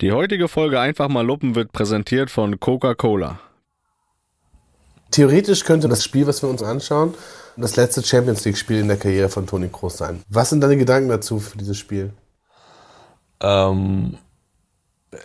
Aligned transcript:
Die 0.00 0.12
heutige 0.12 0.48
Folge 0.48 0.80
Einfach 0.80 1.10
mal 1.10 1.26
Luppen 1.26 1.54
wird 1.54 1.72
präsentiert 1.72 2.30
von 2.30 2.58
Coca-Cola. 2.58 3.38
Theoretisch 5.10 5.64
könnte 5.64 5.88
das 5.88 6.02
Spiel, 6.02 6.26
was 6.26 6.42
wir 6.42 6.48
uns 6.48 6.62
anschauen, 6.62 7.12
das 7.58 7.76
letzte 7.76 8.02
Champions 8.02 8.42
League-Spiel 8.46 8.78
in 8.78 8.88
der 8.88 8.96
Karriere 8.96 9.28
von 9.28 9.46
Toni 9.46 9.68
Kroos 9.68 9.98
sein. 9.98 10.22
Was 10.30 10.48
sind 10.48 10.62
deine 10.62 10.78
Gedanken 10.78 11.10
dazu 11.10 11.38
für 11.38 11.58
dieses 11.58 11.76
Spiel? 11.76 12.14
Ähm, 13.42 14.16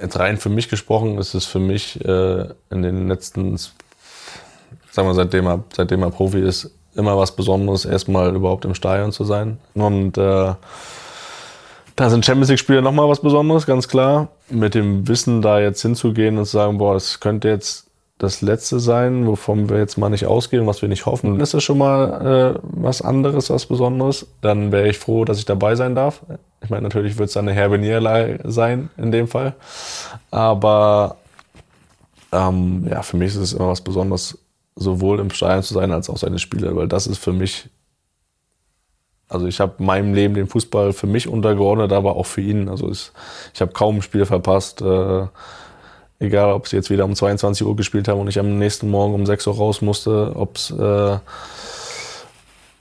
jetzt 0.02 0.20
rein 0.20 0.38
für 0.38 0.50
mich 0.50 0.68
gesprochen 0.68 1.20
ist 1.20 1.36
es 1.36 1.46
für 1.46 1.60
mich 1.60 2.04
äh, 2.04 2.50
in 2.70 2.82
den 2.82 3.08
letzten, 3.08 3.56
sagen 3.56 5.08
wir, 5.08 5.14
seitdem 5.14 5.48
er, 5.48 5.64
seitdem 5.74 6.04
er 6.04 6.12
Profi 6.12 6.42
ist, 6.42 6.70
immer 6.96 7.18
was 7.18 7.34
Besonderes, 7.34 7.86
erstmal 7.86 8.36
überhaupt 8.36 8.66
im 8.66 8.76
Stadion 8.76 9.14
zu 9.14 9.24
sein. 9.24 9.58
Und 9.74 10.18
äh, 10.18 10.54
da 11.96 12.10
sind 12.10 12.26
Champions 12.26 12.50
League-Spiele 12.50 12.82
nochmal 12.82 13.08
was 13.10 13.22
Besonderes, 13.22 13.66
ganz 13.66 13.88
klar. 13.88 14.30
Mit 14.50 14.76
dem 14.76 15.08
Wissen, 15.08 15.42
da 15.42 15.60
jetzt 15.60 15.82
hinzugehen 15.82 16.38
und 16.38 16.46
zu 16.46 16.52
sagen, 16.52 16.78
boah, 16.78 16.96
es 16.96 17.20
könnte 17.20 17.48
jetzt 17.48 17.86
das 18.18 18.42
Letzte 18.42 18.80
sein, 18.80 19.28
wovon 19.28 19.70
wir 19.70 19.78
jetzt 19.78 19.98
mal 19.98 20.10
nicht 20.10 20.26
ausgehen, 20.26 20.66
was 20.68 20.82
wir 20.82 20.88
nicht 20.88 21.06
hoffen, 21.06 21.32
dann 21.32 21.42
ist 21.42 21.54
das 21.54 21.64
schon 21.64 21.78
mal 21.78 22.56
äh, 22.56 22.60
was 22.62 23.02
anderes, 23.02 23.50
was 23.50 23.66
Besonderes. 23.66 24.28
Dann 24.42 24.72
wäre 24.72 24.88
ich 24.88 24.98
froh, 24.98 25.26
dass 25.26 25.38
ich 25.38 25.46
dabei 25.46 25.76
sein 25.76 25.96
darf. 25.96 26.22
Ich 26.64 26.70
meine, 26.70 26.84
natürlich 26.84 27.18
wird 27.18 27.30
es 27.30 27.38
eine 27.38 27.52
herbe 27.52 27.78
Niederlage 27.78 28.40
sein 28.46 28.90
in 28.98 29.12
dem 29.12 29.28
Fall. 29.28 29.56
Aber 30.32 31.18
ähm, 32.32 32.88
ja, 32.90 33.02
für 33.02 33.18
mich 33.18 33.30
ist 33.30 33.38
es 33.38 33.54
immer 33.54 33.68
was 33.68 33.82
Besonderes, 33.82 34.38
sowohl 34.76 35.20
im 35.20 35.30
Stadion 35.30 35.64
zu 35.64 35.74
sein, 35.74 35.92
als 35.92 36.10
auch 36.10 36.18
seine 36.18 36.40
Spiele, 36.40 36.76
weil 36.76 36.88
das 36.88 37.08
ist 37.08 37.18
für 37.18 37.34
mich 37.34 37.70
also 39.28 39.48
ich 39.48 39.60
habe 39.60 39.84
meinem 39.84 40.14
Leben 40.14 40.36
den 40.36 40.48
Fußball 40.48 40.94
für 40.94 41.08
mich 41.08 41.28
untergeordnet, 41.28 41.92
aber 41.92 42.16
auch 42.16 42.26
für 42.26 42.42
ihn. 42.42 42.70
Also 42.70 42.92
ich, 42.92 43.12
ich 43.54 43.62
habe 43.62 43.74
kaum 43.74 43.98
ein 43.98 44.02
Spiel 44.02 44.26
verpasst. 44.26 44.82
Äh, 44.82 45.28
egal, 46.20 46.54
ob 46.54 46.68
sie 46.68 46.76
jetzt 46.76 46.90
wieder 46.90 47.06
um 47.06 47.16
22 47.16 47.66
Uhr 47.66 47.76
gespielt 47.76 48.08
haben 48.08 48.20
und 48.20 48.28
ich 48.28 48.40
am 48.40 48.58
nächsten 48.58 48.90
Morgen 48.90 49.14
um 49.14 49.26
6 49.26 49.48
Uhr 49.48 49.56
raus 49.56 49.82
musste, 49.82 50.34
ob 50.36 50.58
es 50.58 50.72
äh, 50.72 51.18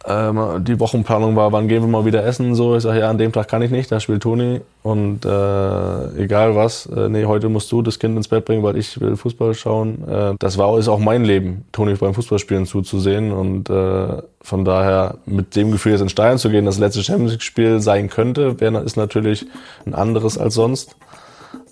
ähm, 0.07 0.63
die 0.65 0.79
Wochenplanung 0.81 1.35
war, 1.35 1.53
wann 1.53 1.67
gehen 1.67 1.83
wir 1.83 1.89
mal 1.89 2.05
wieder 2.05 2.25
essen. 2.25 2.55
So, 2.55 2.77
ich 2.77 2.83
sage, 2.83 3.01
ja, 3.01 3.09
an 3.09 3.17
dem 3.17 3.33
Tag 3.33 3.49
kann 3.49 3.63
ich 3.63 3.71
nicht, 3.71 3.91
da 3.91 4.01
spielt 4.01 4.23
Toni. 4.23 4.61
Und 4.83 5.25
äh, 5.25 6.23
egal 6.23 6.55
was, 6.55 6.87
äh, 6.87 7.09
nee, 7.09 7.25
heute 7.25 7.49
musst 7.49 7.73
du 7.73 7.81
das 7.81 7.99
Kind 7.99 8.15
ins 8.17 8.29
Bett 8.29 8.45
bringen, 8.45 8.63
weil 8.63 8.77
ich 8.77 9.01
will 9.01 9.17
Fußball 9.17 9.55
schauen. 9.55 10.07
Äh, 10.07 10.35
das 10.39 10.59
war 10.59 10.79
ist 10.79 10.89
auch 10.89 10.99
mein 10.99 11.25
Leben, 11.25 11.65
Toni 11.73 11.95
beim 11.95 12.13
Fußballspielen 12.13 12.67
zuzusehen. 12.67 13.33
Und 13.33 13.71
äh, 13.71 14.23
von 14.43 14.65
daher 14.67 15.17
mit 15.25 15.57
dem 15.57 15.73
Gefühl, 15.73 15.93
jetzt 15.93 16.03
in 16.03 16.11
Stein 16.11 16.37
zu 16.37 16.51
gehen, 16.51 16.67
das 16.67 16.79
letzte 16.79 17.03
Champions 17.03 17.33
League-Spiel 17.33 17.81
sein 17.81 18.11
könnte, 18.11 18.61
wär, 18.61 18.83
ist 18.83 18.97
natürlich 18.97 19.47
ein 19.87 19.95
anderes 19.95 20.37
als 20.37 20.53
sonst. 20.53 20.97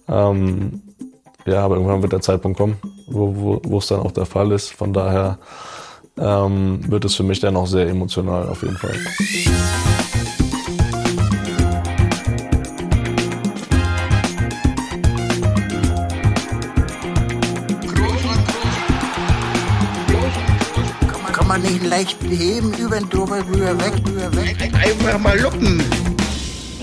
Ähm, 0.09 0.81
ja, 1.45 1.65
aber 1.65 1.75
irgendwann 1.75 2.01
wird 2.03 2.13
der 2.13 2.21
Zeitpunkt 2.21 2.57
kommen, 2.57 2.77
wo, 3.09 3.61
wo 3.63 3.79
es 3.79 3.89
dann 3.89 4.01
auch 4.01 4.13
der 4.13 4.27
Fall 4.27 4.53
ist. 4.53 4.73
Von 4.73 4.93
daher 4.93 5.39
ähm, 6.19 6.81
wird 6.89 7.05
es 7.05 7.15
für 7.15 7.23
mich 7.23 7.41
dann 7.41 7.57
auch 7.57 7.67
sehr 7.67 7.89
emotional 7.89 8.49
auf 8.49 8.63
jeden 8.63 8.77
Fall. 8.77 8.97
Kann 21.33 21.49
man 21.49 21.63
nicht 21.63 21.85
leicht 21.85 22.19
heben, 22.23 22.73
über 22.75 22.99
den 22.99 23.09
drüber, 23.09 23.39
rüber, 23.47 23.79
weg, 23.79 23.95
rüber, 24.07 24.37
weg. 24.37 24.57
Einfach 24.75 25.19
mal 25.19 25.39
luppen. 25.41 25.83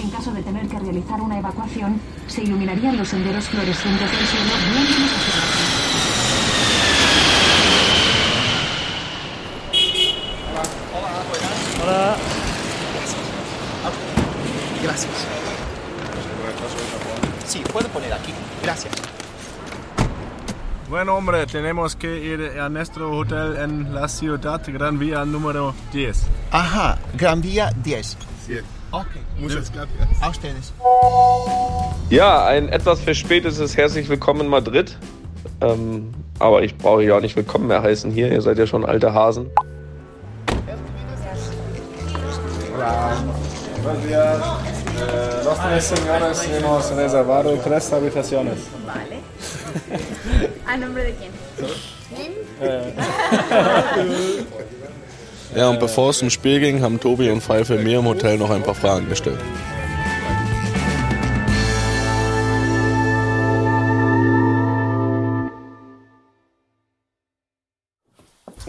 En 0.02 0.10
caso 0.12 0.32
de 0.32 0.42
tener 0.42 0.68
que 0.68 0.80
realizar 0.80 1.22
una 1.22 1.40
evacuación, 1.40 2.00
se 2.28 2.44
iluminarían 2.44 2.98
los 2.98 3.10
senderos 3.10 3.46
fluorescentes 3.46 4.12
del 4.12 4.28
suelo 4.28 5.59
Bueno, 21.00 21.16
hombre, 21.16 21.46
tenemos 21.46 21.96
que 21.96 22.18
ir 22.18 22.60
a 22.60 22.68
nuestro 22.68 23.18
hotel 23.18 23.56
en 23.56 23.96
la 23.96 24.10
ciudad 24.10 24.62
Gran 24.68 25.00
Vía 25.00 25.24
número 25.24 25.74
10. 25.94 26.26
Ajá, 26.52 26.98
Gran 27.18 27.40
Vía 27.40 27.72
10. 27.86 28.18
Sí. 28.46 28.58
Ok. 28.92 29.08
Muchas 29.40 29.72
gracias. 29.72 30.22
A 30.22 30.28
ustedes. 30.28 30.74
Ja, 32.10 32.48
ein 32.48 32.68
etwas 32.74 33.00
verspätetes 33.00 33.78
herzlich 33.78 34.10
willkommen 34.10 34.42
in 34.42 34.48
Madrid. 34.50 34.98
Ähm, 35.62 36.12
aber 36.38 36.64
ich 36.64 36.78
brauche 36.78 37.02
ja 37.02 37.16
auch 37.16 37.22
nicht 37.22 37.38
willkommen 37.38 37.68
mehr 37.68 37.82
heißen 37.82 38.12
hier. 38.12 38.30
Ihr 38.30 38.42
seid 38.42 38.58
ja 38.58 38.68
schon 38.68 38.84
alte 38.84 39.14
Hasen. 39.14 39.50
Buenos 43.82 44.04
días. 44.06 44.42
Eh, 45.00 45.46
los 45.46 45.60
tres 45.60 45.84
señores 45.86 46.46
hemos 46.50 46.94
reservado 46.94 47.58
tres 47.64 47.94
habitaciones. 47.94 48.68
Vale. 48.86 49.20
¿A 50.66 50.78
nombre 50.78 51.04
de 51.04 51.14
quién? 51.14 51.32
Ja, 55.56 55.70
und 55.70 55.80
bevor 55.80 56.12
es 56.12 56.20
zum 56.20 56.30
Spiel 56.30 56.60
ging, 56.60 56.82
haben 56.82 57.00
Tobi 57.00 57.30
und 57.30 57.42
Pfeife 57.42 57.76
mir 57.78 58.00
im 58.00 58.06
Hotel 58.06 58.38
noch 58.38 58.50
ein 58.52 58.64
paar 58.64 58.76
Fragen 58.76 59.10
gestellt. 59.10 59.40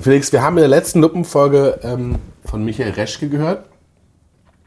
Felix, 0.01 0.33
wir 0.33 0.41
haben 0.41 0.57
in 0.57 0.63
der 0.63 0.69
letzten 0.69 1.01
Luppenfolge 1.03 1.81
ähm, 1.83 2.17
von 2.47 2.65
Michael 2.65 2.93
Reschke 2.93 3.29
gehört, 3.29 3.67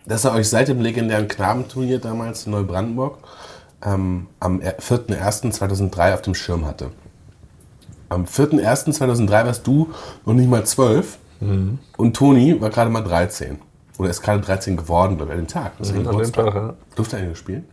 dass 0.05 0.25
er 0.25 0.33
euch 0.35 0.47
seit 0.47 0.67
dem 0.67 0.79
legendären 0.79 1.27
Knabenturnier 1.27 1.97
damals 1.97 2.45
in 2.45 2.51
Neubrandenburg 2.51 3.17
ähm, 3.85 4.27
am 4.39 4.59
4.1.2003 4.59 6.13
auf 6.13 6.21
dem 6.21 6.35
Schirm 6.35 6.65
hatte. 6.65 6.91
Am 8.09 8.25
4.1.2003 8.25 9.29
warst 9.29 9.65
du 9.67 9.89
noch 10.25 10.33
nicht 10.33 10.49
mal 10.49 10.65
12 10.65 11.17
und 11.97 12.15
Toni 12.15 12.61
war 12.61 12.69
gerade 12.69 12.89
mal 12.89 13.01
13. 13.01 13.59
Oder 13.97 14.09
ist 14.09 14.21
gerade 14.21 14.41
13 14.41 14.77
geworden, 14.77 15.17
glaube 15.17 15.33
ich, 15.33 15.37
an 15.39 15.43
dem 15.45 15.47
Tag. 15.47 15.73
Das 15.77 15.91
Mhm, 15.91 16.07
an 16.07 16.17
dem. 16.17 16.31
Tag, 16.31 16.55
ja. 16.55 16.73
Durfte 16.95 17.17
er 17.17 17.35
spielen? 17.35 17.65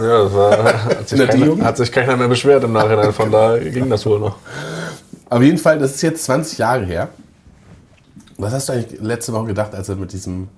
Ja, 0.00 0.24
das 0.24 0.34
war, 0.34 0.74
hat, 0.84 1.08
sich 1.08 1.28
keiner, 1.28 1.64
hat 1.64 1.76
sich 1.76 1.90
keiner 1.92 2.16
mehr 2.16 2.28
beschwert 2.28 2.62
im 2.64 2.72
Nachhinein, 2.72 3.12
von 3.12 3.30
daher 3.30 3.58
ging 3.70 3.90
das 3.90 4.06
wohl 4.06 4.20
noch. 4.20 4.36
Auf 5.28 5.42
jeden 5.42 5.58
Fall, 5.58 5.78
das 5.78 5.94
ist 5.94 6.02
jetzt 6.02 6.24
20 6.24 6.58
Jahre 6.58 6.84
her. 6.84 7.08
Was 8.38 8.52
hast 8.52 8.68
du 8.68 8.74
eigentlich 8.74 9.00
letzte 9.00 9.32
Woche 9.32 9.46
gedacht, 9.46 9.74
als 9.74 9.88
er 9.88 9.96
mit, 9.96 10.12
diesem, 10.12 10.48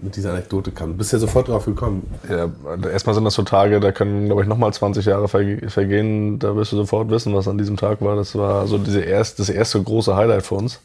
mit 0.00 0.16
dieser 0.16 0.30
Anekdote 0.30 0.70
kam? 0.70 0.92
Du 0.92 0.98
bist 0.98 1.12
ja 1.12 1.18
sofort 1.18 1.48
drauf 1.48 1.64
gekommen. 1.64 2.08
Ja, 2.28 2.48
erstmal 2.90 3.14
sind 3.14 3.24
das 3.24 3.34
so 3.34 3.42
Tage, 3.42 3.80
da 3.80 3.92
können, 3.92 4.26
glaube 4.26 4.42
ich, 4.42 4.48
nochmal 4.48 4.72
20 4.72 5.04
Jahre 5.06 5.26
verge- 5.26 5.68
vergehen. 5.68 6.38
Da 6.38 6.54
wirst 6.56 6.72
du 6.72 6.76
sofort 6.76 7.10
wissen, 7.10 7.34
was 7.34 7.48
an 7.48 7.58
diesem 7.58 7.76
Tag 7.76 8.00
war. 8.00 8.16
Das 8.16 8.34
war 8.36 8.66
so 8.66 8.78
diese 8.78 9.00
erst, 9.00 9.38
das 9.38 9.48
erste 9.50 9.82
große 9.82 10.14
Highlight 10.14 10.44
für 10.44 10.54
uns 10.56 10.80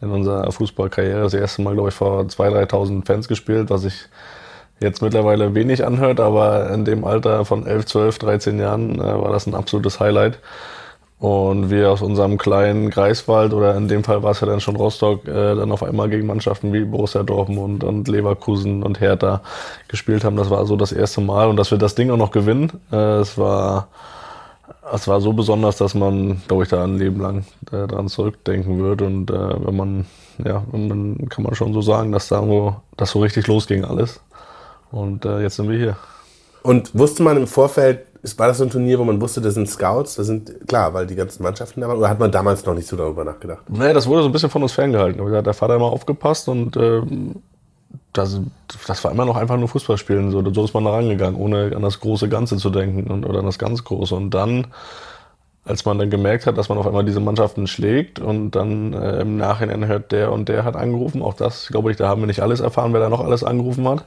in 0.00 0.10
unserer 0.10 0.50
Fußballkarriere. 0.50 1.22
Das 1.22 1.34
erste 1.34 1.62
Mal, 1.62 1.74
glaube 1.74 1.88
ich, 1.90 1.94
vor 1.94 2.20
2.000, 2.22 2.70
3.000 2.70 3.06
Fans 3.06 3.28
gespielt, 3.28 3.68
was 3.70 3.82
sich 3.82 4.08
jetzt 4.80 5.02
mittlerweile 5.02 5.54
wenig 5.54 5.84
anhört, 5.84 6.20
aber 6.20 6.70
in 6.70 6.84
dem 6.84 7.04
Alter 7.04 7.44
von 7.44 7.66
11, 7.66 7.86
12, 7.86 8.18
13 8.20 8.58
Jahren 8.60 8.94
äh, 9.00 9.02
war 9.02 9.32
das 9.32 9.46
ein 9.46 9.54
absolutes 9.54 9.98
Highlight. 9.98 10.38
Und 11.20 11.68
wir 11.68 11.90
aus 11.90 12.00
unserem 12.00 12.38
kleinen 12.38 12.90
Greifswald, 12.90 13.52
oder 13.52 13.74
in 13.76 13.88
dem 13.88 14.04
Fall 14.04 14.22
war 14.22 14.30
es 14.30 14.40
ja 14.40 14.46
dann 14.46 14.60
schon 14.60 14.76
Rostock, 14.76 15.26
äh, 15.26 15.56
dann 15.56 15.72
auf 15.72 15.82
einmal 15.82 16.08
gegen 16.08 16.28
Mannschaften 16.28 16.72
wie 16.72 16.84
Borussia 16.84 17.24
Dortmund 17.24 17.82
und 17.82 18.06
Leverkusen 18.06 18.84
und 18.84 19.00
Hertha 19.00 19.42
gespielt 19.88 20.22
haben. 20.22 20.36
Das 20.36 20.48
war 20.48 20.64
so 20.64 20.76
das 20.76 20.92
erste 20.92 21.20
Mal. 21.20 21.48
Und 21.48 21.56
dass 21.56 21.72
wir 21.72 21.78
das 21.78 21.96
Ding 21.96 22.10
auch 22.12 22.16
noch 22.16 22.30
gewinnen, 22.30 22.70
äh, 22.92 23.18
es 23.18 23.36
war, 23.36 23.88
es 24.92 25.08
war 25.08 25.20
so 25.20 25.32
besonders, 25.32 25.76
dass 25.76 25.94
man, 25.94 26.40
glaube 26.46 26.62
ich, 26.62 26.68
da 26.68 26.84
ein 26.84 26.98
Leben 26.98 27.20
lang 27.20 27.44
äh, 27.72 27.88
dran 27.88 28.06
zurückdenken 28.06 28.80
wird. 28.80 29.02
Und 29.02 29.28
äh, 29.32 29.66
wenn 29.66 29.76
man, 29.76 30.06
ja, 30.44 30.62
dann 30.70 31.28
kann 31.28 31.42
man 31.42 31.56
schon 31.56 31.72
so 31.72 31.82
sagen, 31.82 32.12
dass 32.12 32.28
da 32.28 32.36
irgendwo, 32.36 32.76
das 32.96 33.10
so 33.10 33.18
richtig 33.18 33.48
losging 33.48 33.84
alles. 33.84 34.20
Und 34.92 35.24
äh, 35.24 35.40
jetzt 35.40 35.56
sind 35.56 35.68
wir 35.68 35.78
hier. 35.78 35.96
Und 36.62 36.96
wusste 36.96 37.22
man 37.22 37.36
im 37.36 37.46
Vorfeld, 37.46 38.07
ist- 38.22 38.38
war 38.38 38.48
das 38.48 38.58
so 38.58 38.64
ein 38.64 38.70
Turnier, 38.70 38.98
wo 38.98 39.04
man 39.04 39.20
wusste, 39.20 39.40
das 39.40 39.54
sind 39.54 39.68
Scouts, 39.68 40.16
das 40.16 40.26
sind, 40.26 40.66
klar, 40.66 40.94
weil 40.94 41.06
die 41.06 41.14
ganzen 41.14 41.42
Mannschaften 41.42 41.80
da 41.80 41.88
waren, 41.88 41.98
oder 41.98 42.08
hat 42.08 42.18
man 42.18 42.30
damals 42.32 42.64
noch 42.64 42.74
nicht 42.74 42.88
so 42.88 42.96
darüber 42.96 43.24
nachgedacht? 43.24 43.62
Nee, 43.68 43.92
das 43.92 44.06
wurde 44.06 44.22
so 44.22 44.28
ein 44.28 44.32
bisschen 44.32 44.50
von 44.50 44.62
uns 44.62 44.72
ferngehalten. 44.72 45.24
Da 45.30 45.38
hat 45.38 45.46
der 45.46 45.54
Vater 45.54 45.76
immer 45.76 45.86
aufgepasst 45.86 46.48
und 46.48 46.76
ähm, 46.76 47.36
das, 48.12 48.40
das 48.86 49.04
war 49.04 49.12
immer 49.12 49.24
noch 49.24 49.36
einfach 49.36 49.56
nur 49.56 49.68
Fußballspielen. 49.68 50.30
So, 50.30 50.52
so 50.52 50.64
ist 50.64 50.74
man 50.74 50.84
da 50.84 50.90
rangegangen, 50.90 51.40
ohne 51.40 51.72
an 51.76 51.82
das 51.82 52.00
große 52.00 52.28
Ganze 52.28 52.56
zu 52.56 52.70
denken 52.70 53.10
und, 53.10 53.24
oder 53.24 53.40
an 53.40 53.46
das 53.46 53.58
ganz 53.58 53.84
Große. 53.84 54.14
Und 54.14 54.30
dann, 54.30 54.66
als 55.64 55.84
man 55.84 55.98
dann 55.98 56.10
gemerkt 56.10 56.46
hat, 56.46 56.56
dass 56.58 56.68
man 56.68 56.78
auf 56.78 56.86
einmal 56.86 57.04
diese 57.04 57.20
Mannschaften 57.20 57.66
schlägt 57.66 58.18
und 58.18 58.52
dann 58.52 58.92
äh, 58.94 59.20
im 59.20 59.36
Nachhinein 59.36 59.86
hört, 59.86 60.10
der 60.12 60.32
und 60.32 60.48
der 60.48 60.64
hat 60.64 60.74
angerufen, 60.76 61.22
auch 61.22 61.34
das, 61.34 61.68
glaube 61.68 61.90
ich, 61.90 61.96
da 61.96 62.08
haben 62.08 62.22
wir 62.22 62.26
nicht 62.26 62.40
alles 62.42 62.60
erfahren, 62.60 62.92
wer 62.92 63.00
da 63.00 63.08
noch 63.08 63.22
alles 63.24 63.44
angerufen 63.44 63.86
hat. 63.86 64.04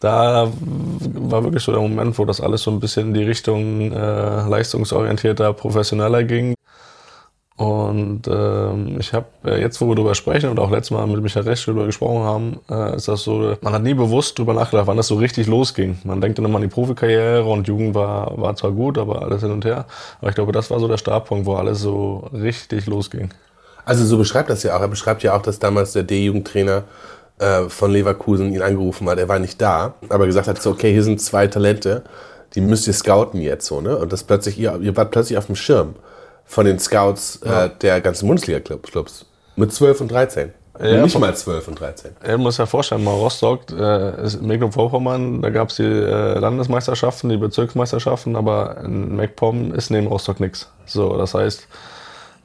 Da 0.00 0.50
war 0.50 1.44
wirklich 1.44 1.62
so 1.62 1.72
der 1.72 1.80
Moment, 1.80 2.18
wo 2.18 2.24
das 2.24 2.40
alles 2.40 2.62
so 2.62 2.70
ein 2.70 2.80
bisschen 2.80 3.08
in 3.08 3.14
die 3.14 3.24
Richtung 3.24 3.92
äh, 3.92 4.48
leistungsorientierter, 4.48 5.52
professioneller 5.52 6.24
ging. 6.24 6.54
Und 7.58 8.28
ähm, 8.28 8.98
ich 9.00 9.12
habe 9.12 9.26
äh, 9.44 9.60
jetzt, 9.60 9.80
wo 9.80 9.88
wir 9.88 9.96
darüber 9.96 10.14
sprechen 10.14 10.48
und 10.48 10.60
auch 10.60 10.70
letztes 10.70 10.92
Mal 10.92 11.04
mit 11.08 11.20
Michael 11.20 11.48
Resch 11.48 11.66
darüber 11.66 11.86
gesprochen 11.86 12.22
haben, 12.22 12.60
äh, 12.70 12.94
ist 12.94 13.08
das 13.08 13.24
so, 13.24 13.56
man 13.62 13.72
hat 13.72 13.82
nie 13.82 13.94
bewusst 13.94 14.38
darüber 14.38 14.54
nachgedacht, 14.54 14.86
wann 14.86 14.96
das 14.96 15.08
so 15.08 15.16
richtig 15.16 15.48
losging. 15.48 15.98
Man 16.04 16.20
denkt 16.20 16.38
dann 16.38 16.44
immer 16.44 16.56
an 16.56 16.62
die 16.62 16.68
Profikarriere 16.68 17.44
und 17.44 17.66
Jugend 17.66 17.96
war, 17.96 18.40
war 18.40 18.54
zwar 18.54 18.70
gut, 18.70 18.96
aber 18.96 19.22
alles 19.22 19.42
hin 19.42 19.50
und 19.50 19.64
her. 19.64 19.86
Aber 20.20 20.28
ich 20.30 20.36
glaube, 20.36 20.52
das 20.52 20.70
war 20.70 20.78
so 20.78 20.86
der 20.86 20.98
Startpunkt, 20.98 21.46
wo 21.46 21.56
alles 21.56 21.80
so 21.80 22.30
richtig 22.32 22.86
losging. 22.86 23.30
Also 23.84 24.04
so 24.04 24.18
beschreibt 24.18 24.50
das 24.50 24.62
ja 24.62 24.76
auch. 24.76 24.80
Er 24.80 24.88
beschreibt 24.88 25.24
ja 25.24 25.34
auch, 25.34 25.42
dass 25.42 25.58
damals 25.58 25.94
der 25.94 26.04
D-Jugendtrainer 26.04 26.84
äh, 27.38 27.68
von 27.68 27.90
Leverkusen 27.92 28.52
ihn 28.52 28.62
angerufen 28.62 29.08
hat. 29.08 29.18
Er 29.18 29.28
war 29.28 29.38
nicht 29.38 29.60
da, 29.60 29.94
aber 30.08 30.26
gesagt 30.26 30.48
hat, 30.48 30.60
so, 30.60 30.70
okay, 30.70 30.92
hier 30.92 31.02
sind 31.04 31.20
zwei 31.20 31.46
Talente, 31.46 32.02
die 32.54 32.60
müsst 32.60 32.86
ihr 32.86 32.92
scouten 32.94 33.40
jetzt 33.40 33.66
so, 33.66 33.80
ne? 33.80 33.96
Und 33.96 34.12
das 34.12 34.24
plötzlich, 34.24 34.58
ihr, 34.58 34.78
ihr 34.80 34.96
wart 34.96 35.10
plötzlich 35.10 35.36
auf 35.38 35.46
dem 35.46 35.56
Schirm 35.56 35.94
von 36.44 36.64
den 36.64 36.78
Scouts 36.78 37.40
Ja. 37.44 37.66
äh, 37.66 37.70
der 37.82 38.00
ganzen 38.00 38.26
Bundesliga-Clubs. 38.26 39.26
Mit 39.56 39.72
12 39.72 40.00
und 40.02 40.10
13. 40.10 40.52
Ja, 40.80 41.02
nicht 41.02 41.18
mal 41.18 41.34
12 41.34 41.66
und 41.68 41.80
13. 41.80 42.12
Er 42.22 42.38
muss 42.38 42.56
ja 42.58 42.64
vorstellen, 42.64 43.02
mal 43.02 43.10
Rostock, 43.10 43.62
äh, 43.72 44.24
ist 44.24 44.40
Mecklenburg-Vorpommern, 44.40 45.42
da 45.42 45.50
gab 45.50 45.70
es 45.70 45.76
die 45.76 45.82
äh, 45.82 46.38
Landesmeisterschaften, 46.38 47.28
die 47.30 47.36
Bezirksmeisterschaften, 47.36 48.36
aber 48.36 48.76
in 48.84 49.16
MacPom 49.16 49.74
ist 49.74 49.90
neben 49.90 50.06
Rostock 50.06 50.38
nichts. 50.38 50.68
So, 50.86 51.16
das 51.18 51.34
heißt, 51.34 51.66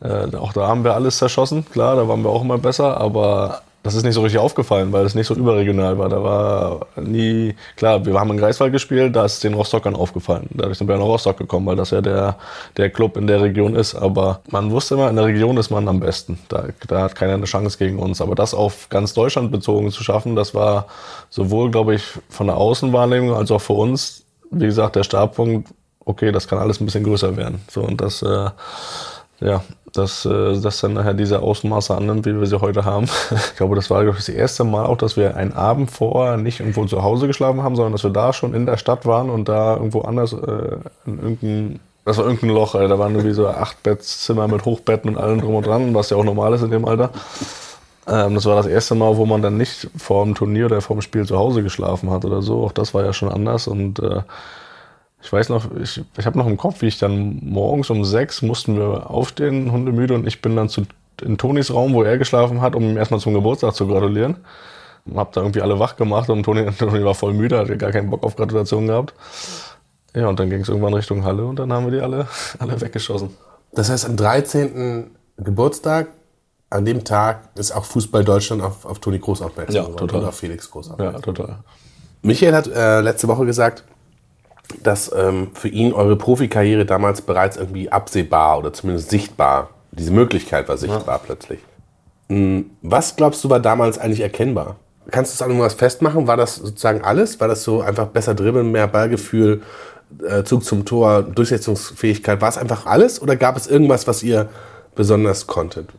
äh, 0.01 0.35
auch 0.35 0.51
da 0.51 0.67
haben 0.67 0.83
wir 0.83 0.95
alles 0.95 1.19
zerschossen. 1.19 1.63
Klar, 1.71 1.95
da 1.95 2.07
waren 2.07 2.23
wir 2.23 2.29
auch 2.31 2.41
immer 2.41 2.57
besser, 2.57 2.97
aber 2.99 3.61
das 3.83 3.95
ist 3.95 4.03
nicht 4.03 4.13
so 4.13 4.21
richtig 4.21 4.39
aufgefallen, 4.39 4.93
weil 4.93 5.05
es 5.05 5.13
nicht 5.13 5.27
so 5.27 5.35
überregional 5.35 5.97
war. 5.97 6.07
Da 6.07 6.23
war 6.23 6.87
nie, 6.95 7.53
klar, 7.75 8.05
wir 8.05 8.17
haben 8.17 8.31
in 8.31 8.37
Greifswald 8.37 8.71
gespielt, 8.71 9.13
da 9.13 9.25
ist 9.25 9.33
es 9.33 9.39
den 9.41 9.53
Rostockern 9.53 9.93
aufgefallen. 9.93 10.47
Dadurch 10.51 10.77
sind 10.77 10.87
wir 10.87 10.95
nach 10.95 11.03
Rostock 11.03 11.37
gekommen, 11.37 11.65
weil 11.65 11.75
das 11.75 11.91
ja 11.91 11.99
der, 11.99 12.37
der 12.77 12.89
Club 12.89 13.17
in 13.17 13.27
der 13.27 13.41
Region 13.41 13.75
ist. 13.75 13.93
Aber 13.93 14.39
man 14.49 14.71
wusste 14.71 14.95
immer, 14.95 15.09
in 15.09 15.17
der 15.17 15.25
Region 15.25 15.57
ist 15.57 15.69
man 15.69 15.89
am 15.89 15.99
besten. 15.99 16.39
Da, 16.47 16.67
da 16.87 17.01
hat 17.01 17.15
keiner 17.15 17.33
eine 17.33 17.43
Chance 17.43 17.77
gegen 17.77 17.99
uns. 17.99 18.21
Aber 18.21 18.35
das 18.35 18.53
auf 18.53 18.87
ganz 18.87 19.13
Deutschland 19.13 19.51
bezogen 19.51 19.91
zu 19.91 20.01
schaffen, 20.01 20.37
das 20.37 20.55
war 20.55 20.87
sowohl, 21.29 21.69
glaube 21.69 21.95
ich, 21.95 22.03
von 22.29 22.47
der 22.47 22.55
Außenwahrnehmung 22.55 23.33
als 23.33 23.51
auch 23.51 23.61
für 23.61 23.73
uns, 23.73 24.23
wie 24.49 24.65
gesagt, 24.65 24.95
der 24.95 25.03
Startpunkt, 25.03 25.67
okay, 26.05 26.31
das 26.31 26.47
kann 26.47 26.59
alles 26.59 26.79
ein 26.79 26.85
bisschen 26.85 27.03
größer 27.03 27.35
werden. 27.35 27.61
So, 27.69 27.81
und 27.81 27.99
das, 27.99 28.21
äh, 28.21 28.49
ja, 29.43 29.63
dass 29.93 30.25
äh, 30.25 30.59
das 30.59 30.81
dann 30.81 30.93
nachher 30.93 31.13
diese 31.13 31.41
Ausmaße 31.41 31.95
annimmt, 31.95 32.25
wie 32.25 32.39
wir 32.39 32.47
sie 32.47 32.59
heute 32.59 32.85
haben. 32.85 33.07
Ich 33.31 33.57
glaube, 33.57 33.75
das 33.75 33.89
war 33.89 34.03
das 34.03 34.29
erste 34.29 34.63
Mal 34.63 34.85
auch, 34.85 34.97
dass 34.97 35.17
wir 35.17 35.35
einen 35.35 35.53
Abend 35.53 35.91
vorher 35.91 36.37
nicht 36.37 36.59
irgendwo 36.59 36.85
zu 36.85 37.03
Hause 37.03 37.27
geschlafen 37.27 37.61
haben, 37.61 37.75
sondern 37.75 37.91
dass 37.93 38.03
wir 38.03 38.11
da 38.11 38.33
schon 38.33 38.53
in 38.53 38.65
der 38.65 38.77
Stadt 38.77 39.05
waren 39.05 39.29
und 39.29 39.49
da 39.49 39.75
irgendwo 39.75 40.01
anders 40.01 40.33
äh, 40.33 40.77
in 41.05 41.19
irgendein 41.19 41.79
das 42.05 42.17
war 42.17 42.25
irgendein 42.25 42.49
Loch, 42.49 42.75
ey. 42.75 42.89
da 42.89 42.99
waren 42.99 43.13
irgendwie 43.13 43.33
so 43.33 43.47
acht 43.47 43.81
Bettzimmer 43.81 44.49
mit 44.49 44.65
Hochbetten 44.65 45.11
und 45.11 45.17
allem 45.17 45.39
drum 45.39 45.55
und 45.55 45.65
dran, 45.65 45.95
was 45.95 46.09
ja 46.09 46.17
auch 46.17 46.25
normal 46.25 46.53
ist 46.53 46.61
in 46.61 46.69
dem 46.69 46.83
Alter. 46.83 47.11
Ähm, 48.07 48.35
das 48.35 48.45
war 48.45 48.57
das 48.57 48.65
erste 48.65 48.95
Mal, 48.95 49.15
wo 49.15 49.25
man 49.25 49.41
dann 49.41 49.55
nicht 49.55 49.89
vor 49.95 50.25
dem 50.25 50.35
Turnier 50.35 50.65
oder 50.65 50.81
vor 50.81 50.97
dem 50.97 51.01
Spiel 51.01 51.25
zu 51.25 51.37
Hause 51.37 51.63
geschlafen 51.63 52.09
hat 52.09 52.25
oder 52.25 52.41
so. 52.41 52.65
Auch 52.65 52.73
das 52.73 52.93
war 52.93 53.05
ja 53.05 53.13
schon 53.13 53.29
anders 53.29 53.67
und 53.67 53.99
äh, 53.99 54.21
ich 55.23 55.31
weiß 55.31 55.49
noch, 55.49 55.69
ich, 55.81 56.03
ich 56.17 56.25
habe 56.25 56.37
noch 56.37 56.47
im 56.47 56.57
Kopf, 56.57 56.81
wie 56.81 56.87
ich 56.87 56.99
dann 56.99 57.39
morgens 57.41 57.89
um 57.89 58.03
sechs 58.03 58.41
mussten 58.41 58.77
wir 58.77 59.09
aufstehen, 59.09 59.71
hundemüde, 59.71 60.13
und 60.15 60.27
ich 60.27 60.41
bin 60.41 60.55
dann 60.55 60.67
zu, 60.69 60.83
in 61.21 61.37
Tonis 61.37 61.73
Raum, 61.73 61.93
wo 61.93 62.03
er 62.03 62.17
geschlafen 62.17 62.61
hat, 62.61 62.75
um 62.75 62.83
ihm 62.83 62.97
erstmal 62.97 63.19
zum 63.21 63.33
Geburtstag 63.33 63.73
zu 63.73 63.87
gratulieren. 63.87 64.37
Hab 65.15 65.31
da 65.33 65.41
irgendwie 65.41 65.61
alle 65.61 65.79
wach 65.79 65.95
gemacht 65.95 66.29
und 66.29 66.43
Toni, 66.43 66.69
Toni 66.77 67.03
war 67.05 67.15
voll 67.15 67.33
müde, 67.33 67.57
hatte 67.57 67.77
gar 67.77 67.91
keinen 67.91 68.09
Bock 68.09 68.23
auf 68.23 68.35
Gratulation 68.35 68.87
gehabt. 68.87 69.13
Ja, 70.15 70.27
und 70.27 70.39
dann 70.39 70.49
ging 70.49 70.61
es 70.61 70.69
irgendwann 70.69 70.93
Richtung 70.93 71.23
Halle 71.23 71.45
und 71.45 71.57
dann 71.57 71.71
haben 71.73 71.85
wir 71.85 71.91
die 71.91 72.01
alle, 72.01 72.27
alle 72.59 72.79
weggeschossen. 72.79 73.29
Das 73.71 73.89
heißt, 73.89 74.05
am 74.05 74.15
13. 74.17 75.09
Geburtstag, 75.37 76.09
an 76.69 76.85
dem 76.85 77.03
Tag, 77.03 77.49
ist 77.55 77.71
auch 77.71 77.85
Fußball 77.85 78.23
Deutschland 78.23 78.61
auf, 78.61 78.85
auf 78.85 78.99
Toni 78.99 79.19
Groß 79.19 79.41
aufmerksam 79.41 79.75
Ja, 79.75 79.81
geworden 79.83 79.97
total. 79.97 80.19
und 80.21 80.27
auf 80.27 80.35
Felix 80.35 80.69
Groß 80.69 80.91
aufmerksam. 80.91 81.15
Ja, 81.15 81.21
total. 81.21 81.57
Michael 82.21 82.53
hat 82.53 82.67
äh, 82.67 83.01
letzte 83.01 83.27
Woche 83.27 83.45
gesagt, 83.45 83.83
dass 84.81 85.11
ähm, 85.15 85.51
für 85.53 85.67
ihn 85.67 85.93
eure 85.93 86.15
Profikarriere 86.15 86.85
damals 86.85 87.21
bereits 87.21 87.57
irgendwie 87.57 87.91
absehbar 87.91 88.59
oder 88.59 88.73
zumindest 88.73 89.09
sichtbar, 89.09 89.69
diese 89.91 90.11
Möglichkeit 90.11 90.67
war 90.69 90.77
sichtbar 90.77 91.19
plötzlich. 91.23 91.59
Hm, 92.29 92.71
Was 92.81 93.15
glaubst 93.15 93.43
du 93.43 93.49
war 93.49 93.59
damals 93.59 93.97
eigentlich 93.97 94.21
erkennbar? 94.21 94.77
Kannst 95.11 95.31
du 95.31 95.35
es 95.35 95.41
an 95.41 95.49
irgendwas 95.49 95.73
festmachen? 95.73 96.27
War 96.27 96.37
das 96.37 96.55
sozusagen 96.55 97.03
alles? 97.03 97.39
War 97.39 97.47
das 97.47 97.63
so 97.63 97.81
einfach 97.81 98.07
besser 98.07 98.33
dribbeln, 98.33 98.71
mehr 98.71 98.87
Ballgefühl, 98.87 99.61
äh, 100.25 100.43
Zug 100.43 100.63
zum 100.63 100.85
Tor, 100.85 101.23
Durchsetzungsfähigkeit? 101.23 102.41
War 102.41 102.49
es 102.49 102.57
einfach 102.57 102.85
alles 102.85 103.21
oder 103.21 103.35
gab 103.35 103.57
es 103.57 103.67
irgendwas, 103.67 104.07
was 104.07 104.23
ihr 104.23 104.49
besonders 104.95 105.45
konntet? 105.45 105.89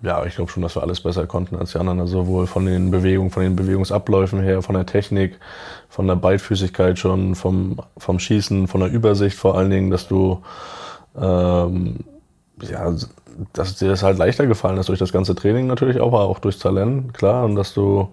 Ja, 0.00 0.24
ich 0.24 0.36
glaube 0.36 0.50
schon, 0.50 0.62
dass 0.62 0.76
wir 0.76 0.82
alles 0.82 1.00
besser 1.00 1.26
konnten 1.26 1.56
als 1.56 1.72
die 1.72 1.78
anderen. 1.78 1.98
Also 1.98 2.22
sowohl 2.22 2.46
von 2.46 2.66
den 2.66 2.90
Bewegungen, 2.90 3.30
von 3.30 3.42
den 3.42 3.56
Bewegungsabläufen 3.56 4.40
her, 4.40 4.62
von 4.62 4.76
der 4.76 4.86
Technik, 4.86 5.38
von 5.88 6.06
der 6.06 6.14
Beidfüßigkeit 6.14 6.98
schon, 6.98 7.34
vom, 7.34 7.80
vom 7.96 8.20
Schießen, 8.20 8.68
von 8.68 8.80
der 8.80 8.90
Übersicht 8.92 9.36
vor 9.36 9.58
allen 9.58 9.70
Dingen, 9.70 9.90
dass 9.90 10.06
du 10.06 10.40
ähm, 11.20 11.96
ja, 12.62 12.94
dass 13.52 13.76
dir 13.76 13.88
das 13.88 14.02
halt 14.02 14.18
leichter 14.18 14.46
gefallen 14.46 14.78
ist 14.78 14.88
durch 14.88 14.98
das 14.98 15.12
ganze 15.12 15.34
Training 15.34 15.66
natürlich 15.66 16.00
auch, 16.00 16.08
aber 16.08 16.22
auch 16.22 16.38
durchs 16.38 16.58
Talent, 16.58 17.14
klar, 17.14 17.44
und 17.44 17.54
dass 17.54 17.74
du 17.74 18.08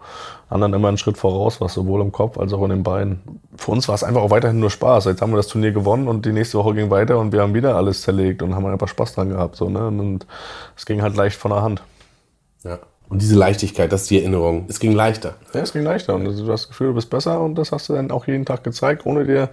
anderen 0.49 0.73
immer 0.73 0.89
einen 0.89 0.97
Schritt 0.97 1.17
voraus 1.17 1.59
warst, 1.61 1.75
sowohl 1.75 2.01
im 2.01 2.11
Kopf 2.11 2.37
als 2.37 2.53
auch 2.53 2.63
in 2.63 2.69
den 2.69 2.83
Beinen. 2.83 3.41
Für 3.55 3.71
uns 3.71 3.87
war 3.87 3.95
es 3.95 4.03
einfach 4.03 4.21
auch 4.21 4.29
weiterhin 4.29 4.59
nur 4.59 4.69
Spaß. 4.69 5.05
Jetzt 5.05 5.21
haben 5.21 5.31
wir 5.31 5.37
das 5.37 5.47
Turnier 5.47 5.71
gewonnen 5.71 6.07
und 6.07 6.25
die 6.25 6.31
nächste 6.31 6.57
Woche 6.57 6.75
ging 6.75 6.89
weiter 6.91 7.17
und 7.17 7.31
wir 7.31 7.41
haben 7.41 7.53
wieder 7.53 7.75
alles 7.75 8.01
zerlegt 8.01 8.43
und 8.43 8.55
haben 8.55 8.65
einfach 8.67 8.87
Spaß 8.87 9.15
dran 9.15 9.29
gehabt. 9.29 9.55
So, 9.55 9.69
ne? 9.69 9.87
Und 9.87 10.27
es 10.77 10.85
ging 10.85 11.01
halt 11.01 11.15
leicht 11.15 11.37
von 11.37 11.51
der 11.51 11.63
Hand. 11.63 11.81
Ja. 12.63 12.79
Und 13.07 13.21
diese 13.21 13.35
Leichtigkeit, 13.35 13.91
das 13.91 14.03
ist 14.03 14.09
die 14.09 14.19
Erinnerung. 14.19 14.65
Es 14.67 14.79
ging 14.79 14.91
leichter. 14.91 15.35
Ja, 15.53 15.61
es 15.61 15.73
ging 15.73 15.83
leichter 15.83 16.15
und 16.15 16.25
du 16.25 16.31
hast 16.31 16.63
das 16.63 16.67
Gefühl, 16.69 16.87
du 16.87 16.95
bist 16.95 17.09
besser 17.09 17.39
und 17.39 17.55
das 17.55 17.71
hast 17.71 17.87
du 17.87 17.93
dann 17.93 18.09
auch 18.09 18.25
jeden 18.25 18.45
Tag 18.45 18.63
gezeigt, 18.63 19.05
ohne 19.05 19.25
dir 19.25 19.49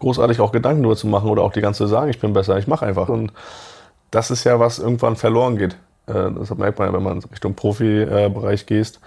großartig 0.00 0.40
auch 0.40 0.50
Gedanken 0.50 0.82
darüber 0.82 0.96
zu 0.96 1.06
machen 1.06 1.30
oder 1.30 1.42
auch 1.42 1.52
die 1.52 1.60
ganze 1.60 1.84
Zeit 1.84 1.90
sagen, 1.90 2.10
ich 2.10 2.18
bin 2.18 2.32
besser, 2.32 2.58
ich 2.58 2.66
mache 2.66 2.84
einfach. 2.84 3.08
Und 3.08 3.32
das 4.16 4.30
ist 4.30 4.44
ja, 4.44 4.58
was 4.58 4.78
irgendwann 4.78 5.14
verloren 5.14 5.58
geht. 5.58 5.76
Äh, 6.06 6.30
Das 6.32 6.48
merkt 6.56 6.78
man 6.78 6.88
ja, 6.88 6.94
wenn 6.94 7.02
man 7.02 7.18
Richtung 7.18 7.54
Profibereich 7.54 8.64
gehst. 8.64 8.98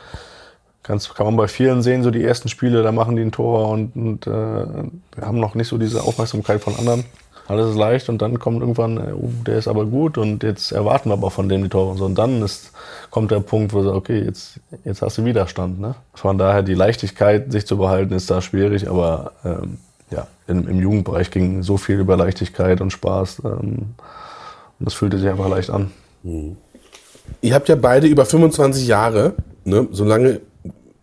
Kannst, 0.84 1.16
kann 1.16 1.26
man 1.26 1.36
bei 1.36 1.48
vielen 1.48 1.82
sehen, 1.82 2.04
so 2.04 2.12
die 2.12 2.24
ersten 2.24 2.48
Spiele, 2.48 2.84
da 2.84 2.92
machen 2.92 3.16
die 3.16 3.24
ein 3.24 3.32
Tor 3.32 3.70
und, 3.70 3.96
und 3.96 4.28
äh, 4.28 5.22
haben 5.22 5.40
noch 5.40 5.56
nicht 5.56 5.68
so 5.68 5.78
diese 5.80 6.04
Aufmerksamkeit 6.04 6.62
von 6.62 6.76
anderen. 6.76 7.06
Alles 7.48 7.72
ist 7.72 7.78
leicht 7.78 8.10
und 8.10 8.22
dann 8.22 8.38
kommt 8.38 8.62
irgendwann, 8.62 8.98
äh, 8.98 9.14
oh, 9.14 9.32
der 9.48 9.58
ist 9.58 9.68
aber 9.68 9.86
gut 9.86 10.20
und 10.20 10.44
jetzt 10.44 10.72
erwarten 10.72 11.10
wir 11.10 11.14
aber 11.14 11.32
von 11.32 11.50
dem 11.50 11.64
die 11.64 11.70
Tore 11.70 11.90
und 11.90 11.98
so. 11.98 12.06
Und 12.06 12.16
dann 12.16 12.44
ist, 12.44 12.72
kommt 13.10 13.32
der 13.32 13.40
Punkt, 13.40 13.74
wo 13.74 13.80
du 13.80 13.86
sagst, 13.86 13.98
okay, 13.98 14.22
jetzt, 14.22 14.60
jetzt 14.86 15.02
hast 15.02 15.18
du 15.18 15.26
Widerstand. 15.26 15.80
Ne? 15.80 15.96
Von 16.14 16.38
daher 16.38 16.62
die 16.62 16.76
Leichtigkeit, 16.76 17.52
sich 17.52 17.66
zu 17.66 17.78
behalten, 17.78 18.14
ist 18.14 18.30
da 18.30 18.42
schwierig, 18.42 18.88
aber 18.88 19.32
ähm, 19.44 19.80
ja, 20.12 20.28
im, 20.48 20.68
im 20.68 20.80
Jugendbereich 20.80 21.32
ging 21.32 21.64
so 21.64 21.78
viel 21.78 22.00
über 22.00 22.16
Leichtigkeit 22.16 22.80
und 22.80 22.92
Spaß. 22.92 23.42
Ähm, 23.46 23.96
und 24.80 24.86
das 24.86 24.94
fühlte 24.94 25.18
sich 25.20 25.28
einfach 25.30 25.50
leicht 25.50 25.70
an. 25.70 25.92
Ihr 27.42 27.54
habt 27.54 27.70
ja 27.70 27.76
beide 27.76 28.08
über 28.08 28.26
25 28.26 28.88
Jahre, 28.88 29.34
ne, 29.64 29.88
solange 29.92 30.42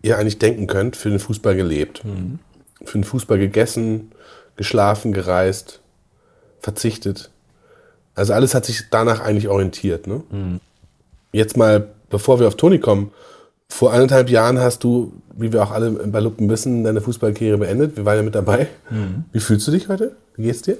ihr 0.01 0.17
eigentlich 0.17 0.39
denken 0.39 0.67
könnt, 0.67 0.95
für 0.95 1.09
den 1.09 1.19
Fußball 1.19 1.55
gelebt. 1.55 2.01
Für 2.85 2.97
den 2.97 3.03
Fußball 3.03 3.39
gegessen, 3.39 4.11
geschlafen, 4.55 5.11
gereist, 5.13 5.81
verzichtet. 6.59 7.31
Also 8.15 8.33
alles 8.33 8.53
hat 8.55 8.65
sich 8.65 8.89
danach 8.89 9.19
eigentlich 9.19 9.47
orientiert. 9.47 10.07
Ne? 10.07 10.21
Jetzt 11.31 11.57
mal, 11.57 11.87
bevor 12.09 12.39
wir 12.39 12.47
auf 12.47 12.55
Toni 12.55 12.79
kommen, 12.79 13.11
vor 13.69 13.91
anderthalb 13.93 14.29
Jahren 14.29 14.59
hast 14.59 14.83
du, 14.83 15.11
wie 15.35 15.51
wir 15.51 15.61
auch 15.61 15.71
alle 15.71 15.91
bei 15.91 16.19
Luppen 16.19 16.49
wissen, 16.49 16.83
deine 16.83 17.01
Fußballkarriere 17.01 17.57
beendet. 17.57 17.97
Wir 17.97 18.05
waren 18.05 18.17
ja 18.17 18.23
mit 18.23 18.35
dabei. 18.35 18.67
Wie 19.33 19.39
fühlst 19.39 19.67
du 19.67 19.71
dich 19.71 19.87
heute? 19.89 20.15
Wie 20.35 20.43
geht's 20.43 20.61
dir? 20.61 20.77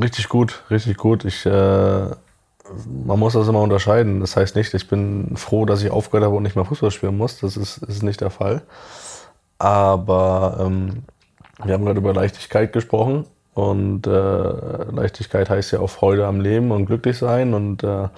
Richtig 0.00 0.28
gut, 0.28 0.62
richtig 0.70 0.96
gut. 0.96 1.24
Ich, 1.24 1.46
äh, 1.46 1.50
man 1.50 3.18
muss 3.18 3.34
das 3.34 3.48
immer 3.48 3.60
unterscheiden. 3.60 4.20
Das 4.20 4.36
heißt 4.36 4.56
nicht, 4.56 4.74
ich 4.74 4.88
bin 4.88 5.36
froh, 5.36 5.66
dass 5.66 5.82
ich 5.82 5.90
aufgehört 5.90 6.24
habe 6.24 6.36
und 6.36 6.42
nicht 6.42 6.56
mehr 6.56 6.64
Fußball 6.64 6.90
spielen 6.90 7.16
muss. 7.16 7.38
Das 7.40 7.56
ist, 7.56 7.78
ist 7.78 8.02
nicht 8.02 8.20
der 8.20 8.30
Fall. 8.30 8.62
Aber 9.58 10.58
ähm, 10.60 11.04
wir 11.62 11.74
haben 11.74 11.84
gerade 11.84 12.00
über 12.00 12.12
Leichtigkeit 12.12 12.72
gesprochen. 12.72 13.24
Und 13.54 14.08
äh, 14.08 14.10
Leichtigkeit 14.10 15.48
heißt 15.48 15.70
ja 15.72 15.78
auch 15.78 15.90
Freude 15.90 16.26
am 16.26 16.40
Leben 16.40 16.72
und 16.72 16.86
glücklich 16.86 17.16
sein. 17.16 17.54
Und 17.54 17.84
äh, 17.84 18.08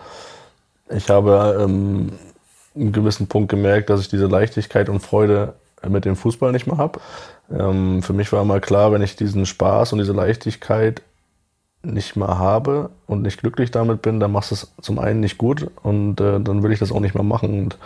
ich 0.89 1.11
habe 1.11 1.59
ähm, 1.61 2.13
einen 2.75 2.93
gewissen 2.93 3.27
Punkt 3.27 3.51
gemerkt, 3.51 3.91
dass 3.91 4.01
ich 4.01 4.09
diese 4.09 4.27
Leichtigkeit 4.27 4.89
und 4.89 5.01
Freude 5.01 5.55
mit 5.87 6.07
dem 6.07 6.17
Fußball 6.17 6.53
nicht 6.53 6.67
mehr 6.67 6.79
habe. 6.79 7.01
Ähm, 7.53 8.03
für 8.03 8.15
mich 8.15 8.33
war 8.33 8.41
immer 8.41 8.61
klar, 8.61 8.93
wenn 8.93 9.03
ich 9.03 9.15
diesen 9.15 9.45
Spaß 9.45 9.93
und 9.93 9.99
diese 9.99 10.15
Leichtigkeit 10.15 11.03
nicht 11.87 12.17
mehr 12.17 12.39
habe 12.39 12.91
und 13.07 13.23
nicht 13.23 13.41
glücklich 13.41 13.71
damit 13.71 14.03
bin, 14.03 14.21
dann 14.21 14.33
machst 14.33 14.51
du 14.51 14.55
es 14.57 14.73
zum 14.81 14.99
einen 14.99 15.21
nicht 15.21 15.39
gut 15.39 15.71
und 15.83 16.21
äh, 16.21 16.41
dann 16.41 16.63
will 16.63 16.73
ich 16.73 16.79
das 16.79 16.93
auch 16.93 17.01
nicht 17.01 17.15
mehr 17.15 17.25
machen. 17.25 17.63
Und 17.63 17.79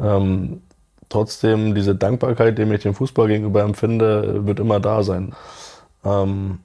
ähm, 0.00 0.62
trotzdem 1.08 1.74
diese 1.74 1.94
Dankbarkeit, 1.94 2.58
die 2.58 2.62
ich 2.62 2.82
dem 2.82 2.94
Fußball 2.94 3.28
gegenüber 3.28 3.62
empfinde, 3.62 4.46
wird 4.46 4.60
immer 4.60 4.80
da 4.80 5.02
sein. 5.02 5.34
Ähm, 6.04 6.60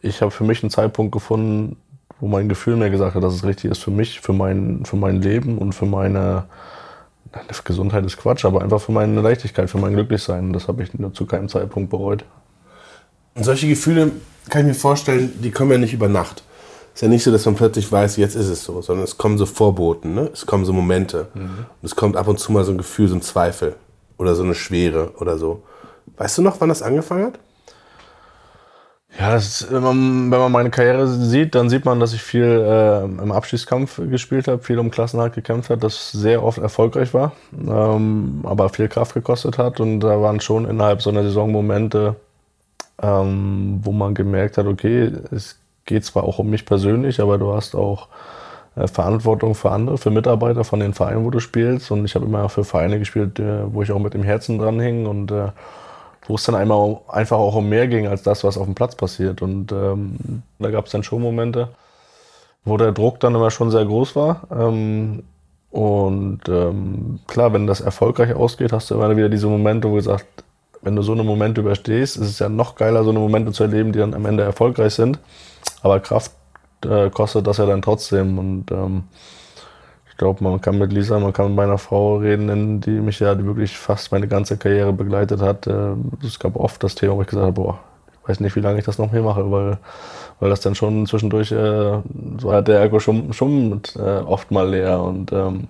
ich 0.00 0.20
habe 0.22 0.30
für 0.30 0.44
mich 0.44 0.62
einen 0.62 0.70
Zeitpunkt 0.70 1.12
gefunden, 1.12 1.76
wo 2.20 2.28
mein 2.28 2.48
Gefühl 2.48 2.76
mir 2.76 2.90
gesagt 2.90 3.14
hat, 3.14 3.22
dass 3.22 3.34
es 3.34 3.44
richtig 3.44 3.70
ist 3.70 3.82
für 3.82 3.90
mich, 3.90 4.20
für 4.20 4.32
mein, 4.32 4.84
für 4.84 4.96
mein 4.96 5.20
Leben 5.20 5.58
und 5.58 5.74
für 5.74 5.86
meine 5.86 6.44
Gesundheit 7.64 8.04
ist 8.04 8.16
Quatsch, 8.16 8.44
aber 8.44 8.62
einfach 8.62 8.80
für 8.80 8.92
meine 8.92 9.20
Leichtigkeit, 9.20 9.68
für 9.68 9.78
mein 9.78 9.94
Glücklichsein. 9.94 10.52
Das 10.52 10.68
habe 10.68 10.82
ich 10.82 10.90
zu 11.14 11.26
keinem 11.26 11.48
Zeitpunkt 11.48 11.90
bereut. 11.90 12.24
Und 13.34 13.44
solche 13.44 13.68
Gefühle 13.68 14.12
kann 14.48 14.62
ich 14.62 14.66
mir 14.68 14.74
vorstellen, 14.74 15.32
die 15.42 15.50
kommen 15.50 15.72
ja 15.72 15.78
nicht 15.78 15.92
über 15.92 16.08
Nacht. 16.08 16.42
Es 16.94 16.98
ist 16.98 17.02
ja 17.02 17.08
nicht 17.08 17.24
so, 17.24 17.32
dass 17.32 17.44
man 17.44 17.56
plötzlich 17.56 17.90
weiß, 17.90 18.16
jetzt 18.18 18.36
ist 18.36 18.48
es 18.48 18.62
so, 18.62 18.80
sondern 18.80 19.04
es 19.04 19.18
kommen 19.18 19.36
so 19.36 19.46
Vorboten, 19.46 20.14
ne? 20.14 20.30
es 20.32 20.46
kommen 20.46 20.64
so 20.64 20.72
Momente. 20.72 21.26
Mhm. 21.34 21.40
Und 21.40 21.84
es 21.84 21.96
kommt 21.96 22.16
ab 22.16 22.28
und 22.28 22.38
zu 22.38 22.52
mal 22.52 22.64
so 22.64 22.70
ein 22.70 22.78
Gefühl, 22.78 23.08
so 23.08 23.16
ein 23.16 23.22
Zweifel 23.22 23.74
oder 24.16 24.36
so 24.36 24.44
eine 24.44 24.54
Schwere 24.54 25.12
oder 25.18 25.36
so. 25.36 25.62
Weißt 26.16 26.38
du 26.38 26.42
noch, 26.42 26.60
wann 26.60 26.68
das 26.68 26.82
angefangen 26.82 27.26
hat? 27.26 27.38
Ja, 29.18 29.32
das, 29.32 29.70
wenn, 29.70 29.82
man, 29.82 30.30
wenn 30.30 30.38
man 30.38 30.52
meine 30.52 30.70
Karriere 30.70 31.06
sieht, 31.06 31.54
dann 31.54 31.68
sieht 31.68 31.84
man, 31.84 32.00
dass 32.00 32.12
ich 32.12 32.22
viel 32.22 32.44
äh, 32.44 33.04
im 33.04 33.30
Abschiedskampf 33.30 34.00
gespielt 34.10 34.48
habe, 34.48 34.62
viel 34.62 34.78
um 34.78 34.90
Klassenhalt 34.90 35.34
gekämpft 35.34 35.70
habe, 35.70 35.80
das 35.80 36.10
sehr 36.10 36.42
oft 36.42 36.58
erfolgreich 36.58 37.14
war, 37.14 37.32
ähm, 37.52 38.40
aber 38.42 38.68
viel 38.70 38.88
Kraft 38.88 39.14
gekostet 39.14 39.56
hat. 39.56 39.78
Und 39.78 40.00
da 40.00 40.20
waren 40.20 40.40
schon 40.40 40.68
innerhalb 40.68 41.00
so 41.00 41.10
einer 41.10 41.22
Saison 41.22 41.52
Momente, 41.52 42.16
ähm, 43.02 43.80
wo 43.82 43.92
man 43.92 44.14
gemerkt 44.14 44.58
hat, 44.58 44.66
okay, 44.66 45.12
es 45.30 45.58
geht 45.84 46.04
zwar 46.04 46.24
auch 46.24 46.38
um 46.38 46.50
mich 46.50 46.64
persönlich, 46.64 47.20
aber 47.20 47.38
du 47.38 47.52
hast 47.52 47.74
auch 47.74 48.08
äh, 48.76 48.86
Verantwortung 48.88 49.54
für 49.54 49.70
andere, 49.70 49.98
für 49.98 50.10
Mitarbeiter 50.10 50.64
von 50.64 50.80
den 50.80 50.94
Vereinen, 50.94 51.24
wo 51.24 51.30
du 51.30 51.40
spielst. 51.40 51.90
Und 51.90 52.04
ich 52.04 52.14
habe 52.14 52.24
immer 52.24 52.48
für 52.48 52.64
Vereine 52.64 52.98
gespielt, 52.98 53.38
äh, 53.38 53.72
wo 53.72 53.82
ich 53.82 53.92
auch 53.92 53.98
mit 53.98 54.14
dem 54.14 54.22
Herzen 54.22 54.58
dran 54.58 54.80
hing 54.80 55.06
und 55.06 55.30
äh, 55.30 55.48
wo 56.26 56.36
es 56.36 56.44
dann 56.44 56.54
einmal 56.54 57.00
einfach 57.08 57.36
auch 57.36 57.54
um 57.54 57.68
mehr 57.68 57.86
ging 57.86 58.06
als 58.06 58.22
das, 58.22 58.44
was 58.44 58.56
auf 58.56 58.64
dem 58.64 58.74
Platz 58.74 58.94
passiert. 58.94 59.42
Und 59.42 59.72
ähm, 59.72 60.42
da 60.58 60.70
gab 60.70 60.86
es 60.86 60.92
dann 60.92 61.02
schon 61.02 61.20
Momente, 61.22 61.68
wo 62.64 62.76
der 62.76 62.92
Druck 62.92 63.20
dann 63.20 63.34
immer 63.34 63.50
schon 63.50 63.70
sehr 63.70 63.84
groß 63.84 64.16
war. 64.16 64.42
Ähm, 64.50 65.22
und 65.70 66.40
ähm, 66.48 67.18
klar, 67.26 67.52
wenn 67.52 67.66
das 67.66 67.80
erfolgreich 67.80 68.32
ausgeht, 68.34 68.72
hast 68.72 68.90
du 68.90 68.94
immer 68.94 69.16
wieder 69.16 69.28
diese 69.28 69.48
Momente, 69.48 69.90
wo 69.90 69.96
du 69.96 70.02
sagst, 70.02 70.26
wenn 70.84 70.96
du 70.96 71.02
so 71.02 71.12
eine 71.12 71.24
Momente 71.24 71.62
überstehst, 71.62 72.16
ist 72.16 72.28
es 72.28 72.38
ja 72.38 72.48
noch 72.48 72.76
geiler, 72.76 73.04
so 73.04 73.10
eine 73.10 73.18
Momente 73.18 73.52
zu 73.52 73.64
erleben, 73.64 73.92
die 73.92 73.98
dann 73.98 74.14
am 74.14 74.26
Ende 74.26 74.42
erfolgreich 74.42 74.94
sind. 74.94 75.18
Aber 75.82 75.98
Kraft 76.00 76.32
äh, 76.84 77.10
kostet 77.10 77.46
das 77.46 77.56
ja 77.56 77.66
dann 77.66 77.82
trotzdem. 77.82 78.38
Und 78.38 78.70
ähm, 78.70 79.04
ich 80.10 80.16
glaube, 80.18 80.44
man 80.44 80.60
kann 80.60 80.78
mit 80.78 80.92
Lisa, 80.92 81.18
man 81.18 81.32
kann 81.32 81.48
mit 81.48 81.56
meiner 81.56 81.78
Frau 81.78 82.18
reden, 82.18 82.80
die 82.80 82.90
mich 82.90 83.18
ja 83.18 83.36
wirklich 83.44 83.76
fast 83.76 84.12
meine 84.12 84.28
ganze 84.28 84.56
Karriere 84.58 84.92
begleitet 84.92 85.40
hat. 85.40 85.66
Äh, 85.66 85.94
es 86.22 86.38
gab 86.38 86.56
oft 86.56 86.82
das 86.84 86.94
Thema, 86.94 87.16
wo 87.16 87.22
ich 87.22 87.28
gesagt 87.28 87.46
habe, 87.46 87.52
boah, 87.52 87.78
ich 88.22 88.28
weiß 88.28 88.40
nicht, 88.40 88.54
wie 88.54 88.60
lange 88.60 88.78
ich 88.78 88.84
das 88.84 88.98
noch 88.98 89.10
mehr 89.10 89.22
mache, 89.22 89.50
weil, 89.50 89.78
weil 90.40 90.50
das 90.50 90.60
dann 90.60 90.74
schon 90.74 91.06
zwischendurch, 91.06 91.50
äh, 91.50 91.98
so 92.38 92.52
hat 92.52 92.68
der 92.68 92.80
Ergo 92.80 93.00
schon, 93.00 93.32
schon 93.32 93.80
äh, 93.96 94.18
oft 94.18 94.50
mal 94.50 94.68
leer 94.68 95.02
und 95.02 95.32
ähm, 95.32 95.68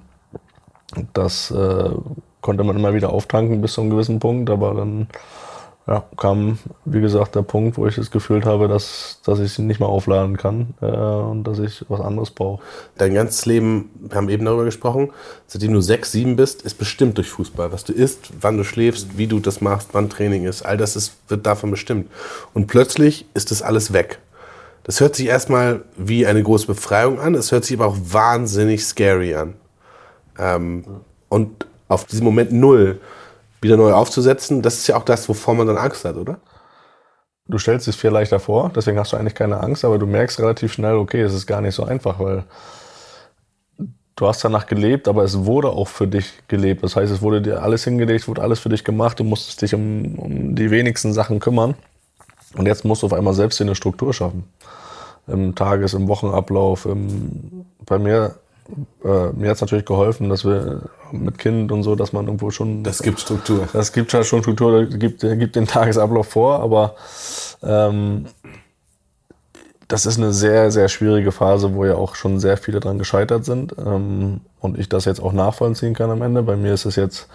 das 1.13 1.51
äh, 1.51 1.91
konnte 2.45 2.63
man 2.63 2.77
immer 2.77 2.93
wieder 2.93 3.11
auftanken 3.11 3.63
bis 3.63 3.73
zu 3.73 3.81
einem 3.81 3.91
gewissen 3.91 4.21
Punkt, 4.21 4.51
aber 4.51 4.75
dann 4.75 5.09
ja, 5.87 6.05
kam, 6.19 6.59
wie 6.85 7.01
gesagt, 7.01 7.35
der 7.35 7.43
Punkt, 7.43 7.79
wo 7.79 7.87
ich 7.87 7.97
das 7.97 8.11
gefühlt 8.11 8.45
habe, 8.45 8.69
dass, 8.69 9.21
dass 9.25 9.39
ich 9.39 9.55
sie 9.55 9.63
nicht 9.63 9.81
mehr 9.81 9.89
aufladen 9.89 10.37
kann 10.37 10.75
äh, 10.83 10.87
und 10.87 11.45
dass 11.45 11.59
ich 11.59 11.87
was 11.89 12.03
anderes 12.03 12.31
brauche. 12.31 12.63
Dein 12.99 13.15
ganzes 13.15 13.47
Leben, 13.47 13.91
wir 13.99 14.17
haben 14.17 14.29
eben 14.29 14.45
darüber 14.45 14.65
gesprochen, 14.65 15.11
seitdem 15.47 15.73
du 15.73 15.81
sechs, 15.81 16.13
sieben 16.13 16.37
bist, 16.37 16.63
ist 16.63 16.75
bestimmt 16.75 17.17
durch 17.17 17.31
Fußball. 17.31 17.73
Was 17.73 17.85
du 17.85 17.95
isst, 17.95 18.31
wann 18.41 18.59
du 18.59 18.65
schläfst, 18.65 19.17
wie 19.17 19.27
du 19.27 19.41
das 19.41 19.63
machst, 19.63 19.91
wann 19.93 20.11
Training 20.11 20.45
ist, 20.45 20.67
all 20.67 20.77
das 20.77 20.97
ist, 20.97 21.17
wird 21.29 21.47
davon 21.47 21.71
bestimmt. 21.71 22.11
Und 22.53 22.67
plötzlich 22.67 23.27
ist 23.33 23.51
das 23.51 23.63
alles 23.63 23.95
weg. 23.95 24.19
Das 24.83 25.01
hört 25.01 25.17
sich 25.17 25.27
erstmal 25.27 25.83
wie 25.97 26.27
eine 26.27 26.43
große 26.43 26.67
Befreiung 26.67 27.21
an, 27.21 27.35
es 27.35 27.53
hört 27.53 27.65
sich 27.65 27.79
aber 27.79 27.87
auch 27.87 27.97
wahnsinnig 27.99 28.85
scary 28.85 29.35
an. 29.35 29.55
Ähm, 30.39 30.85
und 31.31 31.67
auf 31.89 32.05
diesen 32.05 32.25
Moment 32.25 32.53
null 32.53 33.01
wieder 33.61 33.77
neu 33.77 33.93
aufzusetzen, 33.93 34.63
das 34.63 34.75
ist 34.79 34.87
ja 34.87 34.97
auch 34.97 35.05
das, 35.05 35.29
wovor 35.29 35.55
man 35.55 35.67
dann 35.67 35.79
Angst 35.79 36.05
hat, 36.05 36.17
oder? 36.17 36.39
Du 37.47 37.59
stellst 37.59 37.89
es 37.89 37.97
viel 37.97 38.11
leichter 38.11 38.41
vor, 38.41 38.71
deswegen 38.75 38.99
hast 38.99 39.13
du 39.13 39.17
eigentlich 39.17 39.35
keine 39.35 39.61
Angst, 39.61 39.85
aber 39.85 39.99
du 39.99 40.07
merkst 40.07 40.39
relativ 40.41 40.73
schnell, 40.73 40.95
okay, 40.95 41.21
es 41.21 41.35
ist 41.35 41.47
gar 41.47 41.61
nicht 41.61 41.75
so 41.75 41.85
einfach, 41.85 42.19
weil 42.19 42.45
du 44.17 44.27
hast 44.27 44.45
danach 44.45 44.67
gelebt, 44.67 45.09
aber 45.09 45.25
es 45.25 45.45
wurde 45.45 45.69
auch 45.69 45.89
für 45.89 46.07
dich 46.07 46.33
gelebt. 46.49 46.83
Das 46.83 46.97
heißt, 46.97 47.13
es 47.13 47.21
wurde 47.21 47.43
dir 47.43 47.63
alles 47.63 47.85
hingelegt, 47.85 48.29
wurde 48.29 48.43
alles 48.43 48.61
für 48.61 48.69
dich 48.69 48.85
gemacht, 48.85 49.21
du 49.21 49.25
musstest 49.25 49.63
dich 49.63 49.75
um, 49.75 50.19
um 50.19 50.55
die 50.55 50.71
wenigsten 50.71 51.13
Sachen 51.13 51.41
kümmern. 51.41 51.75
Und 52.57 52.67
jetzt 52.67 52.85
musst 52.85 53.03
du 53.03 53.07
auf 53.07 53.13
einmal 53.13 53.35
selbst 53.35 53.59
dir 53.59 53.65
eine 53.65 53.75
Struktur 53.75 54.15
schaffen. 54.15 54.45
Im 55.27 55.55
Tages-, 55.55 55.95
im 55.95 56.09
Wochenablauf. 56.09 56.87
Im, 56.87 57.67
bei 57.85 57.99
mir 57.99 58.37
äh, 59.05 59.33
mir 59.33 59.51
hat 59.51 59.57
es 59.57 59.61
natürlich 59.61 59.85
geholfen, 59.85 60.29
dass 60.29 60.45
wir 60.45 60.83
mit 61.13 61.39
Kind 61.39 61.71
und 61.71 61.83
so, 61.83 61.95
dass 61.95 62.13
man 62.13 62.27
irgendwo 62.27 62.51
schon. 62.51 62.83
Das 62.83 63.03
gibt 63.03 63.21
Struktur. 63.21 63.69
Das 63.73 63.93
gibt 63.93 64.13
ja 64.13 64.25
schon 64.25 64.43
Struktur, 64.43 64.85
das 64.85 64.99
gibt, 64.99 65.21
gibt 65.21 65.57
den 65.57 65.67
Tagesablauf 65.67 66.29
vor, 66.29 66.61
aber 66.61 66.95
ähm, 67.63 68.27
das 69.89 70.07
ist 70.07 70.19
eine 70.19 70.33
sehr, 70.33 70.71
sehr 70.71 70.89
schwierige 70.89 71.31
Phase, 71.31 71.75
wo 71.75 71.85
ja 71.85 71.95
auch 71.95 72.15
schon 72.15 72.41
sehr 72.41 72.57
viele 72.57 72.81
dran 72.81 72.99
gescheitert 72.99 73.45
sind 73.45 73.75
ähm, 73.79 74.41
und 74.61 74.79
ich 74.79 74.89
das 74.89 75.05
jetzt 75.05 75.21
auch 75.21 75.33
nachvollziehen 75.33 75.95
kann 75.95 76.11
am 76.11 76.23
Ende. 76.23 76.43
Bei 76.43 76.57
mir 76.57 76.75
ist 76.75 76.87
es 76.87 76.97
jetzt 76.97 77.29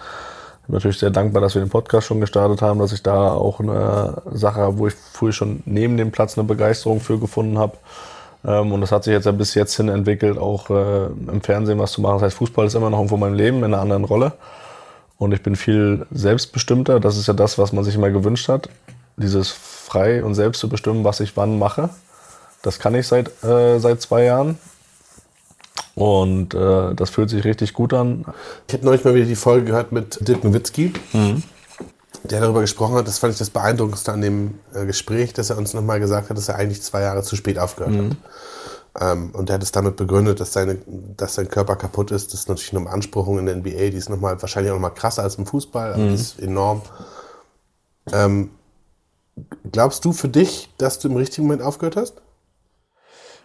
natürlich 0.66 0.98
sehr 0.98 1.10
dankbar, 1.10 1.42
dass 1.42 1.54
wir 1.54 1.62
den 1.62 1.70
Podcast 1.70 2.06
schon 2.06 2.20
gestartet 2.20 2.62
haben, 2.62 2.80
dass 2.80 2.92
ich 2.92 3.02
da 3.02 3.32
auch 3.32 3.60
eine 3.60 4.22
Sache 4.32 4.60
habe, 4.60 4.78
wo 4.78 4.86
ich 4.88 4.94
früher 4.94 5.32
schon 5.32 5.62
neben 5.64 5.96
dem 5.96 6.10
Platz 6.10 6.36
eine 6.36 6.46
Begeisterung 6.46 7.00
für 7.00 7.18
gefunden 7.18 7.58
habe. 7.58 7.76
Ähm, 8.44 8.72
und 8.72 8.80
das 8.80 8.92
hat 8.92 9.04
sich 9.04 9.12
jetzt 9.12 9.26
ja 9.26 9.32
bis 9.32 9.54
jetzt 9.54 9.76
hin 9.76 9.88
entwickelt, 9.88 10.38
auch 10.38 10.70
äh, 10.70 11.06
im 11.06 11.40
Fernsehen 11.42 11.78
was 11.78 11.92
zu 11.92 12.00
machen. 12.00 12.14
Das 12.14 12.22
heißt, 12.22 12.36
Fußball 12.36 12.66
ist 12.66 12.74
immer 12.74 12.90
noch 12.90 12.98
irgendwo 12.98 13.16
mein 13.16 13.34
Leben 13.34 13.58
in 13.58 13.64
einer 13.64 13.80
anderen 13.80 14.04
Rolle. 14.04 14.32
Und 15.18 15.32
ich 15.32 15.42
bin 15.42 15.56
viel 15.56 16.06
selbstbestimmter. 16.10 16.98
Das 17.00 17.16
ist 17.16 17.28
ja 17.28 17.34
das, 17.34 17.58
was 17.58 17.72
man 17.72 17.84
sich 17.84 17.94
immer 17.94 18.10
gewünscht 18.10 18.48
hat. 18.48 18.68
Dieses 19.16 19.50
frei 19.50 20.24
und 20.24 20.34
selbst 20.34 20.60
zu 20.60 20.68
bestimmen, 20.68 21.04
was 21.04 21.20
ich 21.20 21.36
wann 21.36 21.58
mache. 21.58 21.90
Das 22.62 22.78
kann 22.78 22.94
ich 22.94 23.06
seit, 23.06 23.28
äh, 23.44 23.78
seit 23.78 24.00
zwei 24.00 24.24
Jahren. 24.24 24.58
Und 25.94 26.54
äh, 26.54 26.94
das 26.94 27.10
fühlt 27.10 27.28
sich 27.28 27.44
richtig 27.44 27.74
gut 27.74 27.92
an. 27.92 28.24
Ich 28.66 28.74
habe 28.74 28.86
neulich 28.86 29.04
mal 29.04 29.14
wieder 29.14 29.26
die 29.26 29.36
Folge 29.36 29.66
gehört 29.66 29.92
mit 29.92 30.26
Dirk 30.26 30.44
Nowitzki. 30.44 30.92
Mhm 31.12 31.42
der 32.24 32.40
darüber 32.40 32.60
gesprochen 32.60 32.96
hat, 32.96 33.06
das 33.06 33.18
fand 33.18 33.32
ich 33.32 33.38
das 33.38 33.50
Beeindruckendste 33.50 34.12
an 34.12 34.20
dem 34.20 34.58
äh, 34.74 34.86
Gespräch, 34.86 35.32
dass 35.32 35.50
er 35.50 35.58
uns 35.58 35.74
nochmal 35.74 36.00
gesagt 36.00 36.30
hat, 36.30 36.36
dass 36.36 36.48
er 36.48 36.56
eigentlich 36.56 36.82
zwei 36.82 37.02
Jahre 37.02 37.22
zu 37.22 37.36
spät 37.36 37.58
aufgehört 37.58 37.94
mhm. 37.94 38.10
hat. 38.10 38.16
Ähm, 39.00 39.30
und 39.32 39.48
er 39.48 39.54
hat 39.54 39.62
es 39.62 39.72
damit 39.72 39.96
begründet, 39.96 40.40
dass, 40.40 40.52
seine, 40.52 40.78
dass 41.16 41.34
sein 41.34 41.48
Körper 41.48 41.76
kaputt 41.76 42.10
ist. 42.10 42.32
Das 42.32 42.40
ist 42.40 42.48
natürlich 42.48 42.74
eine 42.74 42.84
Beanspruchung 42.84 43.38
in 43.38 43.46
der 43.46 43.56
NBA, 43.56 43.90
die 43.90 43.96
ist 43.96 44.10
noch 44.10 44.20
mal, 44.20 44.40
wahrscheinlich 44.42 44.70
auch 44.70 44.76
nochmal 44.76 44.94
krasser 44.94 45.22
als 45.22 45.36
im 45.36 45.46
Fußball, 45.46 45.94
aber 45.94 46.02
mhm. 46.02 46.08
die 46.08 46.14
ist 46.14 46.40
enorm. 46.40 46.82
Ähm, 48.12 48.50
glaubst 49.70 50.04
du 50.04 50.12
für 50.12 50.28
dich, 50.28 50.70
dass 50.78 50.98
du 50.98 51.08
im 51.08 51.16
richtigen 51.16 51.46
Moment 51.46 51.62
aufgehört 51.62 51.96
hast? 51.96 52.20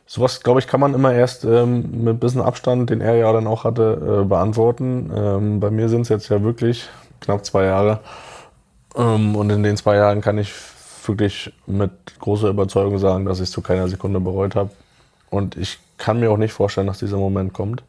Sowas, 0.08 0.42
glaube 0.42 0.60
ich, 0.60 0.68
kann 0.68 0.80
man 0.80 0.94
immer 0.94 1.14
erst 1.14 1.46
ähm, 1.46 2.04
mit 2.04 2.16
ein 2.16 2.20
bisschen 2.20 2.42
Abstand, 2.42 2.90
den 2.90 3.02
er 3.02 3.16
ja 3.16 3.32
dann 3.34 3.48
auch 3.48 3.64
hatte, 3.64 4.22
äh, 4.24 4.26
beantworten. 4.26 5.12
Ähm, 5.16 5.60
bei 5.60 5.72
mir 5.72 5.90
sind 5.90 6.02
es 6.02 6.10
jetzt 6.10 6.30
ja 6.30 6.44
wirklich 6.44 6.88
knapp 7.22 7.44
zwei 7.44 7.66
Jahre. 7.66 8.02
Ähm, 8.96 9.36
und 9.36 9.50
in 9.50 9.64
den 9.64 9.78
zwei 9.78 9.96
Jahren 9.96 10.22
kann 10.22 10.38
ich 10.38 10.54
wirklich 11.06 11.54
mit 11.68 11.92
großer 12.20 12.50
Überzeugung 12.50 12.98
sagen, 13.00 13.26
dass 13.26 13.40
ich 13.40 13.46
es 13.46 13.52
zu 13.52 13.62
keiner 13.62 13.88
Sekunde 13.88 14.20
bereut 14.20 14.56
habe. 14.56 14.72
Und 15.30 15.56
ich 15.58 15.80
kann 15.98 16.20
mir 16.20 16.32
auch 16.32 16.38
nicht 16.38 16.54
vorstellen, 16.54 16.88
dass 16.88 17.00
dieser 17.00 17.18
Moment 17.18 17.54
kommt, 17.54 17.84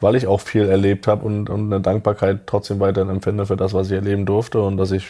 weil 0.00 0.16
ich 0.16 0.26
auch 0.26 0.40
viel 0.40 0.68
erlebt 0.68 1.06
habe 1.06 1.24
und, 1.24 1.48
und 1.48 1.72
eine 1.72 1.80
Dankbarkeit 1.80 2.40
trotzdem 2.46 2.80
weiterhin 2.80 3.10
empfinde 3.10 3.46
für 3.46 3.56
das, 3.56 3.72
was 3.72 3.88
ich 3.88 3.94
erleben 3.94 4.26
durfte 4.26 4.60
und 4.60 4.76
dass 4.76 4.90
ich 4.90 5.08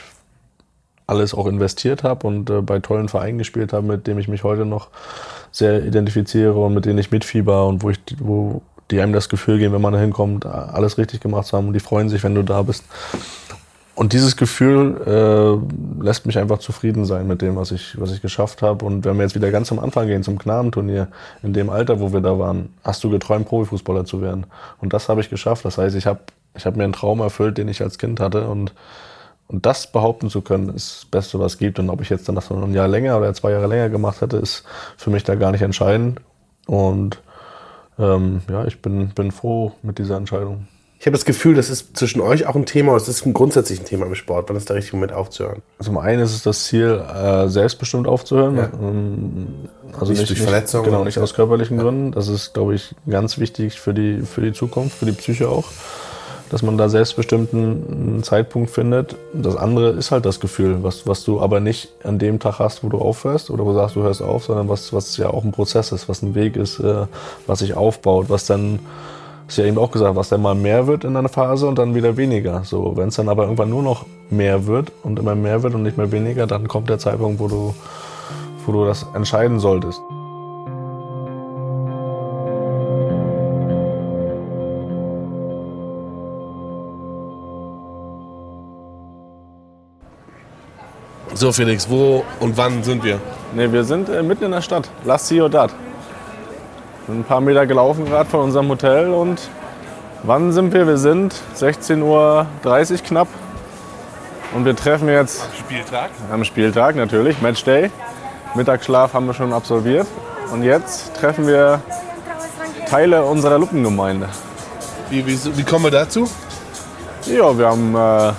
alles 1.07 1.35
auch 1.35 1.47
investiert 1.47 2.03
habe 2.03 2.27
und 2.27 2.51
äh, 2.51 2.63
bei 2.63 2.81
tollen 2.81 3.09
Vereinen 3.09 3.39
gespielt 3.39 3.73
habe, 3.73 3.87
mit 3.87 4.07
denen 4.07 4.19
ich 4.19 4.29
mich 4.29 4.43
heute 4.43 4.65
noch 4.65 4.89
sehr 5.53 5.85
identifiziere 5.85 6.55
und 6.55 6.75
mit 6.75 6.85
denen 6.85 6.99
ich 6.99 7.11
mitfieber 7.11 7.67
und 7.67 7.83
wo 7.83 7.91
ich 7.91 8.01
wo 8.19 8.63
die 8.91 9.01
einem 9.01 9.13
das 9.13 9.29
Gefühl 9.29 9.59
geben, 9.59 9.75
wenn 9.75 9.81
man 9.81 9.93
da 9.93 9.99
hinkommt, 9.99 10.47
alles 10.47 10.97
richtig 10.97 11.21
gemacht 11.21 11.47
zu 11.47 11.57
haben 11.57 11.69
und 11.69 11.73
die 11.73 11.81
freuen 11.81 12.09
sich, 12.09 12.23
wenn 12.23 12.35
du 12.35 12.43
da 12.43 12.63
bist. 12.63 12.85
Und 13.97 14.13
dieses 14.13 14.37
Gefühl 14.37 15.01
äh, 15.07 16.05
lässt 16.05 16.27
mich 16.27 16.39
einfach 16.39 16.59
zufrieden 16.59 17.07
sein 17.07 17.27
mit 17.27 17.41
dem, 17.41 17.57
was 17.57 17.71
ich, 17.71 17.99
was 17.99 18.13
ich 18.13 18.21
geschafft 18.21 18.61
habe. 18.61 18.85
Und 18.85 19.07
wenn 19.07 19.17
wir 19.17 19.23
jetzt 19.23 19.35
wieder 19.35 19.51
ganz 19.51 19.73
am 19.73 19.79
Anfang 19.79 20.07
gehen 20.07 20.23
zum 20.23 20.39
Knabenturnier, 20.39 21.09
in 21.43 21.55
dem 21.55 21.71
Alter, 21.71 21.99
wo 21.99 22.13
wir 22.13 22.21
da 22.21 22.39
waren, 22.39 22.75
hast 22.85 23.03
du 23.03 23.09
geträumt, 23.09 23.49
Profifußballer 23.49 24.05
zu 24.05 24.21
werden. 24.21 24.45
Und 24.83 24.93
das 24.93 25.09
habe 25.09 25.23
ich 25.23 25.31
geschafft. 25.31 25.65
Das 25.65 25.79
heißt, 25.79 25.97
ich 25.97 26.07
habe 26.07 26.21
ich 26.55 26.67
hab 26.67 26.77
mir 26.77 26.85
einen 26.85 26.93
Traum 26.93 27.21
erfüllt, 27.21 27.57
den 27.57 27.69
ich 27.69 27.83
als 27.83 27.97
Kind 27.97 28.21
hatte. 28.21 28.47
Und, 28.49 28.75
und 29.49 29.65
das 29.65 29.91
behaupten 29.91 30.29
zu 30.29 30.43
können, 30.43 30.69
ist 30.69 30.99
das 30.99 31.05
Beste, 31.07 31.41
was 31.41 31.55
es 31.55 31.59
gibt. 31.59 31.79
Und 31.79 31.89
ob 31.89 32.03
ich 32.03 32.11
jetzt 32.11 32.29
dann 32.29 32.35
das 32.35 32.51
noch 32.51 32.63
ein 32.63 32.75
Jahr 32.75 32.89
länger 32.89 33.17
oder 33.17 33.33
zwei 33.33 33.53
Jahre 33.53 33.67
länger 33.67 33.89
gemacht 33.89 34.21
hätte, 34.21 34.37
ist 34.37 34.65
für 34.99 35.09
mich 35.09 35.25
da 35.25 35.37
gar 35.37 35.53
nicht 35.53 35.63
entscheidend. 35.63 36.21
Und 36.67 37.23
ähm, 37.99 38.43
ja, 38.51 38.67
ich 38.67 38.83
bin, 38.83 39.09
bin 39.15 39.31
froh 39.33 39.73
mit 39.83 39.97
dieser 39.97 40.19
Entscheidung. 40.19 40.67
Ich 40.99 41.05
habe 41.07 41.13
das 41.13 41.27
Gefühl, 41.27 41.55
das 41.55 41.69
ist 41.69 41.97
zwischen 41.97 42.21
euch 42.21 42.47
auch 42.47 42.55
ein 42.57 42.65
Thema, 42.65 42.93
oder 42.93 43.03
es 43.03 43.09
ist 43.09 43.27
ein 43.27 43.35
grundsätzlich 43.35 43.81
ein 43.81 43.85
Thema 43.85 44.07
im 44.07 44.15
Sport. 44.15 44.49
Wann 44.49 44.57
ist 44.57 44.69
der 44.71 44.77
richtige 44.77 44.97
Moment 44.97 45.13
aufzuhören? 45.13 45.63
Zum 45.79 45.99
einen 45.99 46.23
ist 46.23 46.35
es 46.35 46.43
das 46.43 46.65
Ziel, 46.65 47.03
äh, 47.15 47.49
selbstbestimmt 47.49 48.09
aufzuhören. 48.09 48.57
Ja. 48.57 48.71
Ähm, 48.81 49.47
Also 49.93 50.07
Nicht 50.13 50.21
nicht, 50.21 50.31
durch 50.31 50.39
nicht, 50.41 50.49
Verletzungen. 50.49 50.85
Genau, 50.87 51.05
nicht 51.05 51.19
aus 51.19 51.35
körperlichen 51.35 51.79
Gründen. 51.79 52.13
Das 52.13 52.29
ist, 52.29 52.55
glaube 52.55 52.75
ich, 52.75 52.95
ganz 53.09 53.39
wichtig 53.39 53.79
für 53.79 53.93
die, 53.95 54.23
für 54.23 54.41
die 54.41 54.53
Zukunft, 54.53 54.99
für 54.99 55.07
die 55.07 55.13
Psyche 55.13 55.49
auch. 55.49 55.65
Dass 56.49 56.63
man 56.63 56.79
da 56.79 56.89
selbstbestimmt 56.89 57.53
einen 57.53 57.87
einen 57.91 58.23
Zeitpunkt 58.23 58.71
findet. 58.71 59.17
Das 59.35 59.57
andere 59.57 59.91
ist 59.91 60.13
halt 60.13 60.25
das 60.25 60.39
Gefühl, 60.41 60.83
was, 60.83 61.07
was 61.07 61.25
du 61.25 61.41
aber 61.41 61.61
nicht 61.61 61.89
an 62.05 62.19
dem 62.19 62.39
Tag 62.39 62.59
hast, 62.61 62.85
wo 62.85 62.89
du 62.89 62.99
aufhörst 62.99 63.51
oder 63.51 63.65
wo 63.65 63.71
du 63.71 63.75
sagst, 63.77 63.97
du 63.97 64.03
hörst 64.03 64.23
auf, 64.23 64.45
sondern 64.45 64.69
was, 64.69 64.93
was 64.93 65.17
ja 65.17 65.29
auch 65.29 65.45
ein 65.45 65.51
Prozess 65.53 65.91
ist, 65.93 66.09
was 66.09 66.23
ein 66.23 66.35
Weg 66.37 66.57
ist, 66.57 66.79
äh, 66.79 67.07
was 67.49 67.59
sich 67.59 67.75
aufbaut, 67.75 68.27
was 68.29 68.47
dann, 68.47 68.79
ist 69.49 69.59
ja 69.59 69.65
eben 69.65 69.79
auch 69.79 69.91
gesagt, 69.91 70.17
was 70.17 70.29
dann 70.29 70.43
mal 70.43 70.55
mehr 70.55 70.87
wird 70.87 71.05
in 71.05 71.17
einer 71.17 71.29
Phase 71.29 71.67
und 71.67 71.79
dann 71.79 71.95
wieder 71.95 72.17
weniger. 72.17 72.65
So, 72.65 72.97
wenn 72.97 73.09
es 73.09 73.17
dann 73.17 73.29
aber 73.29 73.45
irgendwann 73.45 73.71
nur 73.71 73.83
noch 73.83 74.07
mehr 74.29 74.67
wird 74.67 74.93
und 75.03 75.19
immer 75.19 75.35
mehr 75.35 75.63
wird 75.63 75.75
und 75.75 75.83
nicht 75.83 75.97
mehr 75.97 76.11
weniger, 76.11 76.47
dann 76.47 76.67
kommt 76.67 76.91
der 76.91 76.99
Zeitpunkt, 76.99 77.39
wo 77.39 77.49
du, 77.49 77.75
wo 78.65 78.73
du 78.73 78.85
das 78.85 79.07
entscheiden 79.15 79.61
solltest. 79.61 80.01
So, 91.35 91.53
Felix, 91.53 91.89
wo 91.91 92.25
und 92.41 92.57
wann 92.57 92.83
sind 92.83 93.05
wir? 93.05 93.21
Ne, 93.55 93.71
wir 93.71 93.85
sind 93.85 94.09
äh, 94.09 94.23
mitten 94.23 94.45
in 94.45 94.53
der 94.53 94.63
Stadt. 94.63 94.89
La 95.05 95.19
Ciudad. 95.19 95.71
Sind 97.07 97.21
ein 97.21 97.25
paar 97.25 97.41
Meter 97.41 97.67
gelaufen 97.67 98.05
gerade 98.05 98.29
von 98.29 98.41
unserem 98.41 98.69
Hotel 98.69 99.13
und 99.13 99.41
wann 100.25 100.51
sind 100.51 100.73
wir? 100.73 100.89
Wir 100.89 100.99
sind 100.99 101.35
16.30 101.57 102.03
Uhr 102.03 102.47
knapp. 103.05 103.29
Und 104.55 104.65
wir 104.65 104.75
treffen 104.75 105.09
jetzt 105.09 105.47
Spieltag. 105.57 106.11
am 106.33 106.43
Spieltag 106.43 106.97
natürlich, 106.97 107.41
Matchday. 107.41 107.91
Mittagsschlaf 108.57 109.15
haben 109.15 109.27
wir 109.27 109.35
schon 109.35 109.53
absolviert. 109.53 110.09
Und 110.53 110.65
jetzt 110.65 111.15
treffen 111.15 111.47
wir 111.47 111.81
Teile 112.89 113.23
unserer 113.23 113.59
Luppengemeinde. 113.59 114.29
Wie, 115.09 115.25
wie, 115.25 115.39
wie 115.57 115.63
kommen 115.63 115.85
wir 115.85 115.93
dazu? 115.93 116.29
Ja, 117.27 117.57
wir 117.57 117.69
haben 117.69 117.95
äh, 117.95 117.99
einen 117.99 118.35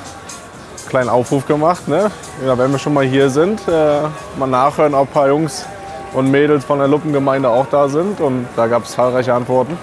kleinen 0.90 1.10
Aufruf 1.10 1.48
gemacht. 1.48 1.88
Ne? 1.88 2.12
Ja, 2.46 2.58
wenn 2.58 2.72
wir 2.72 2.80
schon 2.80 2.94
mal 2.94 3.06
hier 3.06 3.30
sind, 3.30 3.62
äh, 3.70 4.02
mal 4.38 4.48
nachhören, 4.48 4.94
ob 4.94 5.08
ein 5.08 5.14
paar 5.14 5.28
Jungs 5.30 5.66
und 6.14 6.32
Mädels 6.32 6.66
von 6.66 6.80
der 6.80 6.88
Luppengemeinde 6.88 7.50
auch 7.50 7.68
da 7.68 7.88
sind. 7.88 8.20
Und 8.20 8.48
da 8.56 8.68
gab 8.68 8.84
es 8.84 8.92
zahlreiche 8.92 9.34
Antworten. 9.34 9.78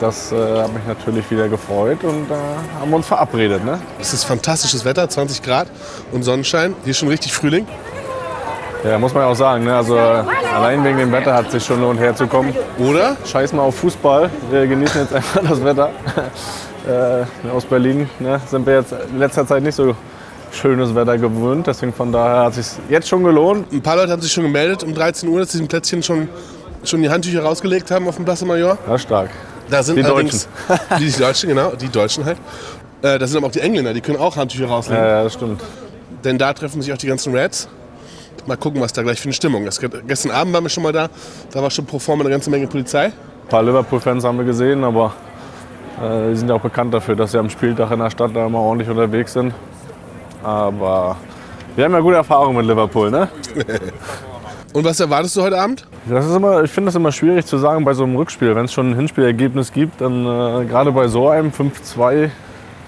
Das 0.00 0.30
äh, 0.30 0.62
hat 0.62 0.72
mich 0.74 0.86
natürlich 0.86 1.30
wieder 1.30 1.48
gefreut 1.48 2.04
und 2.04 2.30
äh, 2.30 2.34
haben 2.80 2.92
uns 2.92 3.06
verabredet. 3.06 3.64
Ne? 3.64 3.80
Es 3.98 4.12
ist 4.12 4.24
fantastisches 4.24 4.84
Wetter, 4.84 5.08
20 5.08 5.42
Grad 5.42 5.68
und 6.12 6.22
Sonnenschein. 6.22 6.74
Hier 6.84 6.90
ist 6.90 6.98
schon 6.98 7.08
richtig 7.08 7.32
Frühling. 7.32 7.66
Ja, 8.84 8.98
muss 8.98 9.14
man 9.14 9.22
ja 9.22 9.30
auch 9.30 9.36
sagen. 9.36 9.64
Ne? 9.64 9.74
Also 9.74 9.96
allein 9.96 10.84
wegen 10.84 10.98
dem 10.98 11.12
Wetter 11.12 11.32
hat 11.32 11.46
es 11.46 11.52
sich 11.52 11.64
schon 11.64 11.80
lohnt 11.80 11.98
herzukommen. 11.98 12.54
Oder? 12.78 13.16
Scheiß 13.24 13.52
mal 13.54 13.62
auf 13.62 13.76
Fußball. 13.76 14.30
Wir 14.50 14.66
genießen 14.66 15.00
jetzt 15.00 15.14
einfach 15.14 15.40
das 15.42 15.64
Wetter. 15.64 15.90
äh, 16.86 17.48
aus 17.48 17.64
Berlin 17.64 18.08
ne? 18.20 18.40
sind 18.46 18.66
wir 18.66 18.74
jetzt 18.74 18.92
in 18.92 19.18
letzter 19.18 19.46
Zeit 19.46 19.62
nicht 19.62 19.74
so 19.74 19.96
schönes 20.52 20.94
Wetter 20.94 21.18
gewöhnt. 21.18 21.66
Deswegen 21.66 21.92
von 21.92 22.12
daher 22.12 22.44
hat 22.44 22.56
es 22.56 22.74
sich 22.74 22.82
jetzt 22.88 23.08
schon 23.08 23.24
gelohnt. 23.24 23.72
Ein 23.72 23.82
paar 23.82 23.96
Leute 23.96 24.12
haben 24.12 24.22
sich 24.22 24.32
schon 24.32 24.44
gemeldet 24.44 24.82
um 24.82 24.94
13 24.94 25.28
Uhr, 25.28 25.40
dass 25.40 25.52
sie 25.52 25.58
im 25.60 25.68
Plätzchen 25.68 26.02
schon, 26.02 26.28
schon 26.84 27.02
die 27.02 27.10
Handtücher 27.10 27.42
rausgelegt 27.42 27.90
haben 27.90 28.08
auf 28.08 28.16
dem 28.16 28.24
Place 28.24 28.44
Major. 28.44 28.78
Ja, 28.86 28.98
stark. 28.98 29.30
Da 29.68 29.82
sind 29.82 29.96
Die 29.96 30.04
allerdings 30.04 30.48
die 30.98 31.10
Deutschen, 31.10 31.48
genau, 31.48 31.72
die 31.72 31.88
Deutschen 31.88 32.24
halt. 32.24 32.38
Äh, 33.02 33.18
da 33.18 33.26
sind 33.26 33.38
aber 33.38 33.48
auch 33.48 33.52
die 33.52 33.60
Engländer, 33.60 33.92
die 33.92 34.00
können 34.00 34.18
auch 34.18 34.36
Handtücher 34.36 34.66
rauslegen. 34.66 35.02
Ja, 35.02 35.10
ja, 35.10 35.24
das 35.24 35.34
stimmt. 35.34 35.60
Denn 36.24 36.38
da 36.38 36.52
treffen 36.52 36.80
sich 36.80 36.92
auch 36.92 36.98
die 36.98 37.06
ganzen 37.08 37.34
Reds. 37.34 37.68
Mal 38.46 38.56
gucken, 38.56 38.80
was 38.80 38.92
da 38.92 39.02
gleich 39.02 39.20
für 39.20 39.24
eine 39.24 39.32
Stimmung 39.32 39.66
ist. 39.66 39.80
Gestern 40.06 40.30
Abend 40.30 40.54
waren 40.54 40.62
wir 40.64 40.68
schon 40.68 40.84
mal 40.84 40.92
da. 40.92 41.08
Da 41.50 41.62
war 41.62 41.70
schon 41.70 41.84
pro 41.84 41.98
forma 41.98 42.22
eine 42.22 42.30
ganze 42.30 42.48
Menge 42.48 42.68
Polizei. 42.68 43.06
Ein 43.06 43.48
paar 43.48 43.62
Liverpool-Fans 43.64 44.22
haben 44.24 44.38
wir 44.38 44.44
gesehen, 44.44 44.84
aber 44.84 45.14
äh, 46.00 46.30
die 46.30 46.36
sind 46.36 46.48
ja 46.48 46.54
auch 46.54 46.60
bekannt 46.60 46.94
dafür, 46.94 47.16
dass 47.16 47.32
sie 47.32 47.38
am 47.38 47.50
Spieltag 47.50 47.90
in 47.90 47.98
der 47.98 48.10
Stadt 48.10 48.30
da 48.34 48.46
immer 48.46 48.60
ordentlich 48.60 48.88
unterwegs 48.88 49.32
sind. 49.32 49.52
Aber 50.46 51.16
wir 51.74 51.84
haben 51.84 51.92
ja 51.92 51.98
gute 51.98 52.14
Erfahrungen 52.14 52.56
mit 52.56 52.66
Liverpool, 52.66 53.10
ne? 53.10 53.28
Und 54.72 54.84
was 54.84 55.00
erwartest 55.00 55.36
du 55.36 55.42
heute 55.42 55.58
Abend? 55.58 55.84
Das 56.08 56.24
ist 56.24 56.36
immer, 56.36 56.62
ich 56.62 56.70
finde 56.70 56.86
das 56.86 56.94
immer 56.94 57.10
schwierig 57.10 57.46
zu 57.46 57.58
sagen 57.58 57.84
bei 57.84 57.94
so 57.94 58.04
einem 58.04 58.14
Rückspiel. 58.14 58.54
Wenn 58.54 58.66
es 58.66 58.72
schon 58.72 58.90
ein 58.90 58.94
Hinspielergebnis 58.94 59.72
gibt, 59.72 60.00
dann 60.00 60.24
äh, 60.24 60.64
gerade 60.66 60.92
bei 60.92 61.08
so 61.08 61.28
einem 61.30 61.50
5-2 61.50 62.30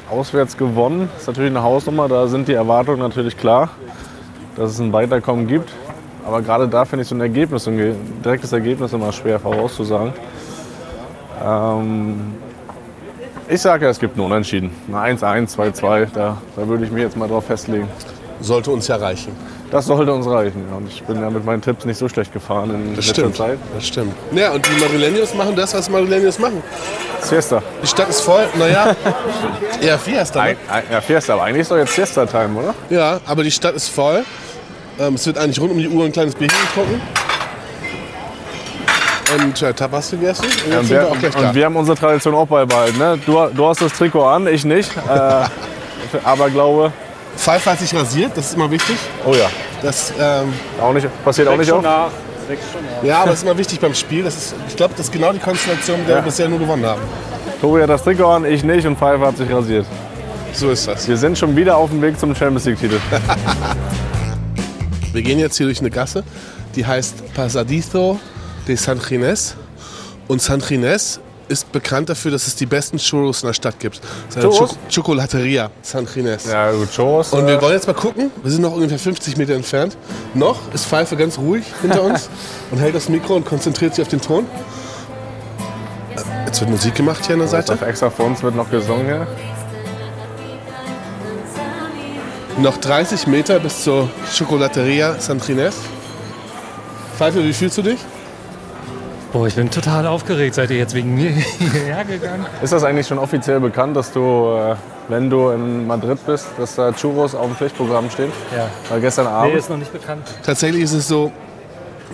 auswärts 0.08 0.56
gewonnen, 0.56 1.10
ist 1.18 1.26
natürlich 1.26 1.50
eine 1.50 1.64
Hausnummer. 1.64 2.06
Da 2.06 2.28
sind 2.28 2.46
die 2.46 2.52
erwartungen 2.52 3.00
natürlich 3.00 3.36
klar, 3.36 3.70
dass 4.54 4.70
es 4.70 4.78
ein 4.78 4.92
Weiterkommen 4.92 5.48
gibt. 5.48 5.72
Aber 6.24 6.42
gerade 6.42 6.68
da 6.68 6.84
finde 6.84 7.02
ich 7.02 7.08
so 7.08 7.16
ein 7.16 7.20
Ergebnis, 7.20 7.66
ein 7.66 7.96
direktes 8.24 8.52
Ergebnis 8.52 8.92
immer 8.92 9.10
schwer 9.10 9.40
vorauszusagen. 9.40 10.12
Ähm, 11.44 12.34
ich 13.48 13.60
sage 13.60 13.84
ja, 13.84 13.90
es 13.90 13.98
gibt 13.98 14.16
einen 14.16 14.26
Unentschieden. 14.26 14.70
Ein 14.92 15.18
1-1, 15.18 15.56
2-2, 15.56 16.08
da, 16.14 16.36
da 16.56 16.68
würde 16.68 16.84
ich 16.84 16.90
mich 16.90 17.02
jetzt 17.02 17.16
mal 17.16 17.28
drauf 17.28 17.44
festlegen. 17.46 17.88
Sollte 18.40 18.70
uns 18.70 18.86
ja 18.86 18.96
reichen. 18.96 19.32
Das 19.70 19.86
sollte 19.86 20.12
uns 20.12 20.26
reichen. 20.26 20.64
Ja. 20.70 20.76
Und 20.76 20.88
ich 20.88 21.02
bin 21.02 21.20
ja 21.20 21.28
mit 21.28 21.44
meinen 21.44 21.60
Tipps 21.60 21.84
nicht 21.84 21.98
so 21.98 22.08
schlecht 22.08 22.32
gefahren 22.32 22.70
in 22.70 22.96
Das 22.96 23.06
letzter 23.08 23.22
stimmt. 23.22 23.36
Zeit. 23.36 23.58
Das 23.74 23.86
stimmt. 23.86 24.14
Ja, 24.32 24.52
und 24.52 24.64
die 24.64 24.80
Madrilenios 24.80 25.34
machen 25.34 25.56
das, 25.56 25.74
was 25.74 25.90
Madrilenios 25.90 26.38
machen. 26.38 26.62
Siesta. 27.20 27.62
Die 27.82 27.86
Stadt 27.86 28.08
ist 28.08 28.20
voll, 28.20 28.46
naja, 28.58 28.94
eher 29.82 29.98
Fiesta. 29.98 30.44
Ne? 30.44 30.56
Ein, 30.70 30.84
ja, 30.90 31.00
Fiesta, 31.00 31.34
aber 31.34 31.42
eigentlich 31.44 31.62
ist 31.62 31.70
doch 31.70 31.76
jetzt 31.76 31.94
Siesta-Time, 31.94 32.60
oder? 32.60 32.74
Ja, 32.90 33.20
aber 33.26 33.42
die 33.42 33.50
Stadt 33.50 33.74
ist 33.74 33.88
voll. 33.88 34.24
Ähm, 35.00 35.14
es 35.14 35.26
wird 35.26 35.36
eigentlich 35.36 35.60
rund 35.60 35.72
um 35.72 35.78
die 35.78 35.88
Uhr 35.88 36.04
ein 36.04 36.12
kleines 36.12 36.34
Bierchen 36.36 36.56
getrunken. 36.68 37.00
Und 39.36 39.62
äh, 39.62 39.74
Tapas 39.74 40.10
gegessen. 40.10 40.44
Und 40.44 40.52
jetzt 40.52 40.70
Ja, 40.72 40.78
und 40.80 40.86
sind 40.86 40.96
wir, 40.96 41.02
wir 41.02 41.08
auch 41.10 41.18
gleich 41.18 41.34
da. 41.34 41.48
und 41.48 41.54
wir 41.54 41.64
haben 41.64 41.76
unsere 41.76 41.96
Tradition 41.98 42.34
auch 42.34 42.46
beibehalten. 42.46 42.98
Ne? 42.98 43.18
Du, 43.26 43.38
du 43.54 43.66
hast 43.66 43.82
das 43.82 43.92
Trikot 43.92 44.24
an, 44.26 44.46
ich 44.46 44.64
nicht. 44.64 44.90
Äh, 44.96 45.10
aber 46.24 46.50
glaube, 46.50 46.92
Pfeife 47.36 47.70
hat 47.70 47.78
sich 47.78 47.94
rasiert, 47.94 48.32
das 48.36 48.46
ist 48.46 48.54
immer 48.54 48.70
wichtig. 48.70 48.96
oh 49.26 49.34
ja, 49.34 49.48
Das, 49.82 50.12
ähm, 50.18 50.52
auch 50.80 50.92
nicht, 50.92 51.06
passiert 51.24 51.48
auch 51.48 51.56
nicht 51.56 51.70
oft. 51.70 51.84
ja, 53.02 53.18
aber 53.18 53.30
das 53.30 53.40
ist 53.40 53.44
immer 53.44 53.58
wichtig 53.58 53.78
beim 53.80 53.94
Spiel. 53.94 54.24
Das 54.24 54.36
ist, 54.36 54.54
ich 54.68 54.76
glaube, 54.76 54.94
das 54.96 55.06
ist 55.06 55.12
genau 55.12 55.32
die 55.32 55.38
Konstellation, 55.38 55.98
mit 56.00 56.08
der 56.08 56.16
Ja. 56.16 56.22
wir 56.22 56.26
bisher 56.26 56.48
nur 56.48 56.58
gewonnen 56.58 56.84
haben. 56.86 57.00
Tobi 57.60 57.82
hat 57.82 57.90
das 57.90 58.02
Trikot 58.02 58.26
an, 58.30 58.44
ich 58.44 58.64
nicht 58.64 58.86
und 58.86 58.98
Pfeife 58.98 59.24
hat 59.26 59.36
sich 59.36 59.52
rasiert. 59.52 59.86
So 60.52 60.70
ist 60.70 60.88
das. 60.88 61.06
Wir 61.06 61.16
sind 61.16 61.36
schon 61.38 61.54
wieder 61.54 61.76
auf 61.76 61.90
dem 61.90 62.00
Weg 62.02 62.18
zum 62.18 62.34
Champions 62.34 62.64
League-Titel. 62.64 62.98
Wir 65.12 65.22
gehen 65.22 65.38
jetzt 65.38 65.56
hier 65.56 65.66
durch 65.66 65.80
eine 65.80 65.90
Gasse, 65.90 66.22
die 66.74 66.84
heißt 66.86 67.34
Pasadizo 67.34 68.18
de 68.68 68.76
San 68.76 69.00
Ginés. 69.00 69.54
Und 70.28 70.42
San 70.42 70.60
Ginés 70.60 71.18
ist 71.48 71.72
bekannt 71.72 72.10
dafür, 72.10 72.30
dass 72.30 72.46
es 72.46 72.54
die 72.56 72.66
besten 72.66 72.98
Churros 72.98 73.42
in 73.42 73.46
der 73.46 73.54
Stadt 73.54 73.80
gibt. 73.80 74.00
Churros? 74.38 74.76
Chocolateria 74.94 75.70
San 75.80 76.06
Ginés. 76.06 76.46
Ja, 76.48 76.70
gut, 76.72 76.90
Churros. 76.94 77.32
Und 77.32 77.46
wir 77.46 77.60
wollen 77.62 77.72
jetzt 77.72 77.86
mal 77.86 77.94
gucken. 77.94 78.30
Wir 78.42 78.50
sind 78.50 78.60
noch 78.60 78.72
ungefähr 78.74 78.98
50 78.98 79.38
Meter 79.38 79.54
entfernt. 79.54 79.96
Noch 80.34 80.58
ist 80.74 80.84
Pfeife 80.86 81.16
ganz 81.16 81.38
ruhig 81.38 81.64
hinter 81.80 82.02
uns 82.02 82.28
und 82.70 82.78
hält 82.78 82.94
das 82.94 83.08
Mikro 83.08 83.34
und 83.36 83.46
konzentriert 83.46 83.94
sich 83.94 84.02
auf 84.02 84.08
den 84.08 84.20
Ton. 84.20 84.44
Äh, 86.16 86.46
Jetzt 86.46 86.60
wird 86.60 86.70
Musik 86.70 86.94
gemacht 86.94 87.24
hier 87.24 87.34
an 87.34 87.40
der 87.40 87.48
Seite. 87.48 87.72
auf 87.72 87.82
extra 87.82 88.10
für 88.10 88.24
uns 88.24 88.42
wird 88.42 88.54
noch 88.54 88.70
gesungen 88.70 89.06
hier. 89.06 89.26
Noch 92.58 92.76
30 92.76 93.26
Meter 93.28 93.58
bis 93.60 93.84
zur 93.84 94.10
Chocolateria 94.36 95.18
San 95.20 95.40
Ginés. 95.40 95.74
Pfeife, 97.16 97.42
wie 97.42 97.52
fühlst 97.52 97.78
du 97.78 97.82
dich? 97.82 97.98
Boah, 99.32 99.46
ich 99.46 99.54
bin 99.56 99.70
total 99.70 100.06
aufgeregt. 100.06 100.54
Seid 100.54 100.70
ihr 100.70 100.78
jetzt 100.78 100.94
wegen 100.94 101.14
mir 101.14 101.30
hierher 101.58 102.04
gegangen? 102.04 102.46
Ist 102.62 102.72
das 102.72 102.82
eigentlich 102.82 103.06
schon 103.06 103.18
offiziell 103.18 103.60
bekannt, 103.60 103.94
dass 103.94 104.10
du, 104.12 104.20
äh, 104.20 104.74
wenn 105.08 105.28
du 105.28 105.50
in 105.50 105.86
Madrid 105.86 106.18
bist, 106.26 106.46
dass 106.56 106.76
da 106.76 106.92
Churros 106.92 107.34
auf 107.34 107.46
dem 107.46 107.54
Pflichtprogramm 107.56 108.08
stehen? 108.10 108.32
Ja. 108.56 108.68
Weil 108.88 109.00
gestern 109.02 109.26
Abend. 109.26 109.52
Nee, 109.52 109.58
ist 109.58 109.68
noch 109.68 109.76
nicht 109.76 109.92
bekannt. 109.92 110.22
Tatsächlich 110.42 110.82
ist 110.82 110.94
es 110.94 111.08
so, 111.08 111.30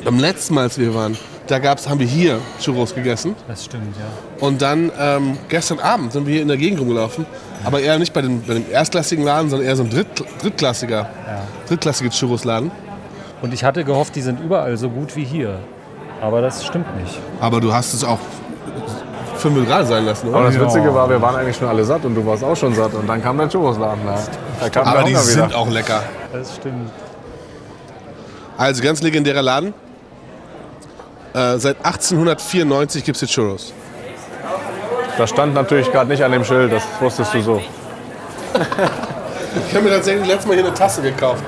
beim 0.05 0.19
letzten 0.19 0.55
Mal, 0.55 0.63
als 0.63 0.77
wir 0.79 0.93
waren, 0.93 1.17
da 1.47 1.61
gab's, 1.61 1.89
haben 1.89 2.01
wir 2.01 2.07
hier 2.07 2.41
Churros 2.61 2.93
gegessen. 2.95 3.37
Das 3.47 3.65
stimmt, 3.67 3.95
ja. 3.97 4.45
Und 4.45 4.61
dann 4.61 4.91
ähm, 4.99 5.39
gestern 5.49 5.79
Abend 5.79 6.13
sind 6.13 6.27
wir 6.27 6.33
hier 6.33 6.43
in 6.43 6.49
der 6.49 6.57
Gegend 6.57 6.81
rumgelaufen. 6.81 7.27
Aber 7.65 7.81
eher 7.81 7.97
nicht 7.99 8.13
bei 8.13 8.23
dem, 8.23 8.43
bei 8.43 8.55
dem 8.55 8.65
erstklassigen 8.71 9.25
Laden, 9.25 9.51
sondern 9.51 9.69
eher 9.69 9.77
so 9.77 9.85
ein 9.85 9.91
Dritt, 9.91 10.09
drittklassiger, 10.43 11.09
Ja. 11.27 11.43
drittklassige 11.69 12.11
Churros-Laden. 12.11 12.73
Und 13.41 13.55
ich 13.55 13.63
hatte 13.63 13.85
gehofft, 13.85 14.17
die 14.17 14.23
sind 14.23 14.41
überall 14.41 14.77
so 14.77 14.89
gut 14.91 15.15
wie 15.17 15.25
hier. 15.25 15.61
Aber 16.25 16.41
das 16.41 16.65
stimmt 16.65 16.97
nicht. 17.03 17.19
Aber 17.39 17.61
du 17.61 17.73
hast 17.75 17.93
es 17.93 18.03
auch 18.03 18.19
fünf 19.37 19.69
Grad 19.69 19.87
sein 19.87 20.07
lassen, 20.07 20.29
Aber 20.29 20.39
oder? 20.39 20.47
das 20.53 20.59
Witzige 20.59 20.95
war, 20.95 21.09
wir 21.11 21.21
waren 21.21 21.37
eigentlich 21.37 21.57
schon 21.57 21.69
alle 21.69 21.85
satt 21.85 22.03
und 22.07 22.15
du 22.15 22.25
warst 22.25 22.43
auch 22.43 22.57
schon 22.57 22.75
satt. 22.75 22.95
Und 22.95 23.07
dann 23.07 23.23
kam 23.23 23.37
der 23.37 23.47
Churrosladen 23.49 24.01
da. 24.07 24.19
Da 24.61 24.71
kam 24.71 24.87
Aber 24.87 25.03
die 25.03 25.15
sind 25.17 25.49
wieder. 25.49 25.59
auch 25.59 25.69
lecker. 25.69 26.03
Das 26.33 26.55
stimmt. 26.57 26.91
Also 28.57 28.83
ganz 28.83 29.03
legendärer 29.03 29.43
Laden. 29.43 29.75
Äh, 31.35 31.59
seit 31.59 31.77
1894 31.85 33.05
gibt 33.05 33.17
es 33.17 33.29
hier 33.29 33.29
Churros. 33.29 33.75
Das 35.19 35.29
stand 35.29 35.53
natürlich 35.55 35.93
gerade 35.93 36.09
nicht 36.09 36.23
an 36.25 36.33
dem 36.33 36.45
Schild, 36.45 36.73
das 36.73 36.85
wusstest 37.01 37.35
du 37.35 37.43
so. 37.43 37.61
Ich 39.69 39.75
habe 39.75 39.85
mir 39.85 39.91
tatsächlich 39.91 40.27
letztes 40.27 40.47
Mal 40.47 40.55
hier 40.55 40.65
eine 40.65 40.75
Tasse 40.75 41.03
gekauft. 41.03 41.43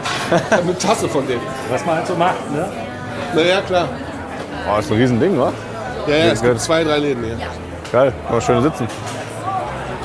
Eine 0.51 0.77
Tasse 0.79 1.09
von 1.09 1.27
denen. 1.27 1.41
Was 1.71 1.85
man 1.87 1.97
halt 1.97 2.07
so 2.07 2.15
macht, 2.15 2.51
ne? 2.53 2.69
Naja, 3.35 3.61
klar. 3.63 3.89
Oh, 4.69 4.79
ist 4.79 4.91
ein 4.91 4.97
Riesending, 4.99 5.39
wa? 5.39 5.53
Ja, 6.07 6.17
ja, 6.17 6.25
es 6.33 6.43
gibt 6.43 6.61
zwei, 6.61 6.85
drei 6.85 6.99
Läden 6.99 7.25
hier. 7.25 7.37
Geil, 7.93 8.13
kann 8.25 8.33
man 8.33 8.41
schön 8.41 8.63
sitzen. 8.63 8.89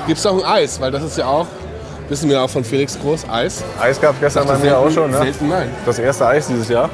Gibt 0.08 0.19
es 0.19 0.26
auch 0.26 0.43
ein 0.43 0.45
Eis, 0.45 0.80
weil 0.80 0.91
das 0.91 1.04
ist 1.04 1.17
ja 1.17 1.26
auch, 1.26 1.47
wissen 2.10 2.30
wir 2.30 2.41
auch 2.41 2.50
von 2.50 2.63
Felix 2.63 2.97
Groß, 3.00 3.26
Eis. 3.30 3.63
Eis 3.80 4.00
gab 4.00 4.15
es 4.15 4.19
gestern 4.21 4.47
bei 4.47 4.58
mir 4.58 4.78
auch 4.78 4.89
schon, 4.89 5.12
ne? 5.12 5.17
selten, 5.17 5.50
nein. 5.50 5.69
Das 5.86 6.00
erste 6.00 6.28
Eis 6.28 6.47
dieses 6.47 6.69
Jahr. 6.69 6.89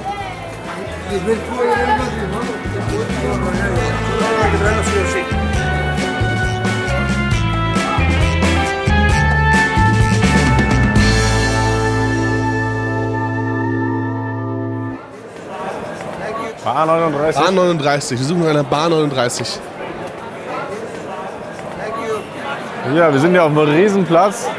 Bar 16.73 16.86
39. 16.86 17.41
Bar 17.41 17.51
39, 17.51 18.19
wir 18.19 18.25
suchen 18.25 18.41
nach 18.41 18.49
einer 18.49 18.63
Bar 18.65 18.89
39. 18.89 19.60
Ja, 22.93 23.13
wir 23.13 23.19
sind 23.21 23.36
ja 23.36 23.43
auf 23.43 23.51
einem 23.51 23.60
Riesenplatz. 23.60 24.49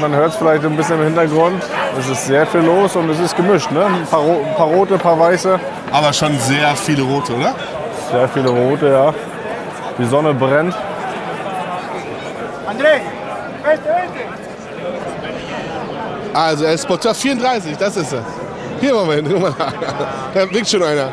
Man 0.00 0.12
hört 0.12 0.32
es 0.32 0.36
vielleicht 0.36 0.64
ein 0.64 0.76
bisschen 0.76 0.98
im 0.98 1.04
Hintergrund. 1.04 1.62
Es 1.96 2.08
ist 2.08 2.26
sehr 2.26 2.48
viel 2.48 2.62
los 2.62 2.96
und 2.96 3.08
es 3.10 3.20
ist 3.20 3.36
gemischt. 3.36 3.70
Ne? 3.70 3.84
Ein, 3.84 4.06
paar, 4.06 4.22
ein 4.22 4.54
paar 4.56 4.66
rote, 4.66 4.94
ein 4.94 5.00
paar 5.00 5.16
weiße. 5.16 5.60
Aber 5.92 6.12
schon 6.12 6.36
sehr 6.40 6.74
viele 6.74 7.02
rote, 7.02 7.32
oder? 7.32 7.54
Sehr 8.10 8.28
viele 8.28 8.48
rote, 8.48 8.88
ja. 8.88 9.14
Die 9.98 10.06
Sonne 10.06 10.34
brennt. 10.34 10.74
Also, 16.34 16.64
er 16.64 16.72
ist 16.72 16.82
Sporteur 16.82 17.14
34, 17.14 17.76
das 17.76 17.96
ist 17.96 18.14
er. 18.14 18.41
Hier, 18.82 18.94
Moment, 18.94 19.28
guck 19.30 19.40
mal. 19.40 19.54
Da 20.34 20.50
winkt 20.50 20.68
schon 20.68 20.82
einer. 20.82 21.08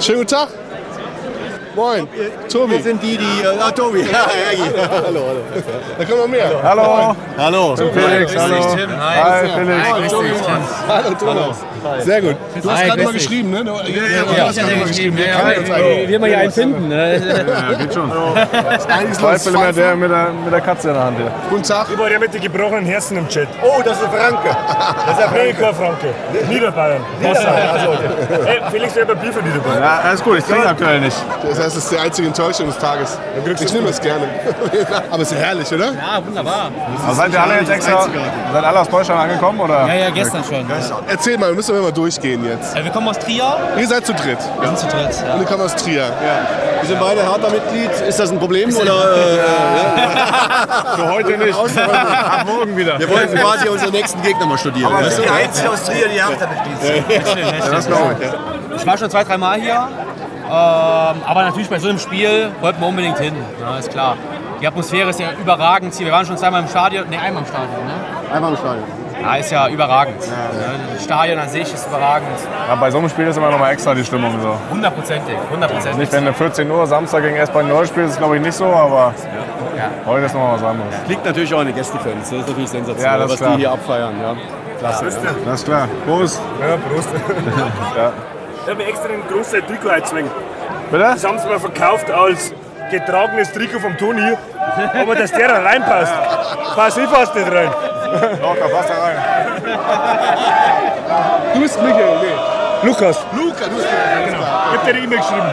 Schönen 0.00 0.18
guten 0.18 0.28
Tag. 0.28 0.48
Moin, 1.74 2.06
Tobi. 2.48 2.74
Wir 2.74 2.82
sind 2.82 3.02
die, 3.02 3.16
die. 3.16 3.42
Äh, 3.42 3.58
ah, 3.60 3.72
Tobi. 3.72 4.02
Ja, 4.12 4.26
hallo, 5.04 5.20
hallo. 5.26 5.40
Da 5.98 6.04
kommen 6.04 6.20
noch 6.20 6.28
mehr. 6.28 6.62
Hallo. 6.62 7.16
Hallo. 7.36 7.76
Felix, 7.76 8.36
hallo. 8.36 8.76
Hi, 9.00 9.48
Felix. 9.48 10.12
Hallo, 10.86 11.14
Thomas. 11.18 11.58
Sehr 12.00 12.20
gut. 12.22 12.36
Du 12.62 12.70
hast 12.70 12.84
gerade 12.84 13.02
mal 13.02 13.12
geschrieben, 13.12 13.50
ne? 13.50 13.64
Du, 13.64 13.72
ja, 13.72 14.36
Ja, 14.36 14.46
hast 14.48 14.58
gerade 14.58 14.76
mal 14.76 14.86
geschrieben. 14.86 15.16
Wir 15.16 15.26
Ja, 15.26 16.08
wir 16.08 16.18
mal 16.20 16.28
hier 16.28 16.38
einen 16.38 16.52
finden. 16.52 16.88
Ne? 16.88 17.16
Ja, 17.16 17.72
geht 17.78 17.94
schon. 17.94 18.10
Zwei 19.12 19.32
mit 19.66 19.76
der, 19.76 19.96
mit, 19.96 20.10
der, 20.10 20.28
der 20.50 20.60
Katze 20.60 20.88
in 20.88 20.94
der 20.94 21.04
Hand 21.04 21.16
hier. 21.18 21.30
Guten 21.48 21.62
Tag. 21.62 21.88
Über 21.90 22.08
der 22.08 22.18
mit 22.18 22.34
den 22.34 22.40
gebrochenen 22.40 22.84
Herzen 22.84 23.16
im 23.16 23.28
Chat. 23.28 23.48
Oh, 23.62 23.80
das 23.84 24.00
ist 24.00 24.08
Franke. 24.08 24.56
Das 25.06 25.18
ist 25.18 25.24
ein 25.24 25.30
Franke, 25.30 25.74
Franke. 25.74 26.14
Niederbayern. 26.48 27.02
Niederbayern, 27.20 27.68
also. 27.70 27.98
Hey, 28.44 28.60
Felix 28.70 28.94
selber 28.94 29.14
Bier 29.14 29.32
für 29.32 29.42
Niederbayern. 29.42 29.82
Ja, 29.82 30.00
alles 30.04 30.22
gut, 30.22 30.38
ich 30.38 30.44
trinke 30.44 30.68
aktuell 30.68 31.00
nicht. 31.00 31.16
Das 31.42 31.58
heißt, 31.58 31.76
es 31.76 31.84
ist 31.84 31.92
die 31.92 31.98
einzige 31.98 32.28
Enttäuschung 32.28 32.66
des 32.66 32.78
Tages. 32.78 33.18
Ich 33.60 33.72
nehme 33.72 33.88
es 33.88 34.00
gerne. 34.00 34.26
Aber 35.10 35.22
es 35.22 35.32
ist 35.32 35.38
herrlich, 35.38 35.72
oder? 35.72 35.86
Ja, 35.92 36.24
wunderbar. 36.24 36.70
Aber 37.04 37.14
seid 37.14 37.32
ihr 37.32 37.42
alle 37.42 37.54
jetzt 37.60 37.70
extra, 37.70 38.06
seid 38.52 38.64
alle 38.64 38.80
aus 38.80 38.88
Deutschland 38.88 39.20
angekommen? 39.20 39.60
Oder? 39.60 39.86
Ja, 39.86 39.94
ja, 39.94 40.10
gestern 40.10 40.44
schon. 40.44 40.68
Ja. 40.68 41.00
Erzähl 41.08 41.38
mal, 41.38 41.48
wir 41.48 41.56
müssen 41.56 41.69
wir 41.74 41.82
mal 41.82 41.92
durchgehen 41.92 42.44
jetzt. 42.44 42.74
Wir 42.74 42.90
kommen 42.90 43.08
aus 43.08 43.18
Trier. 43.18 43.56
Ihr 43.78 43.88
seid 43.88 44.06
zu 44.06 44.12
dritt. 44.12 44.38
Wir 44.60 44.68
sind 44.68 44.78
zu 44.78 44.86
dritt. 44.86 45.24
Ja. 45.26 45.34
Und 45.34 45.40
ihr 45.40 45.46
kommt 45.46 45.62
aus 45.62 45.74
Trier. 45.76 46.10
Wir 46.80 46.88
sind 46.88 47.00
beide 47.00 47.22
Hertha-Mitglied. 47.22 47.90
Ist 48.08 48.18
das 48.18 48.30
ein 48.30 48.38
Problem? 48.38 48.74
Oder, 48.74 49.16
äh, 49.16 50.96
Für 50.96 51.12
heute 51.12 51.36
nicht. 51.38 51.58
Ab 51.58 52.46
morgen 52.46 52.76
wieder. 52.76 52.98
wir 52.98 53.08
wollten 53.10 53.36
quasi 53.36 53.68
unseren 53.68 53.92
nächsten 53.92 54.22
Gegner 54.22 54.46
mal 54.46 54.58
studieren. 54.58 54.92
Aber 54.92 55.04
weißt 55.04 55.18
du? 55.18 55.22
die 55.22 55.28
Einzige 55.28 55.70
aus 55.70 55.84
Trier, 55.84 56.08
die 56.08 56.20
Hertha-Mitglied 56.20 56.80
sind. 56.80 57.04
Ja, 57.64 57.70
das 57.70 57.86
glaube 57.86 58.16
ich. 58.20 58.76
Ich 58.80 58.86
war 58.86 58.96
schon 58.98 59.10
zwei, 59.10 59.24
drei 59.24 59.36
Mal 59.38 59.60
hier. 59.60 59.88
Ähm, 60.50 61.22
aber 61.26 61.44
natürlich 61.44 61.68
bei 61.68 61.78
so 61.78 61.88
einem 61.88 61.98
Spiel 61.98 62.50
wollten 62.60 62.80
wir 62.80 62.88
unbedingt 62.88 63.18
hin. 63.18 63.34
Ja, 63.60 63.78
ist 63.78 63.90
klar. 63.90 64.16
Die 64.60 64.66
Atmosphäre 64.66 65.10
ist 65.10 65.20
ja 65.20 65.28
überragend 65.40 65.94
hier. 65.94 66.06
Wir 66.06 66.12
waren 66.12 66.26
schon 66.26 66.36
zweimal 66.36 66.62
im 66.62 66.68
Stadion. 66.68 67.08
Ne, 67.08 67.18
einmal 67.20 67.42
im 67.42 67.48
Stadion. 67.48 67.86
Ne? 67.86 68.34
Einmal 68.34 68.50
im 68.50 68.56
Stadion. 68.58 68.99
Ja, 69.22 69.34
ist 69.36 69.50
ja 69.50 69.68
überragend. 69.68 70.16
Ja, 70.24 70.94
Das 70.94 71.04
Stadion 71.04 71.38
an 71.38 71.48
sich 71.48 71.72
ist 71.72 71.86
überragend. 71.86 72.28
Ja, 72.68 72.74
bei 72.76 72.90
so 72.90 72.98
einem 72.98 73.08
Spiel 73.08 73.26
ist 73.26 73.36
immer 73.36 73.50
noch 73.50 73.58
mal 73.58 73.70
extra 73.70 73.94
die 73.94 74.04
Stimmung 74.04 74.32
so. 74.40 74.54
Hundertprozentig. 74.70 75.34
Hundertprozentig. 75.50 75.98
Nicht 75.98 76.12
wenn 76.12 76.24
du 76.26 76.32
14 76.32 76.70
Uhr 76.70 76.86
Samstag 76.86 77.22
gegen 77.22 77.36
Espanyol 77.36 77.86
spielst, 77.86 78.12
ist 78.12 78.18
glaube 78.18 78.36
ich 78.36 78.42
nicht 78.42 78.54
so, 78.54 78.66
aber 78.66 79.12
heute 80.06 80.26
ist 80.26 80.34
noch 80.34 80.40
mal 80.42 80.54
was 80.54 80.62
anderes. 80.64 80.94
Liegt 81.08 81.24
natürlich 81.24 81.52
auch 81.54 81.60
an 81.60 81.66
den 81.66 81.74
Gästefans. 81.76 82.30
Das 82.30 82.32
ist 82.40 82.48
natürlich 82.48 82.70
sensationell, 82.70 83.12
Ja, 83.12 83.18
das 83.18 83.26
ist 83.26 83.32
was 83.32 83.38
klar. 83.40 83.50
die 83.56 83.58
hier 83.60 83.72
abfeiern. 83.72 84.14
Ja. 84.22 84.34
Klasse. 84.78 85.04
Ja. 85.06 85.30
Das 85.44 85.54
ist 85.60 85.66
klar. 85.66 85.88
Prost. 86.06 86.40
Ja, 86.60 86.76
Prost. 86.92 87.08
Ja. 87.96 88.12
Ich 88.62 88.68
habe 88.70 88.76
mir 88.82 88.88
extra 88.88 89.08
ein 89.08 89.22
großes 89.30 89.64
Trikot 89.66 89.88
eingezwungen. 89.88 90.30
Bitte? 90.90 91.02
Das 91.04 91.24
haben 91.24 91.38
sie 91.38 91.48
mir 91.48 91.58
verkauft 91.60 92.10
als 92.10 92.52
getragenes 92.90 93.52
Trikot 93.52 93.80
vom 93.80 93.96
Toni. 93.96 94.36
Aber 95.00 95.14
dass 95.14 95.32
der 95.32 95.48
da 95.48 95.62
reinpasst, 95.62 96.12
passt 96.74 96.98
ich 96.98 97.08
fast 97.08 97.34
nicht 97.34 97.50
rein. 97.50 97.70
Doch, 98.40 98.56
da 98.56 98.68
passt 98.68 98.90
er 98.90 99.02
rein. 99.02 99.16
Du 101.54 101.60
bist 101.60 101.80
Michael, 101.82 102.18
nee. 102.22 102.86
Lukas, 102.86 103.18
Luca, 103.32 103.64
du 103.64 103.76
bist 103.76 103.88
Michael. 103.90 104.24
genau. 104.26 104.38
Ich 104.40 104.76
hab 104.78 104.84
dir 104.84 104.90
eine 104.90 105.00
E-Mail 105.00 105.18
geschrieben. 105.18 105.52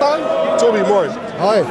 Dann 0.00 0.20
Tobi, 0.58 0.82
moin. 0.82 1.10
Hi. 1.40 1.64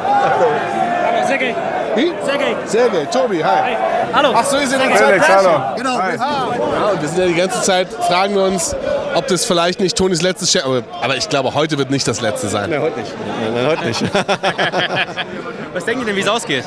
Sergej. 1.27 1.55
Wie? 1.95 2.13
Sergej. 2.25 2.55
Sergej, 2.65 3.05
Tobi, 3.11 3.43
hi. 3.43 3.75
Hallo. 4.13 4.29
Ach 4.35 4.43
so, 4.43 4.57
ihr 4.57 4.67
seid 4.67 4.81
ein 4.81 4.91
Felix, 4.95 5.27
hallo. 5.27 5.75
Genau. 5.75 5.97
Hi. 5.97 6.17
Ja, 6.17 6.91
und 6.91 7.01
wir 7.01 7.09
sind 7.09 7.19
ja 7.19 7.25
die 7.27 7.35
ganze 7.35 7.61
Zeit, 7.61 7.87
fragen 8.07 8.35
wir 8.35 8.43
uns, 8.43 8.75
ob 9.15 9.27
das 9.27 9.45
vielleicht 9.45 9.79
nicht 9.79 9.97
Tonis 9.97 10.21
letztes 10.21 10.51
Share, 10.51 10.65
aber, 10.65 10.83
aber 11.01 11.17
ich 11.17 11.29
glaube, 11.29 11.53
heute 11.53 11.77
wird 11.77 11.89
nicht 11.89 12.07
das 12.07 12.21
letzte 12.21 12.47
sein. 12.47 12.69
Nein, 12.69 12.81
heute 12.81 12.99
nicht. 12.99 13.11
Nein, 13.53 13.67
heute 13.67 13.85
nicht. 13.85 14.01
Was 15.73 15.85
denken 15.85 16.01
Sie 16.01 16.05
denn, 16.07 16.15
wie 16.15 16.21
es 16.21 16.27
ausgeht? 16.27 16.63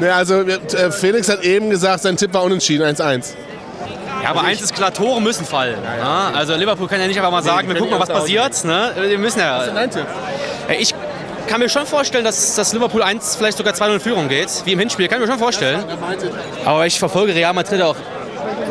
Ja, 0.00 0.16
also 0.16 0.42
äh, 0.42 0.90
Felix 0.90 1.28
hat 1.28 1.42
eben 1.42 1.70
gesagt, 1.70 2.02
sein 2.02 2.16
Tipp 2.16 2.34
war 2.34 2.42
unentschieden, 2.42 2.84
1-1. 2.86 3.34
Ja, 4.22 4.30
aber 4.30 4.42
eins 4.42 4.60
ist 4.60 4.74
klar, 4.74 4.92
Tore 4.92 5.20
müssen 5.20 5.46
fallen. 5.46 5.76
Ja, 5.98 6.32
also 6.34 6.54
Liverpool 6.54 6.88
kann 6.88 7.00
ja 7.00 7.06
nicht 7.06 7.16
einfach 7.16 7.30
mal 7.30 7.42
sagen, 7.42 7.68
wir 7.68 7.76
gucken 7.76 7.92
mal, 7.92 8.00
was 8.00 8.08
passiert. 8.08 8.64
Ne? 8.64 8.92
Wir 8.96 9.18
müssen 9.18 9.38
ja. 9.38 9.66
Dein 9.66 9.90
Tipp? 9.90 10.06
Ja, 10.68 10.74
Ich 10.78 10.94
kann 11.46 11.60
mir 11.60 11.68
schon 11.68 11.86
vorstellen, 11.86 12.24
dass, 12.24 12.56
dass 12.56 12.72
Liverpool 12.72 13.02
1 13.02 13.36
vielleicht 13.36 13.56
sogar 13.56 13.72
2-0 13.72 13.94
in 13.94 14.00
Führung 14.00 14.28
geht, 14.28 14.48
wie 14.64 14.72
im 14.72 14.78
Hinspiel, 14.80 15.06
kann 15.06 15.18
ich 15.18 15.26
mir 15.26 15.32
schon 15.32 15.38
vorstellen. 15.38 15.84
Aber 16.64 16.86
ich 16.86 16.98
verfolge 16.98 17.34
Real 17.34 17.52
Madrid 17.54 17.80
auch 17.82 17.96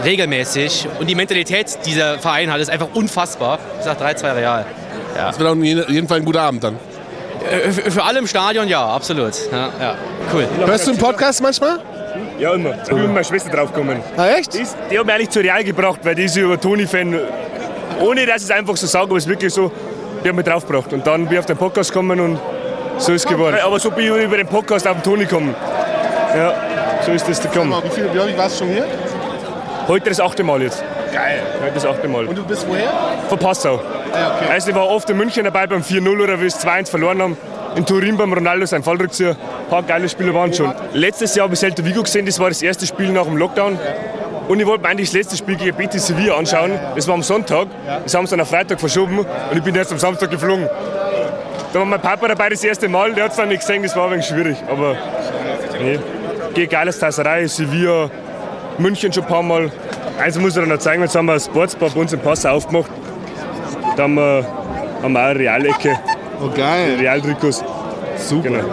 regelmäßig 0.06 0.88
und 1.00 1.10
die 1.10 1.16
Mentalität, 1.16 1.78
die 1.86 1.90
dieser 1.90 2.20
Verein 2.20 2.52
hat, 2.52 2.60
ist 2.62 2.70
einfach 2.70 2.90
unfassbar. 2.94 3.60
Ich 3.80 3.86
sage 3.86 4.04
3-2 4.04 4.36
Real. 4.36 4.66
Das 5.16 5.40
wird 5.40 5.50
auf 5.50 5.58
jeden 5.64 6.08
Fall 6.08 6.18
ein 6.20 6.26
guter 6.26 6.42
Abend 6.42 6.64
dann. 6.64 6.78
Äh, 7.50 7.72
Für, 7.72 7.92
für 7.92 8.04
alle 8.04 8.20
im 8.20 8.28
Stadion, 8.28 8.68
ja, 8.68 8.86
absolut. 8.86 9.34
Ja, 9.52 9.70
ja. 9.80 9.96
Cool. 10.34 10.48
Hörst 10.66 10.88
du 10.88 10.92
einen 10.92 11.00
Podcast 11.00 11.42
manchmal? 11.42 11.80
Ja, 12.40 12.54
immer. 12.54 12.74
Ich 12.84 12.90
bin 12.90 12.98
mit 12.98 13.08
meiner 13.08 13.24
Schwester 13.24 13.50
draufgekommen. 13.50 14.00
Ah, 14.18 14.28
echt? 14.30 14.54
Die, 14.54 14.60
ist, 14.62 14.76
die 14.92 14.98
hat 15.00 15.06
mich 15.06 15.16
eigentlich 15.16 15.30
zu 15.30 15.40
Real 15.40 15.64
gebracht, 15.64 16.00
weil 16.04 16.16
die 16.16 16.24
ist 16.26 16.36
über 16.36 16.60
Toni-Fan. 16.60 17.18
Ohne 18.02 18.26
dass 18.26 18.38
ich 18.38 18.50
es 18.50 18.52
einfach 18.52 18.76
so 18.76 18.88
sage, 18.88 19.06
aber 19.06 19.18
es 19.18 19.24
ist 19.26 19.30
wirklich 19.30 19.54
so, 19.54 19.72
die 20.24 20.30
hat 20.30 20.36
mich 20.36 20.46
draufgebracht. 20.46 20.92
Und 20.92 21.06
dann 21.08 21.24
bin 21.26 21.34
ich 21.34 21.40
auf 21.40 21.46
den 21.46 21.58
Podcast 21.58 21.92
gekommen 21.92 22.20
und 22.20 22.40
so 22.98 23.14
ist 23.14 23.24
es 23.26 23.28
geworden. 23.32 23.58
Aber 23.64 23.80
so 23.80 23.92
bin 23.92 24.06
ich 24.06 24.24
über 24.24 24.38
den 24.38 24.48
Podcast 24.48 24.88
auf 24.88 24.96
den 24.96 25.04
Toni 25.04 25.26
gekommen. 25.26 25.56
Ja, 26.36 26.54
so 27.06 27.12
ist 27.12 27.28
das 27.28 27.42
gekommen. 27.42 27.74
Wie 27.84 27.90
viel, 27.90 28.10
wie 28.14 28.38
warst 28.38 28.60
du 28.60 28.66
schon 28.66 28.74
hier? 28.74 28.86
Heute 29.88 30.10
das 30.10 30.20
achte 30.20 30.44
Mal 30.44 30.64
jetzt. 30.64 30.84
Geil. 31.14 31.42
Heute 31.62 31.74
das 31.76 31.86
achte 31.86 32.08
Mal. 32.08 32.26
Und 32.26 32.38
du 32.38 32.44
bist 32.44 32.68
woher? 32.68 32.90
Von 33.30 33.38
Passau. 33.38 33.80
Ah, 34.14 34.36
okay. 34.36 34.52
Also 34.52 34.70
ich 34.72 34.76
war 34.76 34.88
oft 34.88 35.10
in 35.10 35.18
München 35.18 35.44
dabei 35.44 35.68
beim 35.68 35.82
4-0 35.82 36.24
oder 36.24 36.42
wie 36.42 36.46
es 36.46 36.66
2-1 36.66 36.90
verloren 36.90 37.22
haben. 37.22 37.38
In 37.76 37.86
Turin 37.86 38.18
beim 38.18 38.34
Ronaldo 38.34 38.66
sein 38.66 38.84
Fallrückzieher. 38.84 39.32
Ein 39.32 39.70
paar 39.70 39.84
geile 39.84 40.10
Spiele 40.10 40.34
waren 40.34 40.54
schon. 40.54 40.74
Letztes 40.94 41.36
Jahr 41.36 41.44
habe 41.44 41.54
ich 41.54 41.60
Celta 41.60 41.86
Vigo 41.86 42.02
gesehen, 42.02 42.26
das 42.26 42.40
war 42.40 42.50
das 42.50 42.62
erste 42.62 42.88
Spiel 42.88 43.12
nach 43.12 43.26
dem 43.26 43.38
Lockdown. 43.38 43.78
Und 44.48 44.60
ich 44.60 44.66
wollte 44.66 44.84
mir 44.84 44.90
eigentlich 44.90 45.10
das 45.10 45.18
letzte 45.18 45.38
Spiel 45.38 45.56
gegen 45.56 45.76
Betis 45.76 46.08
Sevilla 46.08 46.36
anschauen. 46.36 46.72
Das 46.96 47.08
war 47.08 47.16
am 47.16 47.24
Sonntag. 47.24 47.68
Das 48.04 48.14
haben 48.14 48.26
sie 48.26 48.32
dann 48.32 48.42
auf 48.42 48.50
Freitag 48.50 48.80
verschoben 48.80 49.20
und 49.20 49.58
ich 49.58 49.64
bin 49.64 49.76
erst 49.76 49.92
am 49.92 50.00
Samstag 50.00 50.32
geflogen. 50.32 50.68
Da 51.74 51.80
war 51.80 51.86
mein 51.86 52.00
Papa 52.02 52.28
dabei 52.28 52.50
das 52.50 52.64
erste 52.64 52.88
Mal, 52.88 53.14
der 53.14 53.26
hat 53.26 53.32
es 53.32 53.38
dann 53.38 53.50
nicht 53.50 53.60
gesehen, 53.60 53.84
das 53.84 53.96
war 53.96 54.06
ein 54.06 54.14
wenig 54.14 54.26
schwierig. 54.26 54.58
Aber 54.70 54.96
nee, 55.82 56.00
geht 56.54 56.70
geiles 56.70 56.98
Tasserei, 56.98 57.48
Sevilla, 57.48 58.10
München 58.78 59.12
schon 59.12 59.24
ein 59.24 59.30
paar 59.30 59.44
Mal. 59.44 59.72
Eins 60.20 60.38
muss 60.40 60.56
ich 60.56 60.64
dir 60.64 60.68
noch 60.68 60.80
zeigen, 60.80 61.02
jetzt 61.02 61.16
haben 61.16 61.26
wir 61.26 61.34
ein 61.34 61.40
Sportsbar 61.40 61.90
bei 61.90 62.00
uns 62.00 62.14
im 62.14 62.20
Pass 62.20 62.46
aufgemacht. 62.46 62.90
Da 63.96 64.04
haben 64.04 64.16
wir, 64.16 64.46
haben 65.02 65.14
wir 65.14 65.20
auch 65.20 65.26
eine 65.26 65.40
Realecke. 65.40 66.00
Oh, 66.42 66.50
geil. 66.50 66.98
Realtrikots. 67.00 67.64
Super. 68.18 68.50
Genau. 68.50 68.64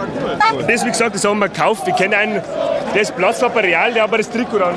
Das, 0.67 0.85
wie 0.85 0.89
gesagt, 0.89 1.15
das 1.15 1.25
haben 1.25 1.39
wir 1.39 1.49
gekauft. 1.49 1.85
Wir 1.85 1.93
kennen 1.93 2.13
einen, 2.13 2.41
der 2.93 3.01
ist 3.01 3.15
Platz 3.15 3.41
war 3.41 3.49
bei 3.49 3.61
Real, 3.61 3.93
der 3.93 4.03
hat 4.03 4.09
aber 4.09 4.17
das 4.17 4.29
Trikot 4.29 4.57
an. 4.57 4.75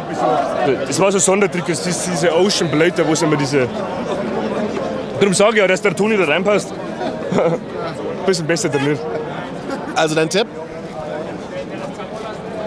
Das 0.86 1.00
war 1.00 1.10
so 1.12 1.18
ein 1.18 1.20
Sondertrikot, 1.20 1.68
das 1.72 1.86
ist 1.86 2.08
diese 2.10 2.34
Ocean 2.34 2.70
Blade, 2.70 3.06
wo 3.06 3.14
sind 3.14 3.30
wir 3.30 3.38
diese. 3.38 3.68
Darum 5.20 5.34
sage 5.34 5.54
ich 5.54 5.58
ja, 5.58 5.66
dass 5.66 5.82
der 5.82 5.94
Toni 5.94 6.16
da 6.16 6.24
reinpasst. 6.24 6.72
Bisschen 8.26 8.46
besser 8.46 8.70
trainiert. 8.70 8.98
Also 9.94 10.14
dein 10.14 10.28
Tipp? 10.28 10.46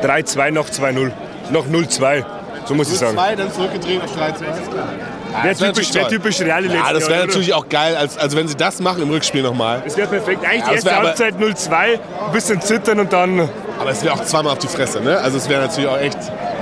3-2 0.02 0.52
noch 0.52 0.70
2-0. 0.70 1.12
Noch 1.52 1.68
0-2. 1.68 2.24
So 2.70 2.76
muss 2.76 2.92
ich 2.92 3.00
sagen. 3.00 3.16
2, 3.16 3.36
dann 3.36 3.52
zurückgedreht 3.52 4.00
auf 4.04 4.16
3-2. 4.16 5.44
Wäre 5.44 5.56
typisch, 5.56 5.92
wär 5.96 6.08
typisch 6.08 6.40
Real 6.40 6.64
Ja, 6.66 6.94
das 6.94 7.10
wäre 7.10 7.26
natürlich 7.26 7.52
auch 7.52 7.68
geil, 7.68 7.96
als, 7.96 8.16
also 8.16 8.38
wenn 8.38 8.48
sie 8.48 8.56
das 8.56 8.80
machen 8.80 9.02
im 9.02 9.10
Rückspiel 9.10 9.42
nochmal. 9.42 9.82
Das 9.84 9.98
wäre 9.98 10.08
perfekt. 10.08 10.46
Eigentlich 10.46 10.66
die 10.66 10.76
erste 10.76 10.96
Halbzeit 10.96 11.34
0-2, 11.40 11.74
ein 11.74 12.00
bisschen 12.32 12.62
zittern 12.62 13.00
und 13.00 13.12
dann. 13.12 13.50
Aber 13.80 13.90
es 13.90 14.04
wäre 14.04 14.14
auch 14.14 14.24
zweimal 14.24 14.54
auf 14.54 14.60
die 14.60 14.68
Fresse, 14.68 15.02
ne? 15.02 15.18
Also 15.18 15.38
es 15.40 15.50
wäre 15.50 15.64
natürlich 15.64 15.90
auch 15.90 15.98
echt, 15.98 16.20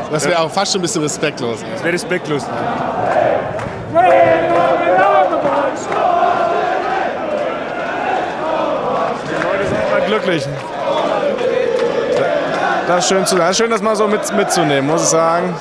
das 0.10 0.24
wäre 0.24 0.36
Ja. 0.36 0.46
auch 0.46 0.52
fast 0.52 0.72
schon 0.72 0.80
ein 0.80 0.84
bisschen 0.84 1.04
respektlos. 1.04 1.60
Das 1.74 1.84
wäre 1.84 1.94
respektlos. 1.94 2.44
Glücklich. 10.08 10.48
Das 12.88 13.00
ist 13.04 13.10
schön, 13.10 13.26
zu, 13.26 13.36
das 13.36 13.50
ist 13.50 13.58
schön 13.58 13.70
das 13.70 13.82
mal 13.82 13.98
so 13.98 14.08
mit, 14.08 14.22
mitzunehmen, 14.34 14.90
muss 14.90 15.02
ich 15.04 15.10
sagen. 15.10 15.54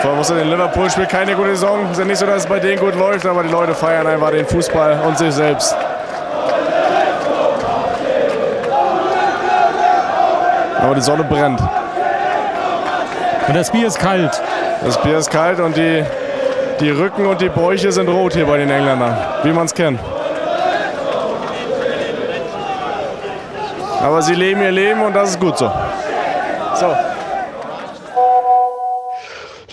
Vor 0.00 0.07
allem 0.07 0.07
muss 0.18 0.30
in 0.30 0.50
Liverpool 0.50 0.90
spielt 0.90 1.10
keine 1.10 1.36
gute 1.36 1.50
Saison. 1.50 1.92
Ist 1.92 1.98
ja 1.98 2.04
nicht 2.04 2.18
so, 2.18 2.26
dass 2.26 2.38
es 2.38 2.46
bei 2.46 2.58
denen 2.58 2.80
gut 2.80 2.96
läuft, 2.96 3.24
aber 3.24 3.44
die 3.44 3.50
Leute 3.50 3.72
feiern 3.72 4.04
einfach 4.04 4.32
den 4.32 4.44
Fußball 4.44 5.00
und 5.06 5.16
sich 5.16 5.32
selbst. 5.32 5.76
Aber 10.82 10.94
die 10.96 11.00
Sonne 11.00 11.22
brennt. 11.22 11.60
Und 13.46 13.56
das 13.56 13.70
Bier 13.70 13.86
ist 13.86 14.00
kalt. 14.00 14.42
Das 14.84 15.00
Bier 15.00 15.18
ist 15.18 15.30
kalt 15.30 15.60
und 15.60 15.76
die, 15.76 16.04
die 16.80 16.90
Rücken 16.90 17.24
und 17.24 17.40
die 17.40 17.48
Bäuche 17.48 17.92
sind 17.92 18.08
rot 18.08 18.34
hier 18.34 18.46
bei 18.46 18.58
den 18.58 18.70
Engländern, 18.70 19.16
wie 19.44 19.52
man 19.52 19.66
es 19.66 19.74
kennt. 19.74 20.00
Aber 24.02 24.20
sie 24.22 24.34
leben 24.34 24.62
ihr 24.62 24.72
Leben 24.72 25.00
und 25.00 25.14
das 25.14 25.30
ist 25.30 25.40
gut 25.40 25.56
so. 25.58 25.70
So. 26.74 27.07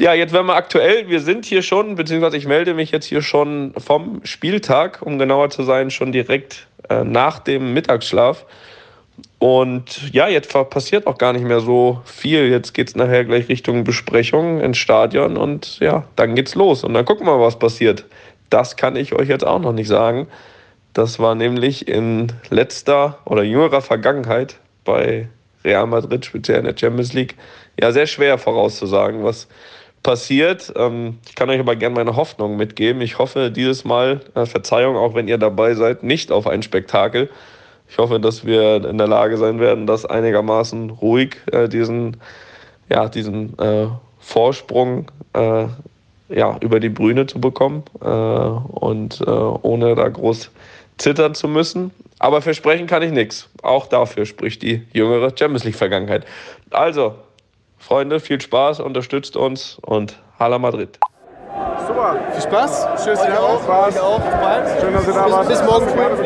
Ja, 0.05 0.13
jetzt 0.13 0.33
werden 0.33 0.45
wir 0.45 0.55
aktuell. 0.55 1.09
Wir 1.09 1.19
sind 1.19 1.45
hier 1.45 1.63
schon, 1.63 1.95
beziehungsweise 1.95 2.37
ich 2.37 2.45
melde 2.45 2.75
mich 2.75 2.91
jetzt 2.91 3.07
hier 3.07 3.23
schon 3.23 3.73
vom 3.75 4.21
Spieltag, 4.23 5.01
um 5.01 5.17
genauer 5.17 5.49
zu 5.49 5.63
sein, 5.63 5.89
schon 5.89 6.11
direkt 6.11 6.67
äh, 6.89 7.03
nach 7.03 7.39
dem 7.39 7.73
Mittagsschlaf. 7.73 8.45
Und 9.39 10.13
ja, 10.13 10.27
jetzt 10.27 10.53
passiert 10.69 11.07
auch 11.07 11.17
gar 11.17 11.33
nicht 11.33 11.43
mehr 11.43 11.59
so 11.59 12.03
viel. 12.05 12.51
Jetzt 12.51 12.75
geht 12.75 12.89
es 12.89 12.95
nachher 12.95 13.25
gleich 13.25 13.49
Richtung 13.49 13.83
Besprechung 13.83 14.61
ins 14.61 14.77
Stadion 14.77 15.37
und 15.37 15.79
ja, 15.79 16.03
dann 16.15 16.35
geht's 16.35 16.53
los. 16.53 16.83
Und 16.83 16.93
dann 16.93 17.05
gucken 17.05 17.25
wir 17.25 17.37
mal, 17.37 17.43
was 17.43 17.57
passiert. 17.57 18.05
Das 18.51 18.75
kann 18.75 18.95
ich 18.95 19.15
euch 19.15 19.27
jetzt 19.27 19.43
auch 19.43 19.59
noch 19.59 19.73
nicht 19.73 19.87
sagen. 19.87 20.27
Das 20.93 21.17
war 21.17 21.33
nämlich 21.33 21.87
in 21.87 22.31
letzter 22.51 23.17
oder 23.25 23.41
jüngerer 23.41 23.81
Vergangenheit 23.81 24.57
bei 24.83 25.29
Real 25.63 25.87
Madrid, 25.87 26.27
speziell 26.27 26.59
in 26.59 26.65
der 26.65 26.77
Champions 26.77 27.13
League, 27.13 27.33
ja 27.81 27.91
sehr 27.91 28.05
schwer 28.05 28.37
vorauszusagen, 28.37 29.23
was 29.23 29.47
passiert. 30.05 30.71
Ähm, 30.77 31.17
ich 31.27 31.33
kann 31.33 31.49
euch 31.49 31.59
aber 31.59 31.75
gerne 31.75 31.95
meine 31.95 32.15
Hoffnung 32.15 32.57
mitgeben. 32.57 33.01
Ich 33.01 33.17
hoffe 33.17 33.49
dieses 33.49 33.85
Mal, 33.85 34.21
äh, 34.35 34.45
Verzeihung, 34.45 34.95
auch 34.95 35.15
wenn 35.15 35.27
ihr 35.27 35.39
dabei 35.39 35.73
seid, 35.73 36.03
nicht 36.03 36.31
auf 36.31 36.45
ein 36.45 36.61
Spektakel. 36.61 37.29
Ich 37.89 37.97
hoffe, 37.97 38.19
dass 38.19 38.45
wir 38.45 38.85
in 38.85 38.99
der 38.99 39.07
Lage 39.07 39.37
sein 39.37 39.59
werden, 39.59 39.87
das 39.87 40.05
einigermaßen 40.05 40.91
ruhig 40.91 41.37
äh, 41.51 41.67
diesen, 41.67 42.17
ja, 42.87 43.09
diesen 43.09 43.57
äh, 43.57 43.87
Vorsprung 44.19 45.11
äh, 45.33 45.65
ja, 46.29 46.57
über 46.61 46.79
die 46.79 46.89
Brüne 46.89 47.25
zu 47.25 47.41
bekommen 47.41 47.83
äh, 47.99 48.05
und 48.05 49.21
äh, 49.21 49.29
ohne 49.29 49.95
da 49.95 50.07
groß 50.07 50.51
zittern 50.97 51.33
zu 51.33 51.47
müssen. 51.47 51.89
Aber 52.19 52.43
versprechen 52.43 52.85
kann 52.85 53.01
ich 53.01 53.11
nichts. 53.11 53.49
Auch 53.63 53.87
dafür 53.87 54.27
spricht 54.27 54.61
die 54.61 54.83
jüngere 54.93 55.31
Champions 55.35 55.63
League-Vergangenheit. 55.63 56.25
Also, 56.69 57.15
Freunde, 57.85 58.19
viel 58.19 58.41
Spaß, 58.41 58.79
unterstützt 58.79 59.37
uns 59.37 59.77
und 59.79 60.19
Hala 60.39 60.57
Madrid. 60.57 60.97
Super, 61.85 62.15
viel 62.31 62.41
Spaß. 62.41 63.03
Schön, 63.03 63.13
dass 63.13 63.25
ihr 63.25 63.31
da 63.31 63.41
wart. 63.43 63.61
Spaß. 63.61 63.99
auch. 63.99 64.19
Bis 64.19 64.33
bald. 64.33 64.81
Schön, 64.81 64.93
dass 64.93 65.07
ihr 65.07 65.13
da 65.13 65.23
bis, 65.23 65.33
wart. 65.33 65.47
Bis 65.47 65.63
morgen 65.63 65.87
früh. 65.87 66.25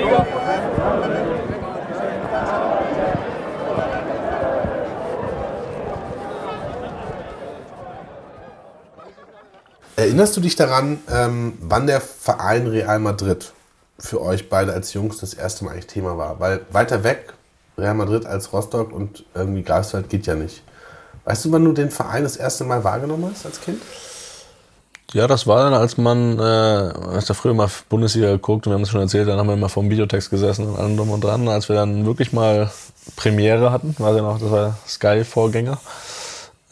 Erinnerst 9.97 10.37
du 10.37 10.39
dich 10.39 10.55
daran, 10.55 10.99
ähm, 11.13 11.57
wann 11.59 11.87
der 11.87 11.99
Verein 11.99 12.67
Real 12.67 12.99
Madrid 12.99 13.51
für 13.99 14.21
euch 14.21 14.47
beide 14.47 14.71
als 14.71 14.93
Jungs 14.93 15.17
das 15.17 15.33
erste 15.33 15.65
Mal 15.65 15.71
eigentlich 15.71 15.87
Thema 15.87 16.17
war? 16.17 16.39
Weil 16.39 16.61
weiter 16.71 17.03
weg, 17.03 17.33
Real 17.77 17.95
Madrid 17.95 18.25
als 18.25 18.53
Rostock 18.53 18.93
und 18.93 19.25
irgendwie 19.35 19.63
Greifswald 19.63 20.09
geht 20.09 20.25
ja 20.25 20.35
nicht. 20.35 20.63
Weißt 21.29 21.45
du, 21.45 21.51
wann 21.51 21.63
du 21.63 21.73
den 21.73 21.91
Verein 21.91 22.23
das 22.23 22.37
erste 22.37 22.63
Mal 22.63 22.83
wahrgenommen 22.83 23.29
hast 23.31 23.45
als 23.45 23.61
Kind? 23.61 23.79
Ja, 25.13 25.27
das 25.27 25.45
war 25.45 25.63
dann, 25.63 25.75
als 25.75 25.95
man, 25.95 26.39
äh, 26.39 26.41
als 26.41 27.25
da 27.27 27.35
früher 27.35 27.53
mal 27.53 27.69
Bundesliga 27.87 28.31
geguckt 28.31 28.65
und 28.65 28.71
wir 28.71 28.75
haben 28.75 28.81
es 28.81 28.89
schon 28.89 28.99
erzählt, 28.99 29.27
dann 29.27 29.37
haben 29.37 29.45
wir 29.45 29.53
immer 29.53 29.69
vom 29.69 29.91
Videotext 29.91 30.31
gesessen 30.31 30.65
und 30.65 30.79
allem 30.79 30.97
drum 30.97 31.11
und 31.11 31.23
dran, 31.23 31.47
als 31.47 31.69
wir 31.69 31.75
dann 31.75 32.07
wirklich 32.07 32.33
mal 32.33 32.71
Premiere 33.15 33.71
hatten, 33.71 33.93
weiß 33.99 34.15
ich 34.15 34.21
noch, 34.23 34.39
das 34.39 34.49
war 34.49 34.77
Sky-Vorgänger. 34.87 35.77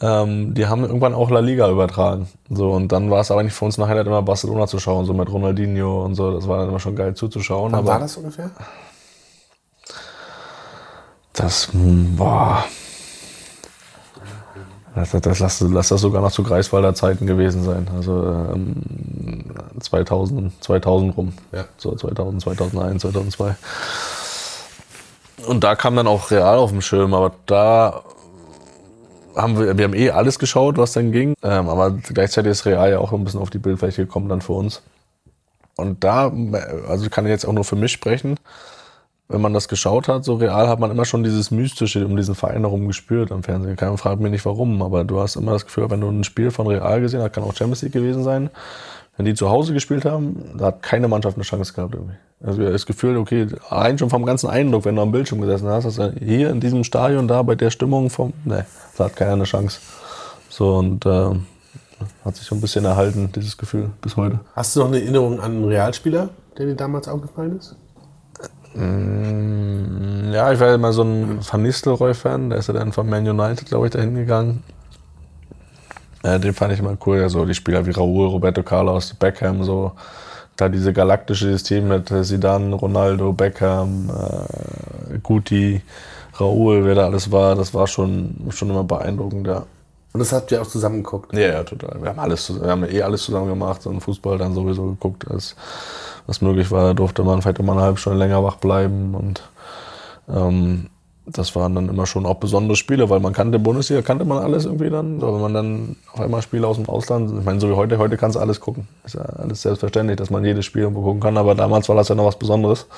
Ähm, 0.00 0.54
die 0.54 0.66
haben 0.66 0.82
irgendwann 0.82 1.14
auch 1.14 1.30
La 1.30 1.38
Liga 1.38 1.70
übertragen. 1.70 2.28
So, 2.50 2.72
und 2.72 2.90
dann 2.90 3.12
war 3.12 3.20
es 3.20 3.30
aber 3.30 3.44
nicht 3.44 3.54
für 3.54 3.64
uns 3.64 3.78
nachher 3.78 3.94
halt 3.94 4.08
immer 4.08 4.22
Barcelona 4.22 4.66
zu 4.66 4.80
schauen, 4.80 5.04
so 5.06 5.14
mit 5.14 5.30
Ronaldinho 5.30 6.04
und 6.04 6.16
so. 6.16 6.32
Das 6.32 6.48
war 6.48 6.58
dann 6.58 6.70
immer 6.70 6.80
schon 6.80 6.96
geil 6.96 7.14
zuzuschauen. 7.14 7.70
Wann 7.70 7.78
aber 7.78 7.88
war 7.90 8.00
das 8.00 8.16
ungefähr? 8.16 8.50
Das, 11.32 11.72
hm, 11.72 12.16
boah. 12.16 12.64
Das, 14.98 15.10
das, 15.22 15.38
lass, 15.38 15.60
lass 15.60 15.88
das 15.88 16.00
sogar 16.00 16.22
noch 16.22 16.32
zu 16.32 16.42
Greifswalder 16.42 16.94
Zeiten 16.94 17.26
gewesen 17.26 17.62
sein. 17.62 17.86
Also 17.94 18.24
ähm, 18.24 18.74
2000, 19.80 20.52
2000 20.62 21.16
rum. 21.16 21.32
Ja. 21.52 21.64
So 21.76 21.94
2000, 21.94 22.42
2001, 22.42 23.02
2002. 23.02 23.56
Und 25.46 25.62
da 25.62 25.76
kam 25.76 25.94
dann 25.94 26.06
auch 26.06 26.30
Real 26.30 26.58
auf 26.58 26.70
dem 26.70 26.82
Schirm, 26.82 27.14
aber 27.14 27.32
da 27.46 28.02
haben 29.36 29.58
wir, 29.58 29.78
wir 29.78 29.84
haben 29.84 29.94
eh 29.94 30.10
alles 30.10 30.38
geschaut, 30.38 30.76
was 30.78 30.92
dann 30.92 31.12
ging. 31.12 31.34
Ähm, 31.42 31.68
aber 31.68 31.92
gleichzeitig 31.92 32.50
ist 32.50 32.66
Real 32.66 32.90
ja 32.90 32.98
auch 32.98 33.12
ein 33.12 33.24
bisschen 33.24 33.40
auf 33.40 33.50
die 33.50 33.58
Bildfläche 33.58 34.04
gekommen 34.04 34.28
dann 34.28 34.42
für 34.42 34.54
uns. 34.54 34.82
Und 35.76 36.02
da, 36.02 36.32
also 36.88 37.08
kann 37.08 37.24
ich 37.24 37.30
jetzt 37.30 37.46
auch 37.46 37.52
nur 37.52 37.64
für 37.64 37.76
mich 37.76 37.92
sprechen, 37.92 38.36
wenn 39.28 39.40
man 39.42 39.52
das 39.52 39.68
geschaut 39.68 40.08
hat, 40.08 40.24
so 40.24 40.34
real 40.36 40.68
hat 40.68 40.80
man 40.80 40.90
immer 40.90 41.04
schon 41.04 41.22
dieses 41.22 41.50
Mystische 41.50 42.06
um 42.06 42.16
diesen 42.16 42.34
Verein 42.34 42.60
herum 42.60 42.86
gespürt 42.86 43.30
am 43.30 43.42
Fernsehen. 43.42 43.76
Keiner 43.76 43.98
fragt 43.98 44.20
mich 44.20 44.30
nicht 44.30 44.44
warum, 44.46 44.80
aber 44.82 45.04
du 45.04 45.20
hast 45.20 45.36
immer 45.36 45.52
das 45.52 45.66
Gefühl, 45.66 45.90
wenn 45.90 46.00
du 46.00 46.08
ein 46.08 46.24
Spiel 46.24 46.50
von 46.50 46.66
Real 46.66 47.00
gesehen 47.00 47.20
hast, 47.20 47.32
kann 47.32 47.44
auch 47.44 47.54
Champions 47.54 47.82
League 47.82 47.92
gewesen 47.92 48.24
sein, 48.24 48.48
wenn 49.16 49.26
die 49.26 49.34
zu 49.34 49.50
Hause 49.50 49.74
gespielt 49.74 50.04
haben, 50.04 50.54
da 50.56 50.66
hat 50.66 50.82
keine 50.82 51.08
Mannschaft 51.08 51.36
eine 51.36 51.44
Chance 51.44 51.74
gehabt 51.74 51.94
irgendwie. 51.94 52.14
Also 52.42 52.62
das 52.62 52.86
Gefühl, 52.86 53.16
okay, 53.16 53.48
allein 53.68 53.98
schon 53.98 54.10
vom 54.10 54.24
ganzen 54.24 54.48
Eindruck, 54.48 54.84
wenn 54.84 54.96
du 54.96 55.02
am 55.02 55.12
Bildschirm 55.12 55.40
gesessen 55.40 55.68
hast, 55.68 55.84
dass 55.84 56.12
hier 56.20 56.50
in 56.50 56.60
diesem 56.60 56.84
Stadion 56.84 57.26
da 57.28 57.42
bei 57.42 57.56
der 57.56 57.70
Stimmung 57.70 58.10
vom, 58.10 58.32
ne, 58.44 58.64
da 58.96 59.04
hat 59.06 59.16
keiner 59.16 59.32
eine 59.32 59.44
Chance. 59.44 59.80
So 60.48 60.76
und 60.76 61.04
äh, 61.04 61.30
hat 62.24 62.36
sich 62.36 62.46
so 62.46 62.54
ein 62.54 62.60
bisschen 62.60 62.84
erhalten, 62.84 63.30
dieses 63.34 63.56
Gefühl 63.58 63.90
bis 64.00 64.16
heute. 64.16 64.38
Hast 64.54 64.74
du 64.76 64.80
noch 64.80 64.86
eine 64.86 65.00
Erinnerung 65.00 65.40
an 65.40 65.50
einen 65.50 65.64
Realspieler, 65.64 66.30
der 66.56 66.66
dir 66.66 66.76
damals 66.76 67.08
aufgefallen 67.08 67.58
ist? 67.58 67.74
Mm, 68.74 70.32
Ja, 70.32 70.52
ich 70.52 70.60
war 70.60 70.74
immer 70.74 70.92
so 70.92 71.02
ein 71.02 71.38
Van 71.40 71.62
Nistelrooy-Fan. 71.62 72.50
Der 72.50 72.58
ist 72.58 72.68
ja 72.68 72.74
dann 72.74 72.92
von 72.92 73.08
Man 73.08 73.26
United, 73.28 73.66
glaube 73.68 73.86
ich, 73.86 73.92
dahin 73.92 74.14
gegangen. 74.14 74.62
Äh, 76.22 76.40
den 76.40 76.52
fand 76.54 76.72
ich 76.72 76.80
immer 76.80 76.96
cool. 77.06 77.18
Ja, 77.18 77.28
so 77.28 77.44
die 77.44 77.54
Spieler 77.54 77.86
wie 77.86 77.90
Raúl, 77.90 78.28
Roberto 78.28 78.62
Carlos, 78.62 79.14
Beckham, 79.14 79.64
so. 79.64 79.92
Da 80.56 80.68
diese 80.68 80.92
galaktische 80.92 81.46
System 81.52 81.88
mit 81.88 82.08
Zidane, 82.08 82.74
Ronaldo, 82.74 83.32
Beckham, 83.32 84.10
äh, 84.10 85.18
Guti, 85.22 85.82
Raúl, 86.40 86.84
wer 86.84 86.94
da 86.96 87.04
alles 87.06 87.30
war, 87.30 87.54
das 87.54 87.74
war 87.74 87.86
schon, 87.86 88.34
schon 88.50 88.70
immer 88.70 88.84
beeindruckend, 88.84 89.46
ja. 89.46 89.64
Und 90.18 90.22
das 90.22 90.32
habt 90.32 90.50
ihr 90.50 90.60
auch 90.60 90.66
zusammen 90.66 91.04
geguckt? 91.04 91.32
Ja, 91.32 91.46
ja, 91.46 91.62
total. 91.62 92.02
Wir 92.02 92.08
haben 92.08 92.18
alles, 92.18 92.60
wir 92.60 92.68
haben 92.68 92.82
eh 92.82 93.02
alles 93.02 93.22
zusammen 93.22 93.46
gemacht 93.46 93.86
und 93.86 94.00
Fußball 94.00 94.36
dann 94.36 94.52
sowieso 94.52 94.86
geguckt, 94.86 95.30
als 95.30 95.54
was 96.26 96.40
möglich 96.40 96.72
war. 96.72 96.88
Da 96.88 96.94
durfte 96.94 97.22
man 97.22 97.40
vielleicht 97.40 97.60
immer 97.60 97.70
eine 97.70 97.82
halbe 97.82 97.98
Stunde 97.98 98.18
länger 98.18 98.42
wach 98.42 98.56
bleiben 98.56 99.14
und 99.14 99.48
ähm, 100.28 100.88
das 101.24 101.54
waren 101.54 101.76
dann 101.76 101.88
immer 101.88 102.04
schon 102.04 102.26
auch 102.26 102.34
besondere 102.34 102.74
Spiele, 102.74 103.08
weil 103.10 103.20
man 103.20 103.32
kannte 103.32 103.60
Bundesliga, 103.60 104.02
kannte 104.02 104.24
man 104.24 104.38
alles 104.38 104.64
irgendwie 104.64 104.90
dann. 104.90 105.22
Aber 105.22 105.34
wenn 105.34 105.40
man 105.40 105.54
dann 105.54 105.96
auf 106.12 106.20
einmal 106.20 106.42
Spiele 106.42 106.66
aus 106.66 106.78
dem 106.78 106.88
Ausland, 106.88 107.38
ich 107.38 107.44
meine, 107.44 107.60
so 107.60 107.70
wie 107.70 107.74
heute, 107.74 107.98
heute 107.98 108.16
kannst 108.16 108.34
du 108.34 108.40
alles 108.40 108.58
gucken. 108.58 108.88
Ist 109.04 109.14
ja 109.14 109.20
alles 109.20 109.62
selbstverständlich, 109.62 110.16
dass 110.16 110.30
man 110.30 110.44
jedes 110.44 110.64
Spiel 110.64 110.82
irgendwo 110.82 111.02
gucken 111.02 111.20
kann, 111.20 111.36
aber 111.36 111.54
damals 111.54 111.88
war 111.88 111.94
das 111.94 112.08
ja 112.08 112.16
noch 112.16 112.24
was 112.24 112.40
Besonderes, 112.40 112.88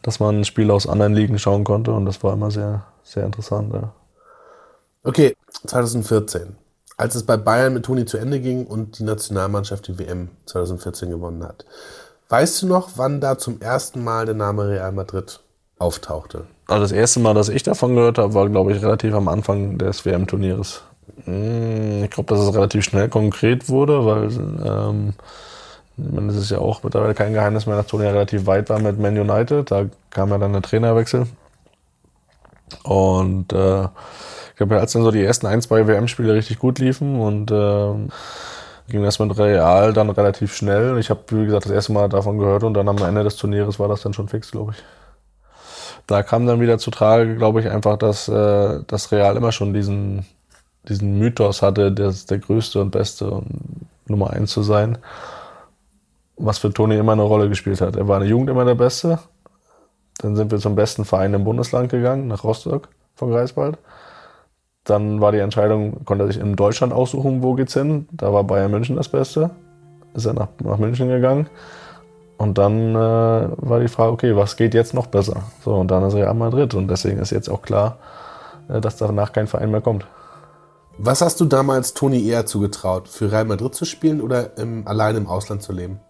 dass 0.00 0.20
man 0.20 0.42
Spiele 0.44 0.72
aus 0.72 0.86
anderen 0.86 1.12
Ligen 1.12 1.38
schauen 1.38 1.64
konnte 1.64 1.92
und 1.92 2.06
das 2.06 2.24
war 2.24 2.32
immer 2.32 2.50
sehr, 2.50 2.84
sehr 3.02 3.26
interessant. 3.26 3.74
Ja. 3.74 3.92
Okay, 5.04 5.35
2014. 5.66 6.56
als 6.98 7.14
es 7.14 7.24
bei 7.24 7.36
Bayern 7.36 7.74
mit 7.74 7.84
Toni 7.84 8.06
zu 8.06 8.16
Ende 8.18 8.40
ging 8.40 8.66
und 8.66 8.98
die 8.98 9.04
Nationalmannschaft 9.04 9.86
die 9.88 9.98
WM 9.98 10.30
2014 10.46 11.10
gewonnen 11.10 11.44
hat. 11.44 11.66
Weißt 12.28 12.62
du 12.62 12.66
noch, 12.66 12.90
wann 12.96 13.20
da 13.20 13.38
zum 13.38 13.60
ersten 13.60 14.02
Mal 14.02 14.26
der 14.26 14.34
Name 14.34 14.66
Real 14.68 14.92
Madrid 14.92 15.40
auftauchte? 15.78 16.46
Also 16.66 16.82
das 16.82 16.92
erste 16.92 17.20
Mal, 17.20 17.34
dass 17.34 17.48
ich 17.50 17.62
davon 17.62 17.94
gehört 17.94 18.18
habe, 18.18 18.34
war, 18.34 18.48
glaube 18.48 18.72
ich, 18.72 18.82
relativ 18.82 19.14
am 19.14 19.28
Anfang 19.28 19.78
des 19.78 20.04
WM-Turnieres. 20.04 20.82
Hm, 21.24 22.04
Ich 22.04 22.10
glaube, 22.10 22.34
dass 22.34 22.40
es 22.44 22.54
relativ 22.54 22.84
schnell 22.84 23.08
konkret 23.08 23.68
wurde, 23.68 24.04
weil 24.04 24.30
ähm, 24.64 25.14
ist 26.30 26.50
ja 26.50 26.58
auch 26.58 26.82
mittlerweile 26.82 27.14
kein 27.14 27.32
Geheimnis 27.32 27.66
mehr, 27.66 27.76
dass 27.76 27.86
Toni 27.86 28.04
ja 28.04 28.10
relativ 28.10 28.46
weit 28.46 28.68
war 28.70 28.78
mit 28.80 28.98
Man 28.98 29.18
United. 29.18 29.70
Da 29.70 29.86
kam 30.10 30.30
ja 30.30 30.38
dann 30.38 30.52
der 30.52 30.62
Trainerwechsel. 30.62 31.26
Und 32.82 33.52
äh, 33.52 33.88
ich 34.56 34.58
glaube, 34.58 34.80
als 34.80 34.94
dann 34.94 35.02
so 35.02 35.10
die 35.10 35.22
ersten 35.22 35.46
ein, 35.46 35.60
zwei 35.60 35.86
WM-Spiele 35.86 36.32
richtig 36.32 36.58
gut 36.58 36.78
liefen 36.78 37.20
und 37.20 37.50
ähm, 37.50 38.08
ging 38.88 39.02
das 39.02 39.18
mit 39.18 39.36
Real 39.36 39.92
dann 39.92 40.08
relativ 40.08 40.56
schnell. 40.56 40.96
Ich 40.96 41.10
habe, 41.10 41.20
wie 41.28 41.44
gesagt, 41.44 41.66
das 41.66 41.72
erste 41.72 41.92
Mal 41.92 42.08
davon 42.08 42.38
gehört 42.38 42.64
und 42.64 42.72
dann 42.72 42.88
am 42.88 42.96
Ende 42.96 43.22
des 43.22 43.36
Turnieres 43.36 43.78
war 43.78 43.88
das 43.88 44.00
dann 44.00 44.14
schon 44.14 44.28
fix, 44.28 44.50
glaube 44.50 44.72
ich. 44.72 44.82
Da 46.06 46.22
kam 46.22 46.46
dann 46.46 46.58
wieder 46.58 46.78
zu 46.78 46.90
Trage, 46.90 47.36
glaube 47.36 47.60
ich, 47.60 47.68
einfach, 47.68 47.98
dass 47.98 48.28
äh, 48.28 48.80
das 48.86 49.12
Real 49.12 49.36
immer 49.36 49.52
schon 49.52 49.74
diesen, 49.74 50.24
diesen 50.88 51.18
Mythos 51.18 51.60
hatte, 51.60 51.92
das 51.92 52.24
der 52.24 52.38
größte 52.38 52.80
und 52.80 52.92
beste 52.92 53.30
und 53.30 53.86
Nummer 54.06 54.30
eins 54.30 54.52
zu 54.52 54.62
sein. 54.62 54.96
Was 56.38 56.56
für 56.56 56.72
Toni 56.72 56.96
immer 56.96 57.12
eine 57.12 57.24
Rolle 57.24 57.50
gespielt 57.50 57.82
hat. 57.82 57.94
Er 57.94 58.08
war 58.08 58.16
in 58.16 58.22
der 58.22 58.30
Jugend 58.30 58.48
immer 58.48 58.64
der 58.64 58.74
Beste. 58.74 59.18
Dann 60.16 60.34
sind 60.34 60.50
wir 60.50 60.60
zum 60.60 60.76
besten 60.76 61.04
Verein 61.04 61.34
im 61.34 61.44
Bundesland 61.44 61.90
gegangen, 61.90 62.26
nach 62.26 62.42
Rostock 62.42 62.88
von 63.16 63.30
Greifswald. 63.30 63.76
Dann 64.86 65.20
war 65.20 65.32
die 65.32 65.38
Entscheidung, 65.38 66.04
konnte 66.04 66.24
er 66.24 66.28
sich 66.28 66.40
in 66.40 66.54
Deutschland 66.54 66.92
aussuchen, 66.92 67.42
wo 67.42 67.54
geht's 67.54 67.74
hin. 67.74 68.08
Da 68.12 68.32
war 68.32 68.44
Bayern 68.44 68.70
München 68.70 68.96
das 68.96 69.08
Beste. 69.08 69.50
Ist 70.14 70.26
er 70.26 70.32
nach, 70.32 70.48
nach 70.62 70.78
München 70.78 71.08
gegangen. 71.08 71.48
Und 72.38 72.58
dann 72.58 72.94
äh, 72.94 73.48
war 73.56 73.80
die 73.80 73.88
Frage, 73.88 74.12
okay, 74.12 74.36
was 74.36 74.56
geht 74.56 74.74
jetzt 74.74 74.94
noch 74.94 75.06
besser? 75.06 75.42
So, 75.64 75.74
und 75.74 75.90
dann 75.90 76.04
ist 76.04 76.14
Real 76.14 76.34
Madrid. 76.34 76.74
Und 76.74 76.88
deswegen 76.88 77.18
ist 77.18 77.30
jetzt 77.30 77.48
auch 77.48 77.62
klar, 77.62 77.98
äh, 78.68 78.80
dass 78.80 78.96
danach 78.96 79.32
kein 79.32 79.48
Verein 79.48 79.70
mehr 79.70 79.80
kommt. 79.80 80.06
Was 80.98 81.20
hast 81.20 81.40
du 81.40 81.44
damals 81.44 81.92
Toni 81.92 82.26
eher 82.26 82.46
zugetraut? 82.46 83.08
Für 83.08 83.30
Real 83.32 83.44
Madrid 83.44 83.74
zu 83.74 83.84
spielen 83.84 84.20
oder 84.20 84.56
im, 84.56 84.86
allein 84.86 85.16
im 85.16 85.26
Ausland 85.26 85.62
zu 85.62 85.72
leben? 85.72 86.00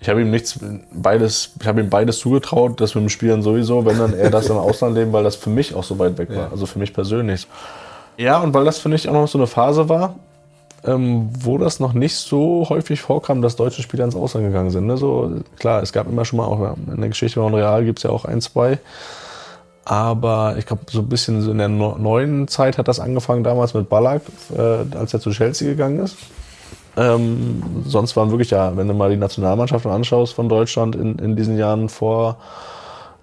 Ich 0.00 0.08
habe 0.08 0.20
ihm 0.20 0.30
nichts, 0.30 0.58
beides, 0.92 1.50
ich 1.60 1.66
habe 1.66 1.80
ihm 1.80 1.90
beides 1.90 2.20
zugetraut, 2.20 2.80
das 2.80 2.94
mit 2.94 3.02
dem 3.02 3.08
Spielen 3.08 3.42
sowieso, 3.42 3.84
wenn 3.84 3.98
dann 3.98 4.14
er 4.14 4.30
das 4.30 4.48
im 4.48 4.56
Ausland 4.56 4.94
leben, 4.94 5.12
weil 5.12 5.24
das 5.24 5.34
für 5.36 5.50
mich 5.50 5.74
auch 5.74 5.82
so 5.82 5.98
weit 5.98 6.16
weg 6.18 6.28
war, 6.30 6.36
Ja. 6.36 6.48
also 6.50 6.66
für 6.66 6.78
mich 6.78 6.92
persönlich. 6.94 7.48
Ja, 8.16 8.38
und 8.38 8.54
weil 8.54 8.64
das 8.64 8.78
für 8.78 8.88
mich 8.88 9.08
auch 9.08 9.12
noch 9.12 9.26
so 9.28 9.38
eine 9.38 9.48
Phase 9.48 9.88
war, 9.88 10.14
ähm, 10.84 11.28
wo 11.40 11.58
das 11.58 11.80
noch 11.80 11.92
nicht 11.94 12.14
so 12.14 12.66
häufig 12.68 13.00
vorkam, 13.00 13.42
dass 13.42 13.56
deutsche 13.56 13.82
Spieler 13.82 14.04
ins 14.04 14.14
Ausland 14.14 14.46
gegangen 14.46 14.70
sind. 14.70 14.86
Ne? 14.86 14.96
So, 14.96 15.32
klar, 15.58 15.82
es 15.82 15.92
gab 15.92 16.06
immer 16.08 16.24
schon 16.24 16.36
mal 16.36 16.46
auch 16.46 16.76
in 16.92 17.00
der 17.00 17.08
Geschichte 17.08 17.40
von 17.40 17.52
Real 17.52 17.84
gibt 17.84 17.98
es 17.98 18.02
ja 18.04 18.10
auch 18.10 18.24
ein, 18.24 18.40
zwei. 18.40 18.78
Aber 19.84 20.54
ich 20.58 20.66
glaube, 20.66 20.82
so 20.90 21.00
ein 21.00 21.08
bisschen 21.08 21.40
so 21.42 21.50
in 21.50 21.58
der 21.58 21.68
neuen 21.68 22.46
Zeit 22.46 22.76
hat 22.78 22.88
das 22.88 23.00
angefangen 23.00 23.42
damals 23.42 23.74
mit 23.74 23.88
Ballack, 23.88 24.22
äh, 24.56 24.96
als 24.96 25.14
er 25.14 25.20
zu 25.20 25.30
Chelsea 25.30 25.68
gegangen 25.68 26.00
ist. 26.00 26.16
Ähm, 26.98 27.62
sonst 27.86 28.16
waren 28.16 28.30
wirklich 28.30 28.50
ja, 28.50 28.76
wenn 28.76 28.88
du 28.88 28.94
mal 28.94 29.08
die 29.08 29.16
Nationalmannschaften 29.16 29.90
anschaust 29.90 30.34
von 30.34 30.48
Deutschland 30.48 30.96
in, 30.96 31.16
in 31.20 31.36
diesen 31.36 31.56
Jahren 31.56 31.88
vor, 31.88 32.38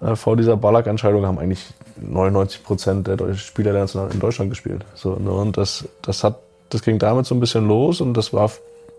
äh, 0.00 0.16
vor 0.16 0.34
dieser 0.36 0.56
Ballack-Entscheidung, 0.56 1.26
haben 1.26 1.38
eigentlich 1.38 1.62
99 2.00 2.64
Prozent 2.64 3.06
der 3.06 3.34
Spieler 3.34 3.72
der 3.72 3.82
National 3.82 4.10
in 4.10 4.18
Deutschland 4.18 4.50
gespielt. 4.50 4.82
So, 4.94 5.16
ne? 5.16 5.30
Und 5.30 5.58
das, 5.58 5.86
das, 6.00 6.24
hat, 6.24 6.38
das 6.70 6.80
ging 6.80 6.98
damit 6.98 7.26
so 7.26 7.34
ein 7.34 7.40
bisschen 7.40 7.68
los 7.68 8.00
und 8.00 8.14
das 8.14 8.32
war, 8.32 8.50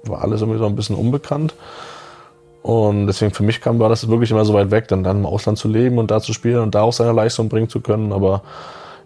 war 0.03 0.21
alles 0.21 0.41
irgendwie 0.41 0.59
so 0.59 0.67
ein 0.67 0.75
bisschen 0.75 0.95
unbekannt. 0.95 1.55
Und 2.61 3.07
deswegen 3.07 3.33
für 3.33 3.43
mich 3.43 3.61
kam, 3.61 3.79
war 3.79 3.89
das 3.89 4.07
wirklich 4.07 4.29
immer 4.29 4.45
so 4.45 4.53
weit 4.53 4.69
weg, 4.69 4.87
dann, 4.89 5.03
dann 5.03 5.19
im 5.19 5.25
Ausland 5.25 5.57
zu 5.57 5.67
leben 5.69 5.97
und 5.97 6.11
da 6.11 6.19
zu 6.19 6.33
spielen 6.33 6.59
und 6.59 6.75
da 6.75 6.83
auch 6.83 6.93
seine 6.93 7.13
Leistung 7.13 7.49
bringen 7.49 7.69
zu 7.69 7.79
können. 7.79 8.11
Aber 8.11 8.43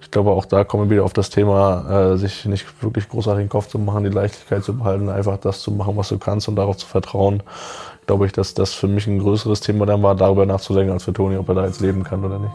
ich 0.01 0.09
glaube, 0.09 0.31
auch 0.31 0.45
da 0.45 0.63
kommen 0.63 0.89
wir 0.89 0.95
wieder 0.95 1.05
auf 1.05 1.13
das 1.13 1.29
Thema, 1.29 2.13
äh, 2.13 2.17
sich 2.17 2.45
nicht 2.45 2.65
wirklich 2.81 3.07
großartig 3.07 3.45
den 3.45 3.49
Kopf 3.49 3.67
zu 3.67 3.77
machen, 3.77 4.03
die 4.03 4.09
Leichtigkeit 4.09 4.63
zu 4.63 4.75
behalten, 4.75 5.09
einfach 5.09 5.37
das 5.37 5.61
zu 5.61 5.71
machen, 5.71 5.95
was 5.95 6.09
du 6.09 6.17
kannst 6.17 6.47
und 6.47 6.55
darauf 6.55 6.77
zu 6.77 6.87
vertrauen. 6.87 7.43
Glaube 8.07 8.25
ich, 8.25 8.31
dass 8.31 8.55
das 8.55 8.73
für 8.73 8.87
mich 8.87 9.05
ein 9.05 9.19
größeres 9.19 9.59
Thema 9.61 9.85
dann 9.85 10.01
war, 10.01 10.15
darüber 10.15 10.45
nachzudenken, 10.45 10.91
als 10.91 11.03
für 11.03 11.13
Toni, 11.13 11.37
ob 11.37 11.47
er 11.49 11.55
da 11.55 11.65
jetzt 11.65 11.81
leben 11.81 12.03
kann 12.03 12.25
oder 12.25 12.39
nicht. 12.39 12.51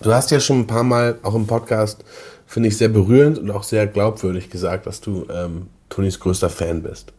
Du 0.00 0.14
hast 0.14 0.30
ja 0.30 0.38
schon 0.38 0.60
ein 0.60 0.66
paar 0.68 0.84
Mal 0.84 1.18
auch 1.24 1.34
im 1.34 1.48
Podcast, 1.48 2.04
finde 2.46 2.68
ich, 2.68 2.78
sehr 2.78 2.88
berührend 2.88 3.38
und 3.40 3.50
auch 3.50 3.64
sehr 3.64 3.88
glaubwürdig 3.88 4.48
gesagt, 4.48 4.86
dass 4.86 5.00
du 5.00 5.26
ähm, 5.28 5.66
Tonis 5.88 6.20
größter 6.20 6.50
Fan 6.50 6.82
bist. 6.82 7.12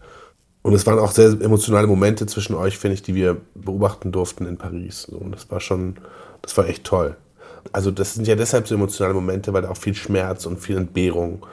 Und 0.62 0.74
es 0.74 0.86
waren 0.86 1.00
auch 1.00 1.12
sehr 1.12 1.30
emotionale 1.40 1.88
Momente 1.88 2.26
zwischen 2.26 2.54
euch, 2.56 2.78
finde 2.78 2.96
ich, 2.96 3.02
die 3.02 3.16
wir 3.16 3.38
beobachten 3.56 4.12
durften 4.12 4.46
in 4.46 4.58
Paris. 4.58 5.06
Und 5.06 5.32
das 5.32 5.50
war 5.50 5.60
schon, 5.60 5.96
das 6.42 6.58
war 6.58 6.68
echt 6.68 6.84
toll. 6.84 7.16
Also 7.72 7.92
das 7.92 8.14
sind 8.14 8.28
ja 8.28 8.36
deshalb 8.36 8.68
so 8.68 8.76
emotionale 8.76 9.14
Momente, 9.14 9.54
weil 9.54 9.62
da 9.62 9.70
auch 9.70 9.78
viel 9.78 9.96
Schmerz 9.96 10.46
und 10.46 10.60
viel 10.60 10.78
Entbehrung 10.78 11.46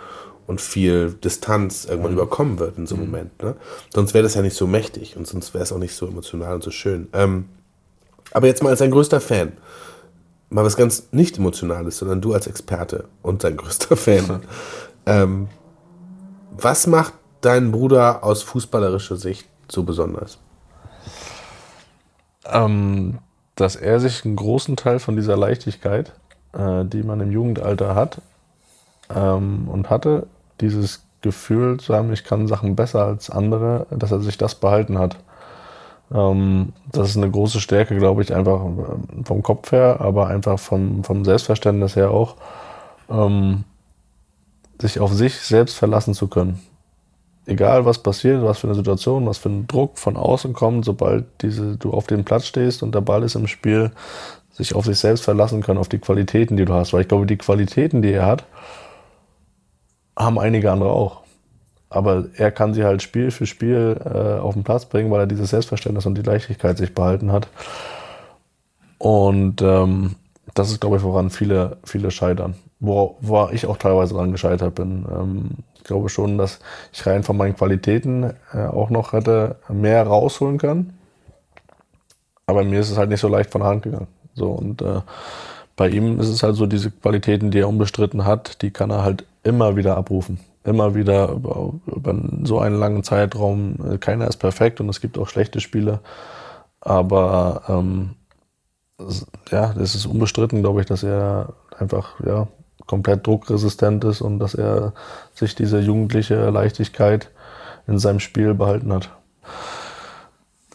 und 0.46 0.60
viel 0.60 1.12
Distanz 1.12 1.84
irgendwann 1.84 2.12
überkommen 2.12 2.58
wird 2.58 2.76
in 2.76 2.86
so 2.86 2.96
einem 2.96 3.06
Moment. 3.06 3.42
Ne? 3.42 3.56
Sonst 3.92 4.14
wäre 4.14 4.24
das 4.24 4.34
ja 4.34 4.42
nicht 4.42 4.56
so 4.56 4.66
mächtig 4.66 5.16
und 5.16 5.26
sonst 5.26 5.54
wäre 5.54 5.64
es 5.64 5.72
auch 5.72 5.78
nicht 5.78 5.94
so 5.94 6.06
emotional 6.06 6.56
und 6.56 6.62
so 6.62 6.70
schön. 6.70 7.08
Ähm, 7.12 7.46
aber 8.32 8.46
jetzt 8.46 8.62
mal 8.62 8.70
als 8.70 8.80
dein 8.80 8.90
größter 8.90 9.20
Fan, 9.20 9.52
mal 10.50 10.64
was 10.64 10.76
ganz 10.76 11.08
nicht 11.12 11.38
Emotionales, 11.38 11.98
sondern 11.98 12.20
du 12.20 12.34
als 12.34 12.46
Experte 12.46 13.04
und 13.22 13.44
dein 13.44 13.56
größter 13.56 13.96
Fan. 13.96 14.42
ähm, 15.06 15.48
was 16.56 16.86
macht 16.86 17.14
deinen 17.40 17.72
Bruder 17.72 18.24
aus 18.24 18.42
fußballerischer 18.42 19.16
Sicht 19.16 19.48
so 19.68 19.82
besonders? 19.82 20.38
Ähm, 22.46 23.18
dass 23.56 23.76
er 23.76 24.00
sich 24.00 24.24
einen 24.24 24.36
großen 24.36 24.76
Teil 24.76 24.98
von 24.98 25.16
dieser 25.16 25.36
Leichtigkeit, 25.36 26.12
äh, 26.52 26.84
die 26.84 27.02
man 27.02 27.20
im 27.20 27.30
Jugendalter 27.30 27.94
hat 27.94 28.20
ähm, 29.14 29.68
und 29.68 29.90
hatte, 29.90 30.26
dieses 30.60 31.02
Gefühl 31.20 31.78
zu 31.80 31.94
haben, 31.94 32.12
ich 32.12 32.24
kann 32.24 32.48
Sachen 32.48 32.76
besser 32.76 33.04
als 33.04 33.30
andere, 33.30 33.86
dass 33.90 34.12
er 34.12 34.20
sich 34.20 34.38
das 34.38 34.54
behalten 34.54 34.98
hat. 34.98 35.16
Ähm, 36.12 36.72
das 36.92 37.10
ist 37.10 37.16
eine 37.16 37.30
große 37.30 37.60
Stärke, 37.60 37.96
glaube 37.96 38.22
ich, 38.22 38.34
einfach 38.34 38.64
ähm, 38.64 39.24
vom 39.24 39.42
Kopf 39.42 39.72
her, 39.72 40.00
aber 40.00 40.26
einfach 40.28 40.58
vom, 40.58 41.02
vom 41.02 41.24
Selbstverständnis 41.24 41.96
her 41.96 42.10
auch, 42.10 42.36
ähm, 43.08 43.64
sich 44.80 45.00
auf 45.00 45.12
sich 45.12 45.36
selbst 45.36 45.76
verlassen 45.76 46.14
zu 46.14 46.28
können 46.28 46.60
egal 47.46 47.84
was 47.84 47.98
passiert, 47.98 48.42
was 48.42 48.58
für 48.58 48.66
eine 48.66 48.74
Situation, 48.74 49.26
was 49.26 49.38
für 49.38 49.48
ein 49.48 49.66
Druck 49.66 49.98
von 49.98 50.16
außen 50.16 50.52
kommt, 50.52 50.84
sobald 50.84 51.24
diese, 51.42 51.76
du 51.76 51.92
auf 51.92 52.06
dem 52.06 52.24
Platz 52.24 52.46
stehst 52.46 52.82
und 52.82 52.94
der 52.94 53.00
Ball 53.00 53.22
ist 53.22 53.34
im 53.34 53.46
Spiel, 53.46 53.90
sich 54.52 54.74
auf 54.74 54.84
sich 54.84 54.98
selbst 54.98 55.24
verlassen 55.24 55.62
können, 55.62 55.78
auf 55.78 55.88
die 55.88 55.98
Qualitäten, 55.98 56.56
die 56.56 56.64
du 56.64 56.74
hast. 56.74 56.92
Weil 56.92 57.02
ich 57.02 57.08
glaube, 57.08 57.26
die 57.26 57.36
Qualitäten, 57.36 58.02
die 58.02 58.12
er 58.12 58.26
hat, 58.26 58.44
haben 60.16 60.38
einige 60.38 60.70
andere 60.70 60.90
auch. 60.90 61.22
Aber 61.90 62.26
er 62.36 62.50
kann 62.50 62.72
sie 62.72 62.84
halt 62.84 63.02
Spiel 63.02 63.30
für 63.30 63.46
Spiel 63.46 64.00
äh, 64.04 64.40
auf 64.40 64.54
den 64.54 64.64
Platz 64.64 64.86
bringen, 64.86 65.10
weil 65.10 65.20
er 65.20 65.26
dieses 65.26 65.50
Selbstverständnis 65.50 66.06
und 66.06 66.16
die 66.16 66.22
Leichtigkeit 66.22 66.78
sich 66.78 66.94
behalten 66.94 67.32
hat. 67.32 67.48
Und 68.98 69.60
ähm, 69.60 70.14
das 70.54 70.70
ist, 70.70 70.80
glaube 70.80 70.96
ich, 70.98 71.02
woran 71.02 71.30
viele, 71.30 71.78
viele 71.84 72.10
scheitern. 72.12 72.54
Wo, 72.80 73.16
wo 73.20 73.48
ich 73.52 73.66
auch 73.66 73.78
teilweise 73.78 74.14
dran 74.14 74.32
gescheitert 74.32 74.74
bin. 74.74 75.06
Ähm, 75.10 75.50
ich 75.76 75.84
glaube 75.84 76.08
schon, 76.08 76.38
dass 76.38 76.60
ich 76.92 77.06
rein 77.06 77.22
von 77.22 77.36
meinen 77.36 77.56
Qualitäten 77.56 78.34
äh, 78.52 78.66
auch 78.66 78.90
noch 78.90 79.12
hätte 79.12 79.56
mehr 79.68 80.06
rausholen 80.06 80.58
können. 80.58 80.98
Aber 82.46 82.64
mir 82.64 82.80
ist 82.80 82.90
es 82.90 82.98
halt 82.98 83.10
nicht 83.10 83.20
so 83.20 83.28
leicht 83.28 83.50
von 83.50 83.62
der 83.62 83.70
Hand 83.70 83.82
gegangen. 83.82 84.08
So, 84.34 84.50
und 84.50 84.82
äh, 84.82 85.00
bei 85.76 85.88
ihm 85.88 86.20
ist 86.20 86.28
es 86.28 86.42
halt 86.42 86.56
so, 86.56 86.66
diese 86.66 86.90
Qualitäten, 86.90 87.50
die 87.50 87.60
er 87.60 87.68
unbestritten 87.68 88.24
hat, 88.24 88.62
die 88.62 88.70
kann 88.70 88.90
er 88.90 89.02
halt 89.02 89.24
immer 89.42 89.76
wieder 89.76 89.96
abrufen. 89.96 90.40
Immer 90.64 90.94
wieder 90.94 91.30
über, 91.30 91.72
über 91.86 92.14
so 92.44 92.58
einen 92.58 92.78
langen 92.78 93.02
Zeitraum. 93.02 93.76
Äh, 93.92 93.98
Keiner 93.98 94.28
ist 94.28 94.36
perfekt 94.38 94.80
und 94.80 94.88
es 94.88 95.00
gibt 95.00 95.18
auch 95.18 95.28
schlechte 95.28 95.60
Spiele. 95.60 96.00
Aber 96.80 97.62
ähm, 97.68 98.10
ja, 99.50 99.72
es 99.78 99.94
ist 99.94 100.06
unbestritten, 100.06 100.60
glaube 100.62 100.80
ich, 100.80 100.86
dass 100.86 101.02
er 101.02 101.54
einfach 101.78 102.20
ja, 102.24 102.48
komplett 102.86 103.26
druckresistent 103.26 104.04
ist 104.04 104.20
und 104.20 104.38
dass 104.38 104.54
er 104.54 104.92
sich 105.34 105.54
diese 105.54 105.78
jugendliche 105.78 106.50
Leichtigkeit 106.50 107.30
in 107.86 107.98
seinem 107.98 108.20
Spiel 108.20 108.54
behalten 108.54 108.92
hat. 108.92 109.10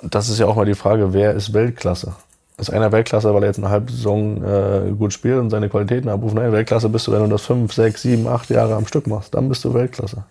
Das 0.02 0.30
ist 0.30 0.40
ja 0.40 0.46
auch 0.46 0.56
mal 0.56 0.66
die 0.66 0.76
Frage, 0.76 1.14
wer 1.14 1.34
ist 1.34 1.54
Weltklasse? 1.54 2.14
Ist 2.58 2.72
einer 2.72 2.92
Weltklasse, 2.92 3.34
weil 3.34 3.44
er 3.44 3.48
jetzt 3.48 3.60
eine 3.60 3.70
halbe 3.70 3.92
Saison 3.92 4.44
äh, 4.44 4.92
gut 4.92 5.14
spielt 5.14 5.40
und 5.40 5.50
seine 5.50 5.70
Qualitäten 5.70 6.10
abruft? 6.10 6.36
Nein, 6.36 6.52
Weltklasse 6.52 6.90
bist 6.90 7.08
du, 7.08 7.12
wenn 7.12 7.24
du 7.24 7.28
das 7.28 7.44
fünf, 7.44 7.74
sechs, 7.74 8.02
sieben, 8.02 8.28
acht 8.28 8.50
Jahre 8.50 8.76
am 8.76 8.86
Stück 8.86 9.08
machst. 9.08 9.34
Dann 9.34 9.48
bist 9.48 9.64
du 9.64 9.74
Weltklasse. 9.74 10.24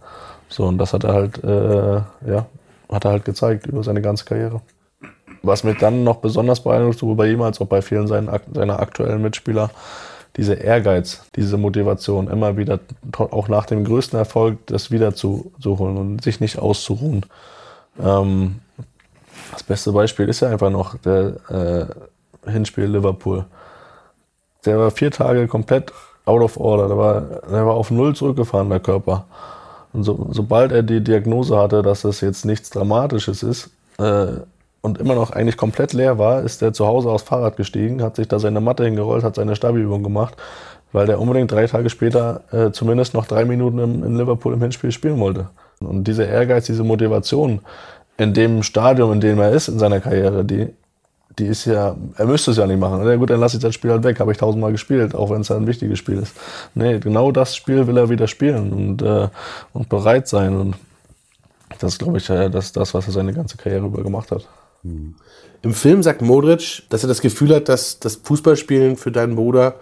So, 0.48 0.64
und 0.64 0.78
das 0.78 0.92
hat 0.92 1.04
er 1.04 1.14
halt, 1.14 1.42
äh, 1.42 1.96
ja, 2.30 2.46
hat 2.90 3.04
er 3.04 3.10
halt 3.12 3.24
gezeigt 3.24 3.66
über 3.66 3.82
seine 3.82 4.02
ganze 4.02 4.24
Karriere. 4.24 4.60
Was 5.42 5.64
mich 5.64 5.78
dann 5.78 6.04
noch 6.04 6.16
besonders 6.16 6.62
beeindruckt, 6.62 6.98
sowohl 6.98 7.16
bei 7.16 7.30
ihm 7.30 7.42
als 7.42 7.60
auch 7.60 7.66
bei 7.66 7.80
vielen 7.80 8.06
seiner, 8.06 8.40
seiner 8.52 8.80
aktuellen 8.80 9.22
Mitspieler, 9.22 9.70
diese 10.38 10.54
Ehrgeiz, 10.54 11.22
diese 11.34 11.58
Motivation, 11.58 12.28
immer 12.28 12.56
wieder, 12.56 12.78
auch 13.18 13.48
nach 13.48 13.66
dem 13.66 13.84
größten 13.84 14.18
Erfolg, 14.18 14.66
das 14.66 14.90
wieder 14.90 15.14
zu, 15.14 15.52
zu 15.60 15.78
holen 15.78 15.96
und 15.98 16.22
sich 16.22 16.40
nicht 16.40 16.58
auszuruhen. 16.58 17.26
Ähm, 18.00 18.60
das 19.52 19.64
beste 19.64 19.92
Beispiel 19.92 20.28
ist 20.28 20.40
ja 20.40 20.48
einfach 20.48 20.70
noch 20.70 20.96
der 20.96 21.90
äh, 22.46 22.50
Hinspiel 22.50 22.84
Liverpool. 22.84 23.44
Der 24.64 24.78
war 24.78 24.92
vier 24.92 25.10
Tage 25.10 25.48
komplett 25.48 25.92
out 26.24 26.40
of 26.40 26.56
order. 26.56 26.86
Der 26.88 26.96
war, 26.96 27.20
der 27.20 27.66
war 27.66 27.74
auf 27.74 27.90
Null 27.90 28.14
zurückgefahren, 28.14 28.70
der 28.70 28.80
Körper. 28.80 29.26
Und 29.92 30.04
so, 30.04 30.28
sobald 30.30 30.70
er 30.70 30.84
die 30.84 31.02
Diagnose 31.02 31.58
hatte, 31.58 31.82
dass 31.82 32.02
das 32.02 32.20
jetzt 32.20 32.44
nichts 32.44 32.70
Dramatisches 32.70 33.42
ist 33.42 33.70
äh, 33.98 34.40
und 34.88 34.98
immer 34.98 35.14
noch 35.14 35.30
eigentlich 35.30 35.56
komplett 35.56 35.92
leer 35.92 36.18
war, 36.18 36.42
ist 36.42 36.62
er 36.62 36.72
zu 36.72 36.86
Hause 36.86 37.10
aufs 37.10 37.24
Fahrrad 37.24 37.56
gestiegen, 37.56 38.02
hat 38.02 38.16
sich 38.16 38.26
da 38.26 38.38
seine 38.38 38.60
Matte 38.60 38.84
hingerollt, 38.84 39.22
hat 39.22 39.36
seine 39.36 39.54
Stabi-Übung 39.54 40.02
gemacht, 40.02 40.36
weil 40.92 41.06
der 41.06 41.20
unbedingt 41.20 41.52
drei 41.52 41.66
Tage 41.66 41.90
später 41.90 42.42
äh, 42.50 42.72
zumindest 42.72 43.14
noch 43.14 43.26
drei 43.26 43.44
Minuten 43.44 43.78
im, 43.78 44.04
in 44.04 44.16
Liverpool 44.16 44.54
im 44.54 44.60
Hinspiel 44.60 44.90
spielen 44.90 45.20
wollte. 45.20 45.48
Und 45.80 46.04
diese 46.04 46.24
Ehrgeiz, 46.24 46.66
diese 46.66 46.84
Motivation 46.84 47.60
in 48.16 48.34
dem 48.34 48.62
Stadium, 48.62 49.12
in 49.12 49.20
dem 49.20 49.38
er 49.38 49.52
ist 49.52 49.68
in 49.68 49.78
seiner 49.78 50.00
Karriere, 50.00 50.44
die, 50.44 50.68
die 51.38 51.46
ist 51.46 51.66
ja, 51.66 51.94
er 52.16 52.26
müsste 52.26 52.50
es 52.50 52.56
ja 52.56 52.66
nicht 52.66 52.80
machen. 52.80 53.06
Ja 53.06 53.16
gut, 53.16 53.30
dann 53.30 53.40
lasse 53.40 53.58
ich 53.58 53.62
das 53.62 53.74
Spiel 53.74 53.92
halt 53.92 54.02
weg, 54.02 54.18
habe 54.18 54.32
ich 54.32 54.38
tausendmal 54.38 54.72
gespielt, 54.72 55.14
auch 55.14 55.30
wenn 55.30 55.42
es 55.42 55.50
halt 55.50 55.60
ein 55.60 55.66
wichtiges 55.66 55.98
Spiel 55.98 56.18
ist. 56.18 56.34
Nee, 56.74 56.98
genau 56.98 57.30
das 57.30 57.54
Spiel 57.54 57.86
will 57.86 57.96
er 57.96 58.08
wieder 58.08 58.26
spielen 58.26 58.72
und, 58.72 59.02
äh, 59.02 59.28
und 59.72 59.88
bereit 59.88 60.26
sein. 60.26 60.56
Und 60.56 60.76
das 61.78 61.92
ist, 61.92 61.98
glaube 61.98 62.18
ich, 62.18 62.28
äh, 62.28 62.48
das, 62.48 62.72
das, 62.72 62.94
was 62.94 63.06
er 63.06 63.12
seine 63.12 63.32
ganze 63.32 63.56
Karriere 63.56 63.86
über 63.86 64.02
gemacht 64.02 64.32
hat. 64.32 64.48
Im 64.82 65.74
Film 65.74 66.02
sagt 66.02 66.22
Modric, 66.22 66.84
dass 66.88 67.02
er 67.02 67.08
das 67.08 67.20
Gefühl 67.20 67.54
hat, 67.54 67.68
dass 67.68 67.98
das 67.98 68.16
Fußballspielen 68.16 68.96
für 68.96 69.12
deinen 69.12 69.34
Bruder 69.34 69.76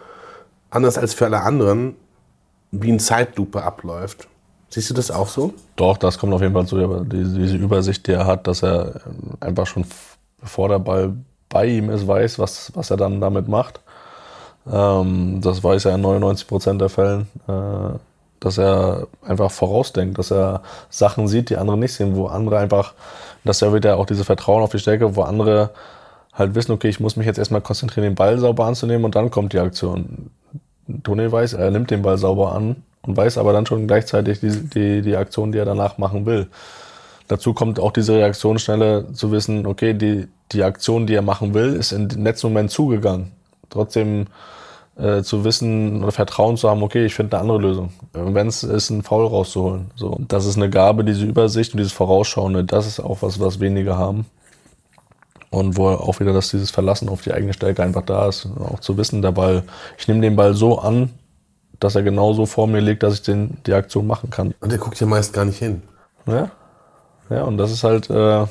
anders 0.71 0.99
als 0.99 1.15
für 1.15 1.27
alle 1.27 1.43
anderen 1.43 1.97
wie 2.71 2.89
in 2.89 2.99
Zeitlupe 2.99 3.63
abläuft. 3.63 4.29
Siehst 4.69 4.91
du 4.91 4.95
das 4.95 5.11
auch 5.11 5.29
so? 5.29 5.55
Doch, 5.77 5.97
das 5.97 6.19
kommt 6.19 6.33
auf 6.33 6.43
jeden 6.43 6.53
Fall 6.53 6.67
zu. 6.67 6.77
Aber 6.77 7.01
diese, 7.01 7.39
diese 7.39 7.57
Übersicht, 7.57 8.07
die 8.07 8.13
er 8.13 8.27
hat, 8.27 8.47
dass 8.47 8.63
er 8.63 9.01
einfach 9.41 9.67
schon 9.67 9.85
bevor 10.41 10.69
der 10.69 10.79
Ball 10.79 11.15
bei 11.49 11.67
ihm 11.67 11.91
ist, 11.91 12.07
weiß, 12.07 12.39
was, 12.39 12.73
was 12.75 12.91
er 12.91 12.97
dann 12.97 13.21
damit 13.21 13.49
macht. 13.49 13.81
Ähm, 14.71 15.41
das 15.41 15.63
weiß 15.63 15.85
er 15.87 15.95
in 15.95 16.01
99 16.01 16.47
Prozent 16.47 16.81
der 16.81 16.89
Fällen, 16.89 17.29
äh, 17.47 17.99
dass 18.41 18.59
er 18.59 19.07
einfach 19.25 19.51
vorausdenkt, 19.51 20.19
dass 20.19 20.31
er 20.31 20.63
Sachen 20.91 21.29
sieht, 21.29 21.51
die 21.51 21.57
andere 21.57 21.79
nicht 21.79 21.95
sehen, 21.95 22.17
wo 22.17 22.27
andere 22.27 22.59
einfach, 22.59 22.95
dass 23.47 23.63
er 23.63 23.73
wieder 23.75 23.97
auch 23.99 24.07
diese 24.07 24.25
Vertrauen 24.25 24.63
auf 24.63 24.71
die 24.71 24.79
Stärke, 24.79 25.17
wo 25.17 25.23
andere 25.23 25.71
halt 26.33 26.55
wissen, 26.55 26.73
okay, 26.73 26.89
ich 26.89 27.01
muss 27.01 27.17
mich 27.17 27.27
jetzt 27.27 27.39
erstmal 27.39 27.63
konzentrieren, 27.63 28.05
den 28.05 28.15
Ball 28.15 28.39
sauber 28.39 28.67
anzunehmen 28.67 29.05
und 29.05 29.15
dann 29.15 29.31
kommt 29.31 29.53
die 29.53 29.59
Aktion. 29.59 30.31
Toni 31.03 31.31
weiß, 31.31 31.55
er 31.55 31.71
nimmt 31.71 31.91
den 31.91 32.03
Ball 32.03 32.19
sauber 32.19 32.53
an 32.53 32.77
und 33.03 33.17
weiß 33.17 33.39
aber 33.39 33.53
dann 33.53 33.67
schon 33.67 33.87
gleichzeitig 33.87 34.41
die, 34.41 34.51
die, 34.51 35.03
die 35.03 35.17
Aktion, 35.17 35.53
die 35.53 35.59
er 35.59 35.65
danach 35.65 35.99
machen 35.99 36.27
will. 36.27 36.49
Dazu 37.29 37.55
kommt 37.55 37.81
auch 37.81 37.91
diese 37.91 38.15
Reaktionsschnelle 38.15 39.13
zu 39.13 39.33
wissen, 39.33 39.67
okay, 39.67 39.95
die, 39.95 40.29
die 40.53 40.63
Aktion, 40.63 41.07
die 41.07 41.15
er 41.15 41.23
machen 41.23 41.55
will, 41.55 41.75
ist 41.75 41.93
im 41.93 42.09
letzten 42.09 42.49
Moment 42.49 42.71
zugegangen. 42.71 43.33
Trotzdem 43.71 44.27
äh, 44.99 45.23
zu 45.23 45.45
wissen 45.45 46.03
oder 46.03 46.13
Vertrauen 46.13 46.57
zu 46.57 46.71
haben, 46.71 46.83
okay, 46.83 47.05
ich 47.05 47.15
finde 47.15 47.37
eine 47.37 47.43
andere 47.43 47.59
Lösung. 47.59 47.93
Wenn 48.13 48.47
es 48.47 48.63
ist, 48.63 48.91
einen 48.91 49.03
Foul 49.03 49.27
rauszuholen. 49.27 49.91
So, 49.95 50.19
das 50.27 50.47
ist 50.47 50.57
eine 50.57 50.71
Gabe, 50.71 51.05
diese 51.05 51.25
Übersicht 51.25 51.73
und 51.73 51.79
dieses 51.79 51.93
Vorausschauende, 51.93 52.65
das 52.65 52.87
ist 52.87 53.01
auch 53.01 53.23
was, 53.23 53.39
was 53.39 53.61
wenige 53.61 53.97
haben. 53.97 54.27
Und 55.51 55.77
wo 55.77 55.89
auch 55.89 56.19
wieder, 56.21 56.33
dass 56.33 56.51
dieses 56.51 56.71
Verlassen 56.71 57.09
auf 57.09 57.23
die 57.23 57.33
eigene 57.33 57.53
Stärke 57.53 57.83
einfach 57.83 58.03
da 58.03 58.29
ist. 58.29 58.49
Auch 58.59 58.81
zu 58.81 58.97
wissen, 58.97 59.23
der 59.23 59.33
Ball, 59.33 59.63
ich 59.97 60.09
nehme 60.09 60.21
den 60.21 60.37
Ball 60.37 60.55
so 60.55 60.79
an, 60.79 61.11
dass 61.79 61.95
er 61.95 62.03
genauso 62.03 62.47
vor 62.47 62.67
mir 62.67 62.81
liegt, 62.81 63.03
dass 63.03 63.15
ich 63.15 63.23
den, 63.23 63.59
die 63.67 63.75
Aktion 63.75 64.07
machen 64.07 64.31
kann. 64.31 64.55
Und 64.61 64.73
der 64.73 64.79
guckt 64.79 64.99
ja 64.99 65.07
meist 65.07 65.33
gar 65.33 65.45
nicht 65.45 65.59
hin. 65.59 65.83
Ja, 66.27 66.51
ja 67.31 67.45
und 67.45 67.59
das 67.59 67.71
ist 67.71 67.85
halt, 67.85 68.11
äh, 68.11 68.47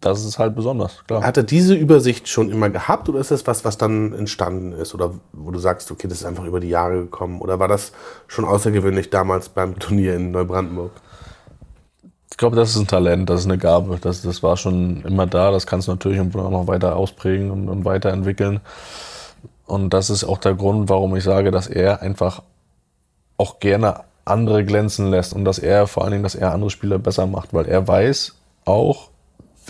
das 0.00 0.24
ist 0.24 0.38
halt 0.38 0.54
besonders, 0.54 1.04
klar. 1.06 1.22
Hat 1.22 1.36
er 1.36 1.42
diese 1.42 1.74
Übersicht 1.74 2.26
schon 2.26 2.50
immer 2.50 2.70
gehabt 2.70 3.08
oder 3.08 3.20
ist 3.20 3.30
das 3.30 3.46
was, 3.46 3.64
was 3.64 3.76
dann 3.76 4.14
entstanden 4.14 4.72
ist? 4.72 4.94
Oder 4.94 5.12
wo 5.32 5.50
du 5.50 5.58
sagst, 5.58 5.90
okay, 5.90 6.08
das 6.08 6.20
ist 6.20 6.24
einfach 6.24 6.44
über 6.44 6.60
die 6.60 6.70
Jahre 6.70 7.02
gekommen? 7.02 7.40
Oder 7.40 7.58
war 7.58 7.68
das 7.68 7.92
schon 8.26 8.46
außergewöhnlich 8.46 9.10
damals 9.10 9.50
beim 9.50 9.78
Turnier 9.78 10.16
in 10.16 10.30
Neubrandenburg? 10.30 10.92
Ich 12.30 12.36
glaube, 12.38 12.56
das 12.56 12.70
ist 12.70 12.76
ein 12.76 12.86
Talent, 12.86 13.28
das 13.28 13.40
ist 13.40 13.46
eine 13.46 13.58
Gabe. 13.58 13.98
Das, 14.00 14.22
das 14.22 14.42
war 14.42 14.56
schon 14.56 15.02
immer 15.02 15.26
da. 15.26 15.50
Das 15.50 15.66
kannst 15.66 15.88
du 15.88 15.92
natürlich 15.92 16.20
auch 16.20 16.50
noch 16.50 16.66
weiter 16.66 16.96
ausprägen 16.96 17.50
und, 17.50 17.68
und 17.68 17.84
weiterentwickeln. 17.84 18.60
Und 19.66 19.90
das 19.90 20.08
ist 20.08 20.24
auch 20.24 20.38
der 20.38 20.54
Grund, 20.54 20.88
warum 20.88 21.14
ich 21.14 21.24
sage, 21.24 21.50
dass 21.50 21.66
er 21.66 22.00
einfach 22.00 22.42
auch 23.36 23.60
gerne 23.60 24.00
andere 24.24 24.64
glänzen 24.64 25.10
lässt 25.10 25.34
und 25.34 25.44
dass 25.44 25.58
er 25.58 25.86
vor 25.86 26.04
allen 26.04 26.12
Dingen, 26.12 26.22
dass 26.22 26.34
er 26.34 26.52
andere 26.52 26.70
Spieler 26.70 26.98
besser 26.98 27.26
macht, 27.26 27.52
weil 27.52 27.66
er 27.66 27.86
weiß 27.86 28.34
auch, 28.64 29.10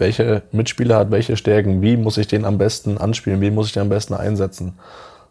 welche 0.00 0.42
Mitspieler 0.52 0.96
hat 0.96 1.10
welche 1.10 1.36
Stärken, 1.36 1.82
wie 1.82 1.96
muss 1.96 2.18
ich 2.18 2.26
den 2.26 2.44
am 2.44 2.58
besten 2.58 2.98
anspielen, 2.98 3.40
wie 3.40 3.50
muss 3.50 3.68
ich 3.68 3.72
den 3.72 3.82
am 3.82 3.88
besten 3.88 4.14
einsetzen. 4.14 4.78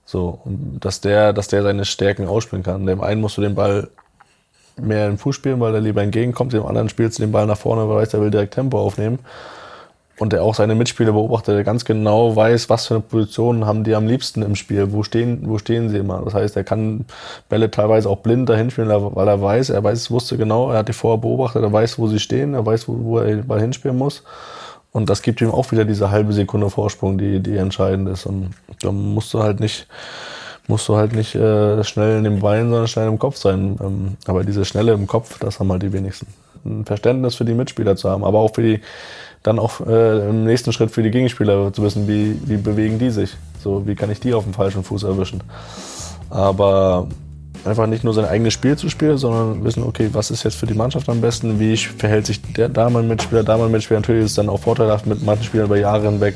So, 0.06 0.40
dass 0.46 1.02
der, 1.02 1.34
dass 1.34 1.50
der 1.50 1.64
seine 1.64 1.86
Stärken 1.86 2.28
ausspielen 2.28 2.64
kann. 2.64 2.86
Dem 2.86 3.02
einen 3.02 3.22
musst 3.22 3.38
du 3.38 3.42
den 3.42 3.56
Ball 3.56 3.90
mehr 4.78 5.08
den 5.08 5.18
Fuß 5.18 5.36
spielen, 5.36 5.60
weil 5.60 5.76
er 5.76 5.82
lieber 5.82 6.02
entgegenkommt, 6.02 6.54
dem 6.54 6.66
anderen 6.66 6.90
spielst 6.90 7.20
du 7.20 7.24
den 7.24 7.32
Ball 7.32 7.46
nach 7.46 7.58
vorne, 7.58 7.88
weil 7.88 7.98
er 7.98 8.02
weiß, 8.02 8.14
er 8.14 8.22
will 8.22 8.32
direkt 8.32 8.54
Tempo 8.54 8.80
aufnehmen 8.80 9.20
und 10.20 10.34
der 10.34 10.44
auch 10.44 10.54
seine 10.56 10.76
Mitspieler 10.76 11.14
beobachtet, 11.14 11.56
der 11.56 11.64
ganz 11.64 11.86
genau 11.86 12.36
weiß, 12.36 12.70
was 12.70 12.88
für 12.88 12.96
eine 12.96 13.04
Position 13.04 13.66
haben 13.66 13.84
die 13.84 13.96
am 13.96 14.06
liebsten 14.06 14.42
im 14.42 14.56
Spiel, 14.56 14.92
wo 14.92 15.04
stehen, 15.04 15.44
wo 15.44 15.58
stehen 15.58 15.90
sie 15.90 15.98
immer. 15.98 16.22
Das 16.24 16.34
heißt, 16.34 16.58
er 16.58 16.64
kann 16.64 17.06
Bälle 17.48 17.72
teilweise 17.72 18.10
auch 18.10 18.18
blind 18.18 18.50
dahin 18.50 18.70
spielen, 18.70 18.90
weil 18.90 19.28
er 19.28 19.42
weiß, 19.42 19.70
er 19.70 19.84
weiß, 19.84 20.12
wusste 20.12 20.38
genau, 20.38 20.72
er 20.72 20.80
hat 20.80 20.90
die 20.90 20.94
vorher 20.94 21.20
beobachtet, 21.20 21.64
er 21.64 21.72
weiß, 21.72 21.98
wo 22.00 22.08
sie 22.08 22.20
stehen, 22.20 22.54
er 22.54 22.66
weiß, 22.66 22.88
wo, 22.88 22.98
wo 23.00 23.20
er 23.20 23.28
den 23.28 23.48
Ball 23.48 23.62
hinspielen 23.62 23.98
muss. 23.98 24.24
Und 24.92 25.10
das 25.10 25.22
gibt 25.22 25.42
ihm 25.42 25.52
auch 25.52 25.72
wieder 25.72 25.86
diese 25.86 26.10
halbe 26.10 26.34
Sekunde 26.34 26.70
Vorsprung, 26.70 27.18
die, 27.18 27.40
die 27.40 27.58
entscheidend 27.58 28.10
ist. 28.10 28.26
Und 28.26 28.52
da 28.82 28.92
musst 28.92 29.34
du 29.34 29.44
halt 29.44 29.60
nicht, 29.60 29.88
musst 30.68 30.88
du 30.88 30.96
halt 30.96 31.14
nicht 31.14 31.36
äh, 31.36 31.84
schnell 31.84 32.18
in 32.18 32.24
den 32.24 32.40
Beinen, 32.40 32.70
sondern 32.70 32.88
schnell 32.88 33.08
im 33.08 33.20
Kopf 33.20 33.38
sein. 33.38 33.78
Ähm, 33.82 34.18
aber 34.26 34.44
diese 34.44 34.66
Schnelle 34.66 34.94
im 34.94 35.06
Kopf, 35.06 35.38
das 35.40 35.60
haben 35.60 35.72
halt 35.72 35.84
die 35.84 35.94
wenigsten. 35.94 36.28
Ein 36.66 36.86
Verständnis 36.86 37.36
für 37.36 37.46
die 37.46 37.54
Mitspieler 37.54 37.96
zu 37.96 38.10
haben, 38.10 38.24
aber 38.24 38.40
auch 38.40 38.54
für 38.56 38.64
die, 38.64 38.82
dann 39.44 39.60
auch 39.60 39.80
äh, 39.86 40.30
im 40.30 40.44
nächsten 40.44 40.74
Schritt 40.74 40.92
für 40.92 41.04
die 41.04 41.12
Gegenspieler 41.12 41.72
zu 41.72 41.84
wissen, 41.84 42.08
wie, 42.08 42.40
wie 42.46 42.58
bewegen 42.58 43.00
die 43.00 43.12
sich. 43.12 43.38
So, 43.64 43.86
wie 43.88 43.96
kann 43.96 44.12
ich 44.12 44.20
die 44.20 44.34
auf 44.34 44.44
dem 44.44 44.54
falschen 44.54 44.84
Fuß 44.84 45.04
erwischen. 45.04 45.42
Aber 46.30 47.08
einfach 47.66 47.88
nicht 47.88 48.04
nur 48.04 48.14
sein 48.14 48.26
eigenes 48.26 48.54
Spiel 48.54 48.78
zu 48.78 48.90
spielen, 48.90 49.18
sondern 49.18 49.64
wissen, 49.64 49.84
okay, 49.84 50.10
was 50.14 50.32
ist 50.32 50.44
jetzt 50.44 50.56
für 50.56 50.66
die 50.66 50.74
Mannschaft 50.74 51.10
am 51.10 51.22
besten, 51.22 51.60
wie 51.60 51.76
verhält 51.78 52.26
sich 52.26 52.42
der 52.54 52.70
da 52.70 52.90
mein 52.90 53.08
Mitspieler, 53.08 53.44
da 53.44 53.58
mein 53.58 53.72
Mitspieler. 53.72 54.00
Natürlich 54.00 54.26
ist 54.26 54.32
es 54.32 54.36
dann 54.36 54.50
auch 54.50 54.60
vorteilhaft, 54.60 55.06
mit 55.06 55.24
manchen 55.24 55.44
Spielern 55.44 55.68
über 55.68 55.78
Jahre 55.78 56.10
hinweg 56.10 56.36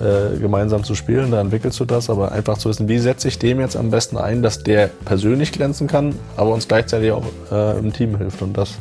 äh, 0.00 0.38
gemeinsam 0.38 0.84
zu 0.84 0.94
spielen, 0.94 1.30
da 1.30 1.40
entwickelst 1.40 1.78
du 1.78 1.84
das, 1.84 2.08
aber 2.08 2.32
einfach 2.32 2.56
zu 2.56 2.68
wissen, 2.68 2.88
wie 2.88 2.98
setze 2.98 3.28
ich 3.28 3.38
dem 3.38 3.60
jetzt 3.60 3.76
am 3.76 3.90
besten 3.90 4.16
ein, 4.16 4.42
dass 4.42 4.62
der 4.62 4.88
persönlich 5.04 5.52
glänzen 5.52 5.86
kann, 5.86 6.14
aber 6.36 6.52
uns 6.52 6.68
gleichzeitig 6.68 7.12
auch 7.12 7.24
äh, 7.52 7.78
im 7.78 7.92
Team 7.92 8.16
hilft. 8.16 8.40
Und 8.42 8.56
das 8.56 8.78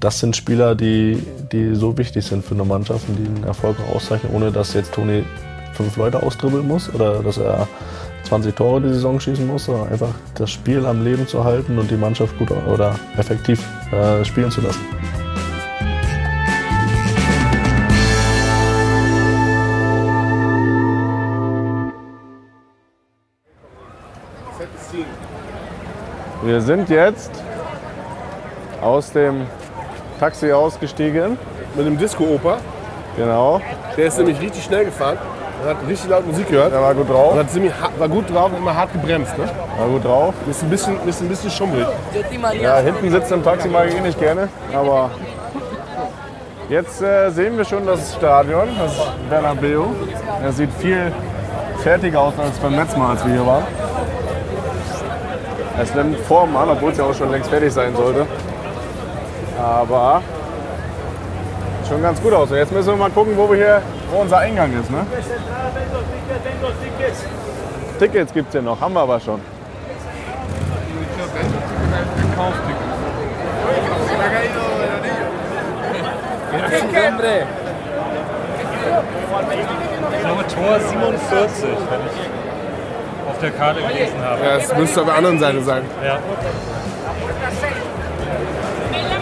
das 0.00 0.20
sind 0.20 0.36
Spieler, 0.36 0.74
die, 0.74 1.22
die 1.52 1.74
so 1.74 1.96
wichtig 1.96 2.24
sind 2.24 2.44
für 2.44 2.54
eine 2.54 2.64
Mannschaft 2.64 3.08
und 3.08 3.16
die 3.16 3.26
einen 3.26 3.44
Erfolg 3.44 3.76
auszeichnen, 3.94 4.32
ohne 4.34 4.52
dass 4.52 4.74
jetzt 4.74 4.92
Toni 4.92 5.24
fünf 5.72 5.96
Leute 5.96 6.22
austribbeln 6.22 6.66
muss 6.66 6.92
oder 6.94 7.22
dass 7.22 7.38
er 7.38 7.66
20 8.26 8.54
Tore 8.54 8.80
die 8.80 8.88
Saison 8.88 9.18
schießen 9.18 9.46
muss, 9.46 9.64
sondern 9.66 9.88
einfach 9.88 10.14
das 10.34 10.50
Spiel 10.50 10.84
am 10.84 11.02
Leben 11.02 11.26
zu 11.26 11.44
halten 11.44 11.78
und 11.78 11.90
die 11.90 11.96
Mannschaft 11.96 12.36
gut 12.38 12.50
oder 12.50 12.94
effektiv 13.16 13.62
äh, 13.92 14.24
spielen 14.24 14.50
zu 14.50 14.60
lassen. 14.60 14.80
Wir 26.42 26.60
sind 26.60 26.88
jetzt 26.90 27.30
aus 28.80 29.10
dem 29.10 29.46
Taxi 30.20 30.52
ausgestiegen. 30.52 31.36
Mit 31.74 31.86
dem 31.86 31.98
Disco-Oper. 31.98 32.58
Genau. 33.16 33.60
Der 33.96 34.06
ist 34.06 34.16
nämlich 34.16 34.40
richtig 34.40 34.64
schnell 34.64 34.84
gefahren. 34.84 35.18
Er 35.66 35.70
hat 35.70 35.88
richtig 35.88 36.08
laut 36.08 36.24
Musik 36.24 36.48
gehört. 36.48 36.72
Der 36.72 36.80
war 36.80 36.94
gut 36.94 37.10
drauf. 37.10 37.32
Und 37.32 37.40
hat 37.40 37.50
ziemlich, 37.50 37.72
war 37.98 38.08
gut 38.08 38.32
drauf 38.32 38.52
und 38.52 38.58
immer 38.58 38.76
hart 38.76 38.92
gebremst. 38.92 39.36
Ne? 39.36 39.46
War 39.76 39.88
gut 39.88 40.04
drauf. 40.04 40.34
Ist 40.48 40.62
ein 40.62 40.70
bisschen, 40.70 40.96
ist 41.08 41.20
ein 41.20 41.28
bisschen 41.28 41.50
schummelig. 41.50 41.88
Ja, 42.62 42.78
hinten 42.78 43.10
sitzt 43.10 43.32
im 43.32 43.42
Taxi 43.42 43.66
mag 43.66 43.88
ich 43.88 43.96
eh 43.96 44.00
nicht 44.00 44.20
gerne. 44.20 44.48
Aber 44.72 45.10
jetzt 46.68 47.02
äh, 47.02 47.30
sehen 47.30 47.56
wir 47.56 47.64
schon 47.64 47.84
das 47.84 48.14
Stadion, 48.14 48.68
das 48.78 48.92
Bernabeu. 49.28 49.86
Er 50.40 50.52
sieht 50.52 50.70
viel 50.78 51.10
fertiger 51.82 52.20
aus 52.20 52.34
als 52.38 52.56
beim 52.58 52.76
letzten 52.76 53.00
Mal, 53.00 53.10
als 53.10 53.26
wir 53.26 53.32
hier 53.32 53.46
waren. 53.46 53.64
Es 55.82 55.92
nimmt 55.96 56.20
Form 56.20 56.56
an, 56.56 56.68
obwohl 56.70 56.92
es 56.92 56.98
ja 56.98 57.04
auch 57.04 57.14
schon 57.14 57.32
längst 57.32 57.50
fertig 57.50 57.72
sein 57.72 57.96
sollte. 57.96 58.24
Aber 59.60 60.22
schon 61.88 62.02
ganz 62.02 62.22
gut 62.22 62.32
aus. 62.34 62.52
Und 62.52 62.56
jetzt 62.56 62.70
müssen 62.70 62.90
wir 62.90 62.96
mal 62.96 63.10
gucken, 63.10 63.32
wo 63.36 63.50
wir 63.50 63.56
hier 63.56 63.82
Wo 64.10 64.20
unser 64.20 64.38
Eingang 64.38 64.72
ist, 64.80 64.90
ne? 64.90 65.06
Tickets 67.98 68.32
gibt's 68.32 68.54
ja 68.54 68.62
noch, 68.62 68.80
haben 68.80 68.94
wir 68.94 69.00
aber 69.00 69.20
schon. 69.20 69.40
Ich 80.12 80.20
glaube 80.20 80.44
Tor 80.54 80.80
47, 80.80 81.68
wenn 81.90 82.00
ich 82.00 83.28
auf 83.28 83.38
der 83.40 83.50
Karte 83.50 83.80
gelesen 83.80 84.20
habe. 84.22 84.44
Ja, 84.44 84.56
es 84.56 84.76
müsste 84.76 85.00
auf 85.00 85.06
der 85.06 85.16
anderen 85.16 85.38
Seite 85.38 85.62
sein. 85.62 85.82
Ja. 86.04 86.18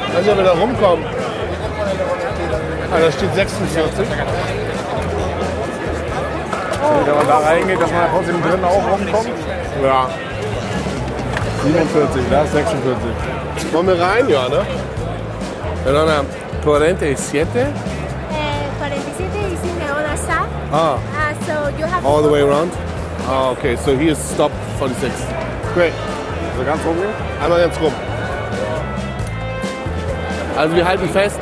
Ich 0.09 0.15
weiß 0.15 0.23
nicht, 0.23 0.33
ob 0.33 0.37
wir 0.37 0.45
da 0.45 0.53
rumkommen. 0.53 1.05
Ah, 2.93 2.99
da 3.01 3.11
steht 3.13 3.35
46. 3.35 4.07
Wenn 7.05 7.15
man 7.17 7.27
da 7.29 7.39
reingeht, 7.39 7.81
dass 7.81 7.91
man 7.91 8.09
trotzdem 8.13 8.43
drin 8.43 8.65
auch 8.65 8.83
rumkommt. 8.91 9.29
Ja. 9.83 10.09
47, 11.63 12.23
da 12.31 12.43
ist 12.43 12.53
46. 12.53 13.73
Wollen 13.73 13.87
wir 13.87 14.01
rein? 14.01 14.29
Ja, 14.29 14.49
ne? 14.49 14.67
Allora, 15.87 16.25
47. 16.63 17.17
Uh, 17.17 17.75
47 18.79 19.53
is 19.53 19.63
in 19.63 19.77
the 19.79 19.93
other 19.93 20.17
side. 20.17 20.49
Ah, 20.73 20.97
Uh, 20.97 21.35
so 21.47 21.79
you 21.79 21.87
have 21.87 22.05
all 22.07 22.23
the 22.23 22.29
way 22.29 22.41
around? 22.43 22.71
Ah, 23.27 23.51
okay, 23.51 23.77
so 23.77 23.97
here 23.97 24.13
is 24.13 24.19
stop 24.19 24.51
46. 24.79 25.11
Great. 25.75 25.93
Also 26.53 26.65
ganz 26.65 26.85
rumgehen? 26.85 27.11
Einmal 27.43 27.61
ganz 27.61 27.81
rum. 27.81 27.93
Also 30.57 30.77
wir 30.77 30.87
halten 30.87 31.09
fest, 31.09 31.39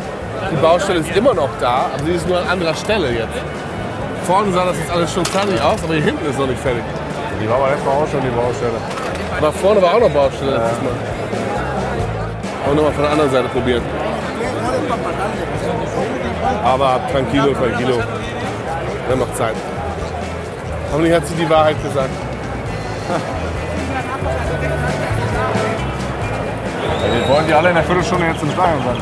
die 0.50 0.56
Baustelle 0.56 1.00
ist 1.00 1.14
immer 1.16 1.34
noch 1.34 1.50
da, 1.60 1.90
aber 1.94 2.04
sie 2.04 2.12
ist 2.12 2.26
nur 2.28 2.38
an 2.38 2.46
anderer 2.48 2.74
Stelle 2.74 3.10
jetzt. 3.10 3.61
Vorne 4.26 4.52
sah 4.52 4.64
das 4.66 4.78
jetzt 4.78 4.90
alles 4.90 5.12
schon 5.12 5.24
fertig 5.24 5.60
aus, 5.60 5.82
aber 5.82 5.94
hier 5.94 6.04
hinten 6.04 6.24
ist 6.24 6.38
noch 6.38 6.46
nicht 6.46 6.60
fertig. 6.60 6.82
Die 7.40 7.48
war 7.48 7.56
aber 7.56 7.70
letztes 7.70 7.86
Mal 7.86 7.92
auch 7.92 8.08
schon 8.08 8.20
die 8.20 8.28
Baustelle. 8.28 8.78
Aber 9.38 9.52
vorne 9.52 9.82
war 9.82 9.94
auch 9.94 10.00
noch 10.00 10.10
Baustelle 10.10 10.52
letztes 10.52 10.82
Mal. 10.82 10.92
Aber 12.64 12.74
nochmal 12.74 12.92
von 12.92 13.02
der 13.02 13.12
anderen 13.12 13.30
Seite 13.32 13.48
probieren. 13.48 13.82
Aber 16.64 17.00
tranquilo, 17.10 17.52
tranquilo. 17.52 17.96
Wir 17.96 19.10
haben 19.10 19.18
noch 19.18 19.34
Zeit. 19.34 19.56
Hoffentlich 20.92 21.14
hat 21.14 21.26
sie 21.26 21.34
die 21.34 21.50
Wahrheit 21.50 21.82
gesagt. 21.82 22.10
Ja, 27.02 27.12
wir 27.12 27.34
wollen 27.34 27.46
die 27.48 27.54
alle 27.54 27.68
in 27.70 27.74
der 27.74 27.84
Viertelstunde 27.84 28.26
jetzt 28.26 28.42
im 28.42 28.50
Stadion 28.52 28.82
sein. 28.84 28.96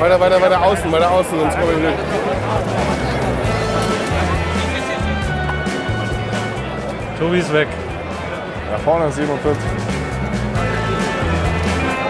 Weiter, 0.00 0.18
weiter, 0.18 0.42
weiter 0.42 0.60
außen, 0.62 0.90
weiter 0.90 1.10
außen, 1.10 1.38
sonst 1.38 1.54
kommen 1.54 1.70
wir 1.70 1.90
nicht. 1.90 1.98
Tobi 7.20 7.38
ist 7.38 7.52
weg. 7.52 7.68
Da 8.72 8.78
vorne 8.78 9.06
ist 9.06 9.16
47. 9.16 9.62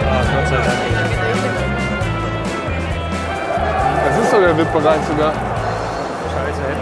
Ah, 0.05 0.23
Gott 0.35 0.49
sei 0.49 0.57
Dank. 0.57 0.67
Das 4.07 4.19
ist 4.25 4.33
doch 4.33 4.41
der 4.41 4.57
VIP-Bereich 4.57 5.01
sogar. 5.11 5.33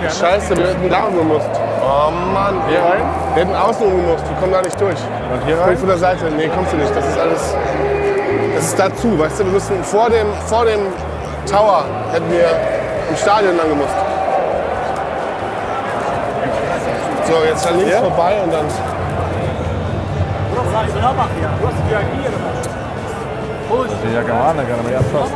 Scheiße, 0.09 0.57
wir 0.57 0.69
hätten 0.69 0.89
da 0.89 1.05
umgemusst. 1.05 1.51
Oh 1.83 2.11
Mann. 2.11 2.63
Hier 2.69 2.79
rein? 2.79 3.03
Wir 3.35 3.45
hätten 3.45 3.57
außen 3.57 3.87
umgemusst, 3.87 4.25
wir 4.29 4.37
kommen 4.37 4.53
da 4.53 4.63
nicht 4.63 4.81
durch. 4.81 4.99
Und 5.33 5.45
hier 5.47 5.59
rein? 5.59 5.77
von 5.77 5.89
der 5.89 5.99
Seite. 5.99 6.31
Nee, 6.31 6.49
kommst 6.49 6.73
du 6.73 6.77
nicht. 6.77 6.95
Das 6.95 7.05
ist 7.05 7.19
alles. 7.19 7.55
Das 8.57 8.69
ist 8.69 8.79
dazu, 8.79 9.19
weißt 9.19 9.39
du, 9.39 9.45
wir 9.45 9.53
müssen 9.53 9.85
vor 9.85 10.09
dem, 10.09 10.27
vor 10.47 10.65
dem 10.65 10.81
Tower 11.45 11.85
hätten 12.11 12.31
wir 12.31 12.49
im 13.11 13.17
Stadion 13.17 13.55
lang 13.55 13.69
gemusst. 13.69 13.95
So, 17.29 17.45
jetzt 17.45 17.67
dann 17.67 17.77
links 17.77 17.91
Hier? 17.91 18.01
vorbei 18.01 18.41
und 18.43 18.51
dann. 18.51 18.65
Ja, 24.15 24.23
Gamana, 24.23 24.63
gerne 24.63 24.83
mehr 24.85 25.01
fast. 25.13 25.33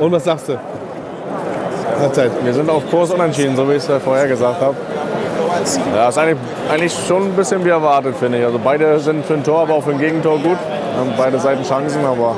Und 0.00 0.12
was 0.12 0.24
sagst 0.24 0.48
du? 0.48 0.58
Halbzeit. 2.00 2.30
Wir 2.42 2.54
sind 2.54 2.70
auf 2.70 2.88
Kurs 2.90 3.10
unentschieden, 3.10 3.54
so 3.56 3.68
wie 3.68 3.74
ich 3.74 3.86
es 3.88 4.02
vorher 4.02 4.26
gesagt 4.26 4.60
habe. 4.60 4.74
Ja, 5.94 6.08
ist 6.08 6.16
eigentlich, 6.18 6.38
eigentlich 6.70 6.94
schon 7.06 7.24
ein 7.24 7.32
bisschen 7.32 7.62
wie 7.64 7.68
erwartet, 7.68 8.14
finde 8.18 8.38
ich. 8.38 8.44
Also 8.44 8.58
beide 8.62 8.98
sind 9.00 9.24
für 9.26 9.34
ein 9.34 9.44
Tor, 9.44 9.60
aber 9.62 9.74
auch 9.74 9.82
für 9.82 9.90
ein 9.90 9.98
Gegentor 9.98 10.38
gut. 10.38 10.56
Haben 10.98 11.12
beide 11.18 11.38
Seiten 11.38 11.62
Chancen, 11.62 12.00
aber 12.04 12.34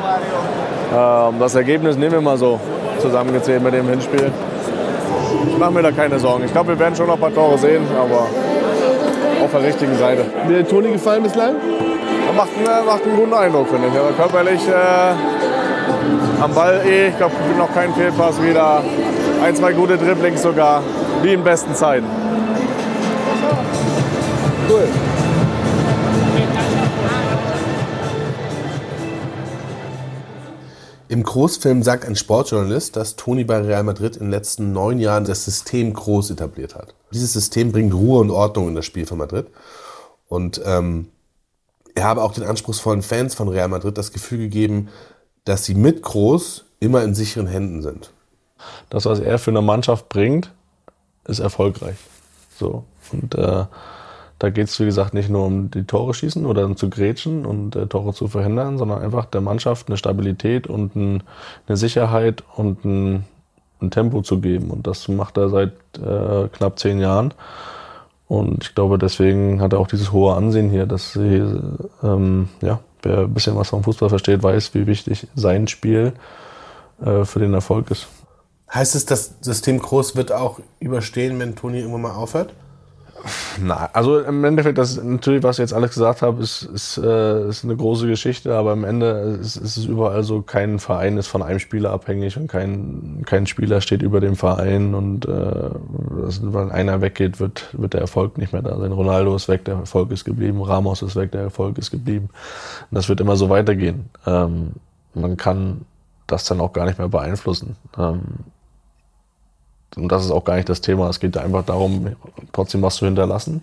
ähm, 1.30 1.38
das 1.38 1.54
Ergebnis 1.54 1.96
nehmen 1.96 2.12
wir 2.12 2.20
mal 2.20 2.36
so 2.36 2.58
zusammengezählt 3.00 3.62
mit 3.62 3.74
dem 3.74 3.88
Hinspiel. 3.88 4.30
Ich 5.48 5.58
mache 5.58 5.70
mir 5.72 5.82
da 5.82 5.92
keine 5.92 6.18
Sorgen. 6.18 6.44
Ich 6.44 6.52
glaube, 6.52 6.70
wir 6.70 6.78
werden 6.78 6.96
schon 6.96 7.06
noch 7.06 7.14
ein 7.14 7.20
paar 7.20 7.32
Tore 7.34 7.58
sehen, 7.58 7.82
aber 7.96 8.26
auf 9.44 9.50
der 9.52 9.62
richtigen 9.62 9.96
Seite. 9.96 10.22
Hat 10.42 10.50
dir 10.50 10.56
der 10.56 10.68
Toni 10.68 10.90
gefallen 10.90 11.22
bislang? 11.22 11.54
Er 12.26 12.32
macht, 12.34 12.50
einen- 12.56 12.86
macht 12.86 13.04
einen 13.04 13.16
guten 13.16 13.34
Eindruck, 13.34 13.68
finde 13.68 13.88
ich. 13.88 13.98
Aber 13.98 14.10
körperlich 14.12 14.60
äh, 14.68 14.72
am 16.40 16.54
Ball 16.54 16.82
eh, 16.86 17.08
ich 17.08 17.16
glaube, 17.16 17.34
noch 17.56 17.72
kein 17.72 17.94
Fehlpass 17.94 18.42
wieder. 18.42 18.82
Ein, 19.42 19.56
zwei 19.56 19.72
gute 19.72 19.96
Dribblings 19.96 20.42
sogar, 20.42 20.82
wie 21.22 21.32
in 21.32 21.44
besten 21.44 21.74
Zeiten. 21.74 22.06
Cool. 24.68 24.88
Im 31.08 31.24
Großfilm 31.24 31.82
sagt 31.82 32.06
ein 32.06 32.16
Sportjournalist, 32.16 32.96
dass 32.96 33.16
Toni 33.16 33.44
bei 33.44 33.58
Real 33.58 33.82
Madrid 33.82 34.16
in 34.16 34.22
den 34.22 34.30
letzten 34.30 34.72
neun 34.72 34.98
Jahren 34.98 35.26
das 35.26 35.44
System 35.44 35.92
Groß 35.92 36.30
etabliert 36.30 36.74
hat. 36.74 36.94
Dieses 37.12 37.34
System 37.34 37.70
bringt 37.70 37.92
Ruhe 37.92 38.20
und 38.20 38.30
Ordnung 38.30 38.68
in 38.68 38.74
das 38.74 38.86
Spiel 38.86 39.04
von 39.04 39.18
Madrid. 39.18 39.48
Und 40.28 40.62
ähm, 40.64 41.08
er 41.94 42.04
habe 42.04 42.22
auch 42.22 42.32
den 42.32 42.44
anspruchsvollen 42.44 43.02
Fans 43.02 43.34
von 43.34 43.48
Real 43.48 43.68
Madrid 43.68 43.98
das 43.98 44.12
Gefühl 44.12 44.38
gegeben, 44.38 44.88
dass 45.44 45.64
sie 45.64 45.74
mit 45.74 46.02
groß 46.02 46.64
immer 46.80 47.02
in 47.02 47.14
sicheren 47.14 47.46
Händen 47.46 47.82
sind. 47.82 48.12
Das, 48.90 49.06
was 49.06 49.20
er 49.20 49.38
für 49.38 49.50
eine 49.50 49.62
Mannschaft 49.62 50.08
bringt, 50.08 50.52
ist 51.26 51.40
erfolgreich. 51.40 51.96
So. 52.56 52.84
Und 53.12 53.34
äh, 53.34 53.64
da 54.38 54.50
geht 54.50 54.68
es, 54.68 54.80
wie 54.80 54.84
gesagt, 54.84 55.14
nicht 55.14 55.30
nur 55.30 55.46
um 55.46 55.70
die 55.70 55.84
Tore 55.84 56.14
schießen 56.14 56.46
oder 56.46 56.74
zu 56.74 56.90
grätschen 56.90 57.46
und 57.46 57.76
äh, 57.76 57.86
Tore 57.86 58.12
zu 58.12 58.26
verhindern, 58.26 58.78
sondern 58.78 59.00
einfach 59.00 59.24
der 59.26 59.40
Mannschaft 59.40 59.88
eine 59.88 59.96
Stabilität 59.96 60.66
und 60.66 60.96
ein, 60.96 61.22
eine 61.66 61.76
Sicherheit 61.76 62.42
und 62.56 62.84
ein, 62.84 63.24
ein, 63.80 63.90
Tempo 63.90 64.22
zu 64.22 64.40
geben. 64.40 64.70
Und 64.70 64.86
das 64.86 65.06
macht 65.08 65.36
er 65.36 65.48
seit 65.48 65.72
äh, 65.96 66.48
knapp 66.48 66.78
zehn 66.78 66.98
Jahren. 66.98 67.34
Und 68.26 68.64
ich 68.64 68.74
glaube, 68.74 68.98
deswegen 68.98 69.60
hat 69.60 69.74
er 69.74 69.78
auch 69.78 69.86
dieses 69.86 70.10
hohe 70.10 70.34
Ansehen 70.34 70.70
hier, 70.70 70.86
dass 70.86 71.12
sie, 71.12 71.44
ähm, 72.02 72.48
ja, 72.62 72.80
wer 73.02 73.20
ein 73.20 73.34
bisschen 73.34 73.56
was 73.56 73.68
vom 73.68 73.84
Fußball 73.84 74.08
versteht, 74.08 74.42
weiß, 74.42 74.74
wie 74.74 74.86
wichtig 74.86 75.26
sein 75.34 75.68
Spiel 75.68 76.12
äh, 77.04 77.24
für 77.24 77.38
den 77.38 77.54
Erfolg 77.54 77.90
ist. 77.90 78.06
Heißt 78.72 78.94
es, 78.94 79.04
das 79.04 79.34
System 79.40 79.78
Groß 79.78 80.16
wird 80.16 80.32
auch 80.32 80.60
überstehen, 80.80 81.38
wenn 81.38 81.56
Toni 81.56 81.80
irgendwann 81.80 82.02
mal 82.02 82.12
aufhört? 82.12 82.54
Na, 83.60 83.88
also 83.92 84.20
im 84.20 84.44
Endeffekt, 84.44 84.78
das 84.78 85.02
natürlich, 85.02 85.42
was 85.42 85.58
ich 85.58 85.62
jetzt 85.62 85.74
alles 85.74 85.90
gesagt 85.90 86.22
habe, 86.22 86.42
ist, 86.42 86.62
ist, 86.62 86.98
äh, 86.98 87.48
ist 87.48 87.64
eine 87.64 87.76
große 87.76 88.06
Geschichte, 88.06 88.54
aber 88.54 88.72
am 88.72 88.84
Ende 88.84 89.38
ist, 89.40 89.56
ist 89.56 89.76
es 89.76 89.84
überall 89.84 90.24
so, 90.24 90.42
kein 90.42 90.78
Verein 90.78 91.16
ist 91.18 91.28
von 91.28 91.42
einem 91.42 91.58
Spieler 91.58 91.90
abhängig 91.90 92.36
und 92.36 92.48
kein, 92.48 93.22
kein 93.26 93.46
Spieler 93.46 93.80
steht 93.80 94.02
über 94.02 94.20
dem 94.20 94.36
Verein 94.36 94.94
und 94.94 95.26
äh, 95.26 95.70
wenn 96.40 96.70
einer 96.70 97.00
weggeht, 97.00 97.38
wird, 97.40 97.68
wird 97.72 97.94
der 97.94 98.00
Erfolg 98.00 98.38
nicht 98.38 98.52
mehr 98.52 98.62
da 98.62 98.78
sein. 98.78 98.92
Ronaldo 98.92 99.36
ist 99.36 99.48
weg, 99.48 99.64
der 99.64 99.76
Erfolg 99.76 100.10
ist 100.10 100.24
geblieben, 100.24 100.62
Ramos 100.62 101.02
ist 101.02 101.16
weg, 101.16 101.30
der 101.32 101.42
Erfolg 101.42 101.78
ist 101.78 101.90
geblieben. 101.90 102.28
Und 102.90 102.94
das 102.94 103.08
wird 103.08 103.20
immer 103.20 103.36
so 103.36 103.48
weitergehen. 103.50 104.10
Ähm, 104.26 104.72
man 105.14 105.36
kann 105.36 105.82
das 106.26 106.44
dann 106.44 106.60
auch 106.60 106.72
gar 106.72 106.86
nicht 106.86 106.98
mehr 106.98 107.08
beeinflussen. 107.08 107.76
Ähm, 107.98 108.22
und 109.96 110.08
das 110.10 110.24
ist 110.24 110.30
auch 110.30 110.44
gar 110.44 110.56
nicht 110.56 110.68
das 110.68 110.80
Thema. 110.80 111.08
Es 111.08 111.20
geht 111.20 111.36
einfach 111.36 111.64
darum, 111.64 112.16
trotzdem 112.52 112.82
was 112.82 112.96
zu 112.96 113.06
hinterlassen. 113.06 113.62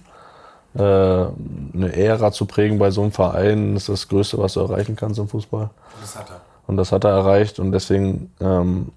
Äh, 0.75 0.81
eine 0.81 1.93
Ära 1.95 2.31
zu 2.31 2.45
prägen 2.45 2.77
bei 2.77 2.91
so 2.91 3.01
einem 3.01 3.11
Verein 3.11 3.75
ist 3.75 3.89
das 3.89 4.07
Größte, 4.07 4.37
was 4.37 4.53
du 4.53 4.59
erreichen 4.59 4.95
kannst 4.95 5.19
im 5.19 5.27
Fußball. 5.27 5.69
Das 5.99 6.15
hat 6.15 6.29
er. 6.29 6.41
Und 6.67 6.77
das 6.77 6.91
hat 6.91 7.03
er 7.03 7.11
erreicht. 7.11 7.59
Und 7.59 7.71
deswegen, 7.71 8.31
ähm, 8.39 8.89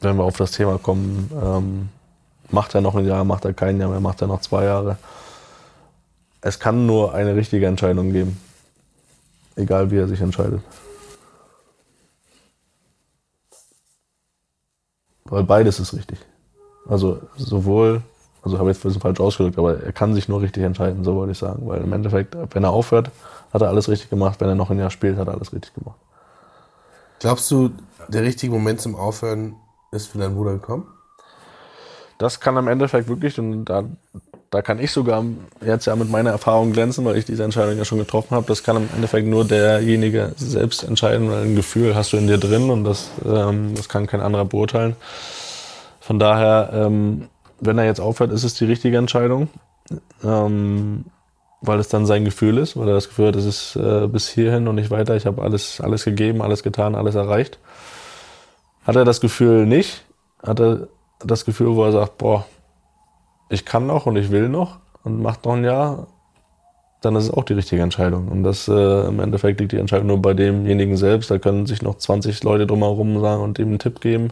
wenn 0.00 0.16
wir 0.16 0.24
auf 0.24 0.36
das 0.36 0.50
Thema 0.50 0.78
kommen, 0.78 1.30
ähm, 1.40 1.88
macht 2.50 2.74
er 2.74 2.80
noch 2.80 2.96
ein 2.96 3.06
Jahr, 3.06 3.24
macht 3.24 3.44
er 3.44 3.52
kein 3.52 3.78
Jahr 3.80 3.90
mehr, 3.90 4.00
macht 4.00 4.20
er 4.22 4.26
noch 4.26 4.40
zwei 4.40 4.64
Jahre. 4.64 4.98
Es 6.40 6.58
kann 6.58 6.86
nur 6.86 7.14
eine 7.14 7.36
richtige 7.36 7.66
Entscheidung 7.66 8.12
geben. 8.12 8.40
Egal 9.54 9.90
wie 9.90 9.98
er 9.98 10.08
sich 10.08 10.20
entscheidet. 10.20 10.60
Weil 15.30 15.44
beides 15.44 15.80
ist 15.80 15.94
richtig. 15.94 16.18
Also 16.88 17.20
sowohl, 17.36 18.02
also 18.42 18.58
habe 18.58 18.70
ich 18.70 18.76
jetzt 18.76 18.84
ein 18.84 18.88
bisschen 18.88 19.02
falsch 19.02 19.20
ausgedrückt, 19.20 19.58
aber 19.58 19.82
er 19.82 19.92
kann 19.92 20.14
sich 20.14 20.28
nur 20.28 20.40
richtig 20.40 20.62
entscheiden, 20.62 21.04
so 21.04 21.16
wollte 21.16 21.32
ich 21.32 21.38
sagen. 21.38 21.66
Weil 21.66 21.82
im 21.82 21.92
Endeffekt, 21.92 22.36
wenn 22.52 22.64
er 22.64 22.70
aufhört, 22.70 23.10
hat 23.52 23.62
er 23.62 23.68
alles 23.68 23.88
richtig 23.88 24.10
gemacht. 24.10 24.40
Wenn 24.40 24.48
er 24.48 24.54
noch 24.54 24.70
ein 24.70 24.78
Jahr 24.78 24.90
spielt, 24.90 25.16
hat 25.18 25.28
er 25.28 25.34
alles 25.34 25.52
richtig 25.52 25.74
gemacht. 25.74 25.98
Glaubst 27.18 27.50
du, 27.50 27.70
der 28.08 28.22
richtige 28.22 28.52
Moment 28.52 28.80
zum 28.80 28.94
Aufhören 28.94 29.56
ist 29.90 30.08
für 30.08 30.18
deinen 30.18 30.34
Bruder 30.36 30.52
gekommen? 30.52 30.86
Das 32.18 32.40
kann 32.40 32.56
im 32.56 32.68
Endeffekt 32.68 33.08
wirklich, 33.08 33.38
und 33.38 33.64
da, 33.66 33.84
da 34.50 34.62
kann 34.62 34.78
ich 34.78 34.92
sogar 34.92 35.24
jetzt 35.64 35.86
ja 35.86 35.96
mit 35.96 36.10
meiner 36.10 36.30
Erfahrung 36.30 36.72
glänzen, 36.72 37.04
weil 37.04 37.16
ich 37.16 37.24
diese 37.24 37.44
Entscheidung 37.44 37.76
ja 37.76 37.84
schon 37.84 37.98
getroffen 37.98 38.34
habe. 38.36 38.46
Das 38.46 38.62
kann 38.62 38.76
im 38.76 38.88
Endeffekt 38.94 39.26
nur 39.26 39.44
derjenige 39.44 40.32
selbst 40.36 40.84
entscheiden, 40.84 41.30
weil 41.30 41.44
ein 41.44 41.56
Gefühl 41.56 41.94
hast 41.94 42.12
du 42.12 42.16
in 42.16 42.26
dir 42.26 42.38
drin 42.38 42.70
und 42.70 42.84
das, 42.84 43.10
ähm, 43.24 43.74
das 43.74 43.88
kann 43.88 44.06
kein 44.06 44.20
anderer 44.20 44.44
beurteilen. 44.44 44.96
Von 46.00 46.18
daher, 46.18 46.70
ähm, 46.72 47.28
wenn 47.60 47.78
er 47.78 47.84
jetzt 47.84 48.00
aufhört, 48.00 48.32
ist 48.32 48.44
es 48.44 48.54
die 48.54 48.64
richtige 48.64 48.98
Entscheidung, 48.98 49.48
ähm, 50.22 51.06
weil 51.60 51.80
es 51.80 51.88
dann 51.88 52.06
sein 52.06 52.24
Gefühl 52.24 52.58
ist, 52.58 52.76
weil 52.76 52.86
er 52.86 52.94
das 52.94 53.08
Gefühl 53.08 53.28
hat, 53.28 53.36
es 53.36 53.44
ist 53.44 53.76
äh, 53.76 54.06
bis 54.06 54.28
hierhin 54.28 54.68
und 54.68 54.76
nicht 54.76 54.90
weiter. 54.90 55.16
Ich 55.16 55.26
habe 55.26 55.42
alles, 55.42 55.80
alles 55.80 56.04
gegeben, 56.04 56.42
alles 56.42 56.62
getan, 56.62 56.94
alles 56.94 57.14
erreicht. 57.14 57.58
Hat 58.84 58.94
er 58.94 59.04
das 59.04 59.20
Gefühl 59.20 59.66
nicht, 59.66 60.04
hat 60.42 60.60
er 60.60 60.86
das 61.24 61.44
Gefühl, 61.44 61.74
wo 61.74 61.84
er 61.84 61.92
sagt, 61.92 62.18
boah, 62.18 62.46
ich 63.48 63.64
kann 63.64 63.86
noch 63.86 64.06
und 64.06 64.16
ich 64.16 64.30
will 64.30 64.48
noch 64.48 64.78
und 65.04 65.22
macht 65.22 65.44
noch 65.44 65.54
ein 65.54 65.64
Jahr, 65.64 66.06
dann 67.00 67.14
ist 67.16 67.24
es 67.24 67.30
auch 67.30 67.44
die 67.44 67.52
richtige 67.52 67.82
Entscheidung. 67.82 68.28
Und 68.28 68.42
das 68.42 68.68
äh, 68.68 69.06
im 69.06 69.20
Endeffekt 69.20 69.60
liegt 69.60 69.72
die 69.72 69.78
Entscheidung 69.78 70.08
nur 70.08 70.22
bei 70.22 70.34
demjenigen 70.34 70.96
selbst. 70.96 71.30
Da 71.30 71.38
können 71.38 71.66
sich 71.66 71.82
noch 71.82 71.96
20 71.96 72.42
Leute 72.42 72.66
drumherum 72.66 73.20
sagen 73.20 73.42
und 73.42 73.58
ihm 73.58 73.68
einen 73.68 73.78
Tipp 73.78 74.00
geben. 74.00 74.30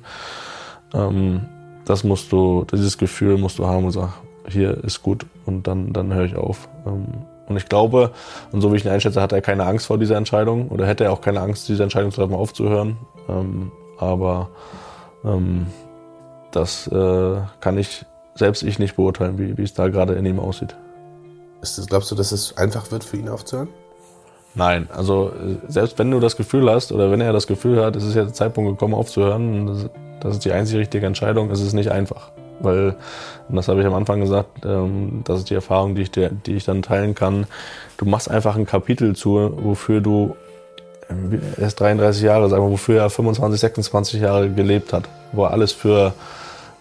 Ähm, 0.93 1.47
das 1.85 2.03
musst 2.03 2.33
du, 2.33 2.67
dieses 2.73 2.99
Gefühl 2.99 3.39
musst 3.39 3.59
du 3.59 3.67
haben 3.67 3.85
und 3.85 3.93
sagen, 3.93 4.15
hier 4.49 4.83
ist 4.85 5.03
gut 5.03 5.27
und 5.47 5.67
dann, 5.67 5.93
dann 5.93 6.13
höre 6.13 6.25
ich 6.25 6.37
auf. 6.37 6.69
Ähm, 6.87 7.07
und 7.47 7.57
ich 7.57 7.69
glaube, 7.69 8.11
und 8.53 8.63
so 8.63 8.73
wie 8.73 8.77
ich 8.77 8.85
ihn 8.85 8.91
einschätze, 8.91 9.21
hat 9.21 9.33
er 9.33 9.43
keine 9.43 9.67
Angst 9.67 9.87
vor 9.87 9.99
dieser 9.99 10.17
Entscheidung 10.17 10.69
oder 10.69 10.87
hätte 10.87 11.05
er 11.05 11.13
auch 11.13 11.21
keine 11.21 11.41
Angst, 11.41 11.69
diese 11.69 11.83
Entscheidung 11.83 12.11
zu 12.11 12.21
treffen, 12.21 12.35
aufzuhören. 12.35 12.97
Ähm, 13.29 13.71
aber 13.99 14.49
ähm, 15.25 15.67
das 16.51 16.87
äh, 16.87 17.37
kann 17.61 17.77
ich 17.77 18.07
selbst 18.35 18.63
ich 18.63 18.79
nicht 18.79 18.97
beurteilen, 18.97 19.39
wie, 19.39 19.57
wie 19.57 19.63
es 19.63 19.75
da 19.75 19.89
gerade 19.89 20.15
in 20.15 20.27
ihm 20.27 20.41
aussieht. 20.41 20.77
Ist 21.63 21.79
das, 21.79 21.87
glaubst 21.87 22.11
du, 22.11 22.15
dass 22.15 22.33
es 22.33 22.57
einfach 22.57 22.91
wird 22.91 23.05
für 23.05 23.17
ihn 23.17 23.29
aufzuhören? 23.29 23.69
Nein, 24.55 24.89
also 24.95 25.31
äh, 25.31 25.57
selbst 25.69 25.99
wenn 25.99 26.11
du 26.11 26.21
das 26.21 26.37
Gefühl 26.37 26.71
hast 26.71 26.93
oder 26.93 27.11
wenn 27.11 27.21
er 27.21 27.33
das 27.33 27.47
Gefühl 27.47 27.85
hat, 27.85 27.97
es 27.97 28.05
ist 28.05 28.15
jetzt 28.15 28.27
der 28.27 28.35
Zeitpunkt 28.35 28.71
gekommen 28.71 28.95
aufzuhören, 28.95 29.67
das, 29.67 29.91
das 30.21 30.35
ist 30.35 30.45
die 30.45 30.53
einzige 30.53 30.79
richtige 30.79 31.07
Entscheidung, 31.07 31.51
es 31.51 31.61
ist 31.61 31.73
nicht 31.73 31.91
einfach. 31.91 32.31
Weil, 32.61 32.95
und 33.49 33.57
das 33.57 33.67
habe 33.67 33.81
ich 33.81 33.87
am 33.87 33.95
Anfang 33.95 34.21
gesagt, 34.21 34.65
ähm, 34.65 35.23
das 35.25 35.41
ist 35.41 35.51
die 35.51 35.55
Erfahrung, 35.55 35.97
die 35.97 36.03
ich, 36.03 36.11
dir, 36.13 36.31
die 36.31 36.55
ich 36.55 36.65
dann 36.65 36.83
teilen 36.83 37.15
kann. 37.15 37.47
Du 37.97 38.05
machst 38.05 38.31
einfach 38.31 38.57
ein 38.57 38.65
Kapitel 38.65 39.17
zu, 39.17 39.53
wofür 39.57 40.01
du, 40.01 40.37
ähm, 41.11 41.41
er 41.57 41.67
ist 41.67 41.81
33 41.81 42.23
Jahre, 42.23 42.49
sagen 42.49 42.65
wir, 42.65 42.71
wofür 42.71 43.01
er 43.01 43.11
25, 43.11 43.61
26 43.61 44.21
Jahre 44.21 44.51
gelebt 44.51 44.93
hat, 44.93 45.09
wo 45.33 45.45
er 45.45 45.51
alles 45.51 45.73
für 45.73 46.15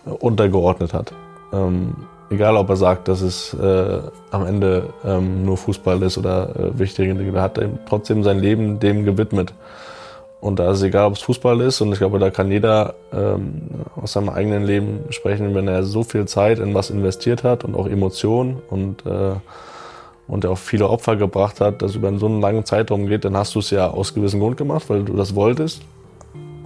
untergeordnet 0.05 0.93
hat. 0.93 1.13
Ähm, 1.53 1.93
egal, 2.29 2.57
ob 2.57 2.69
er 2.69 2.75
sagt, 2.75 3.07
dass 3.07 3.21
es 3.21 3.53
äh, 3.53 3.99
am 4.31 4.45
Ende 4.45 4.89
ähm, 5.05 5.45
nur 5.45 5.57
Fußball 5.57 6.01
ist 6.01 6.17
oder 6.17 6.49
äh, 6.55 6.79
wichtige 6.79 7.13
Dinge, 7.13 7.35
er 7.37 7.43
hat 7.43 7.59
trotzdem 7.87 8.23
sein 8.23 8.39
Leben 8.39 8.79
dem 8.79 9.05
gewidmet. 9.05 9.53
Und 10.41 10.59
da 10.59 10.71
ist 10.71 10.79
es 10.79 10.83
egal, 10.83 11.07
ob 11.07 11.13
es 11.13 11.21
Fußball 11.21 11.61
ist. 11.61 11.79
Und 11.79 11.93
ich 11.93 11.99
glaube, 11.99 12.19
da 12.19 12.29
kann 12.29 12.51
jeder 12.51 12.95
ähm, 13.13 13.61
aus 13.95 14.11
seinem 14.11 14.27
eigenen 14.27 14.65
Leben 14.65 14.99
sprechen, 15.09 15.55
wenn 15.55 15.69
er 15.69 15.83
so 15.83 16.03
viel 16.03 16.25
Zeit 16.25 16.59
in 16.59 16.73
was 16.73 16.89
investiert 16.89 17.45
hat 17.45 17.63
und 17.63 17.75
auch 17.75 17.87
Emotionen 17.87 18.61
und, 18.69 19.05
äh, 19.05 19.35
und 20.27 20.43
er 20.43 20.51
auch 20.51 20.57
viele 20.57 20.89
Opfer 20.89 21.15
gebracht 21.15 21.61
hat, 21.61 21.81
dass 21.81 21.95
über 21.95 22.13
so 22.17 22.25
einen 22.25 22.41
langen 22.41 22.65
Zeitraum 22.65 23.07
geht, 23.07 23.23
dann 23.23 23.37
hast 23.37 23.55
du 23.55 23.59
es 23.59 23.69
ja 23.69 23.89
aus 23.89 24.13
gewissem 24.13 24.41
Grund 24.41 24.57
gemacht, 24.57 24.83
weil 24.89 25.03
du 25.03 25.15
das 25.15 25.33
wolltest. 25.33 25.81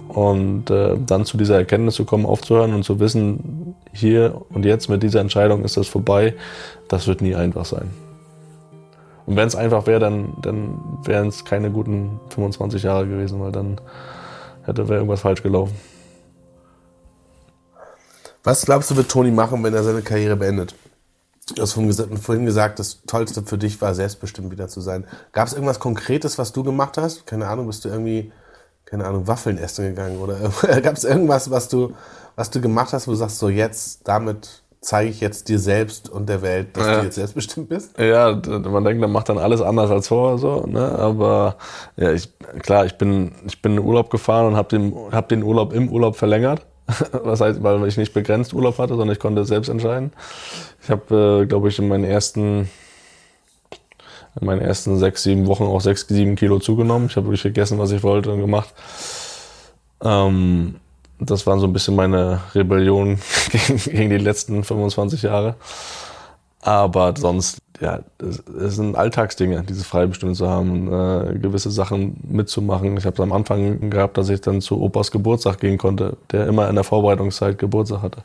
Und 0.08 0.70
äh, 0.70 0.96
dann 1.06 1.24
zu 1.24 1.36
dieser 1.36 1.56
Erkenntnis 1.56 1.94
zu 1.94 2.04
kommen, 2.04 2.24
aufzuhören 2.24 2.74
und 2.74 2.82
zu 2.82 2.98
wissen, 2.98 3.74
hier 3.92 4.40
und 4.50 4.64
jetzt 4.64 4.88
mit 4.88 5.02
dieser 5.02 5.20
Entscheidung 5.20 5.64
ist 5.64 5.76
das 5.76 5.86
vorbei, 5.86 6.34
das 6.88 7.06
wird 7.06 7.20
nie 7.20 7.34
einfach 7.34 7.66
sein. 7.66 7.90
Und 9.26 9.36
wenn 9.36 9.46
es 9.46 9.54
einfach 9.54 9.86
wäre, 9.86 10.00
dann, 10.00 10.32
dann 10.40 10.78
wären 11.04 11.28
es 11.28 11.44
keine 11.44 11.70
guten 11.70 12.18
25 12.30 12.82
Jahre 12.82 13.06
gewesen, 13.06 13.38
weil 13.40 13.52
dann 13.52 13.78
hätte 14.64 14.88
wäre 14.88 15.00
irgendwas 15.00 15.20
falsch 15.20 15.42
gelaufen. 15.42 15.76
Was 18.42 18.64
glaubst 18.64 18.90
du, 18.90 18.96
wird 18.96 19.10
Toni 19.10 19.30
machen, 19.30 19.62
wenn 19.62 19.74
er 19.74 19.82
seine 19.82 20.00
Karriere 20.00 20.36
beendet? 20.36 20.74
Du 21.54 21.62
hast 21.62 21.74
vorhin 21.74 22.46
gesagt, 22.46 22.78
das 22.78 23.02
Tollste 23.06 23.42
für 23.42 23.58
dich 23.58 23.80
war, 23.82 23.94
selbstbestimmt 23.94 24.50
wieder 24.50 24.68
zu 24.68 24.80
sein. 24.80 25.06
Gab 25.32 25.48
es 25.48 25.52
irgendwas 25.52 25.80
Konkretes, 25.80 26.38
was 26.38 26.52
du 26.52 26.62
gemacht 26.62 26.96
hast? 26.96 27.26
Keine 27.26 27.48
Ahnung, 27.48 27.66
bist 27.66 27.84
du 27.84 27.90
irgendwie, 27.90 28.32
keine 28.88 29.04
Ahnung, 29.06 29.26
Waffeln 29.26 29.58
essen 29.58 29.86
gegangen? 29.86 30.18
Oder 30.18 30.36
gab 30.82 30.96
es 30.96 31.04
irgendwas, 31.04 31.50
was 31.50 31.68
du, 31.68 31.92
was 32.36 32.50
du 32.50 32.60
gemacht 32.60 32.92
hast, 32.92 33.06
wo 33.06 33.12
du 33.12 33.16
sagst, 33.16 33.38
so 33.38 33.48
jetzt, 33.48 34.06
damit 34.08 34.62
zeige 34.80 35.10
ich 35.10 35.20
jetzt 35.20 35.48
dir 35.48 35.58
selbst 35.58 36.08
und 36.08 36.28
der 36.28 36.40
Welt, 36.40 36.76
dass 36.76 36.86
Ja. 36.86 36.98
du 37.00 37.04
jetzt 37.06 37.16
selbstbestimmt 37.16 37.68
bist? 37.68 37.98
Ja, 37.98 38.40
man 38.46 38.84
denkt, 38.84 39.00
man 39.00 39.10
macht 39.10 39.28
dann 39.28 39.38
alles 39.38 39.60
anders 39.60 39.90
als 39.90 40.08
vorher 40.08 40.38
so, 40.38 40.64
ne? 40.66 40.80
Aber 40.98 41.56
ja, 41.96 42.12
ich, 42.12 42.32
klar, 42.60 42.86
ich 42.86 42.96
bin, 42.96 43.32
ich 43.46 43.60
bin 43.60 43.72
in 43.72 43.78
den 43.78 43.84
Urlaub 43.86 44.08
gefahren 44.08 44.46
und 44.46 44.56
habe 44.56 44.68
den, 44.68 44.94
hab 45.10 45.28
den 45.28 45.42
Urlaub 45.42 45.72
im 45.72 45.88
Urlaub 45.90 46.16
verlängert. 46.16 46.64
Was 47.12 47.40
heißt, 47.40 47.62
weil 47.62 47.86
ich 47.86 47.96
nicht 47.98 48.14
begrenzt 48.14 48.54
Urlaub 48.54 48.78
hatte, 48.78 48.94
sondern 48.94 49.10
ich 49.10 49.18
konnte 49.18 49.44
selbst 49.44 49.68
entscheiden. 49.68 50.12
Ich 50.82 50.90
habe, 50.90 51.42
äh, 51.42 51.46
glaube 51.46 51.68
ich, 51.68 51.78
in 51.78 51.88
meinen 51.88 52.04
ersten 52.04 52.70
in 54.40 54.46
meinen 54.46 54.60
ersten 54.60 54.98
sechs, 54.98 55.22
sieben 55.22 55.46
Wochen 55.46 55.64
auch 55.64 55.80
sechs, 55.80 56.06
sieben 56.08 56.36
Kilo 56.36 56.58
zugenommen. 56.58 57.08
Ich 57.08 57.16
habe 57.16 57.26
wirklich 57.26 57.42
gegessen, 57.42 57.78
was 57.78 57.90
ich 57.90 58.02
wollte 58.02 58.32
und 58.32 58.40
gemacht. 58.40 58.72
Ähm, 60.02 60.76
das 61.20 61.46
war 61.46 61.58
so 61.58 61.66
ein 61.66 61.72
bisschen 61.72 61.96
meine 61.96 62.40
Rebellion 62.54 63.18
gegen, 63.84 64.10
die 64.10 64.18
letzten 64.18 64.62
25 64.62 65.22
Jahre. 65.22 65.56
Aber 66.60 67.14
sonst, 67.16 67.58
ja, 67.80 68.00
das 68.18 68.42
sind 68.74 68.96
Alltagsdinge, 68.96 69.62
dieses 69.62 69.86
Freibestimmen 69.86 70.34
zu 70.34 70.48
haben, 70.48 70.92
äh, 70.92 71.38
gewisse 71.38 71.70
Sachen 71.70 72.18
mitzumachen. 72.28 72.96
Ich 72.96 73.06
habe 73.06 73.14
es 73.14 73.20
am 73.20 73.32
Anfang 73.32 73.90
gehabt, 73.90 74.18
dass 74.18 74.28
ich 74.28 74.40
dann 74.40 74.60
zu 74.60 74.80
Opas 74.80 75.10
Geburtstag 75.10 75.60
gehen 75.60 75.78
konnte, 75.78 76.16
der 76.30 76.46
immer 76.46 76.68
in 76.68 76.74
der 76.74 76.84
Vorbereitungszeit 76.84 77.58
Geburtstag 77.58 78.02
hatte. 78.02 78.22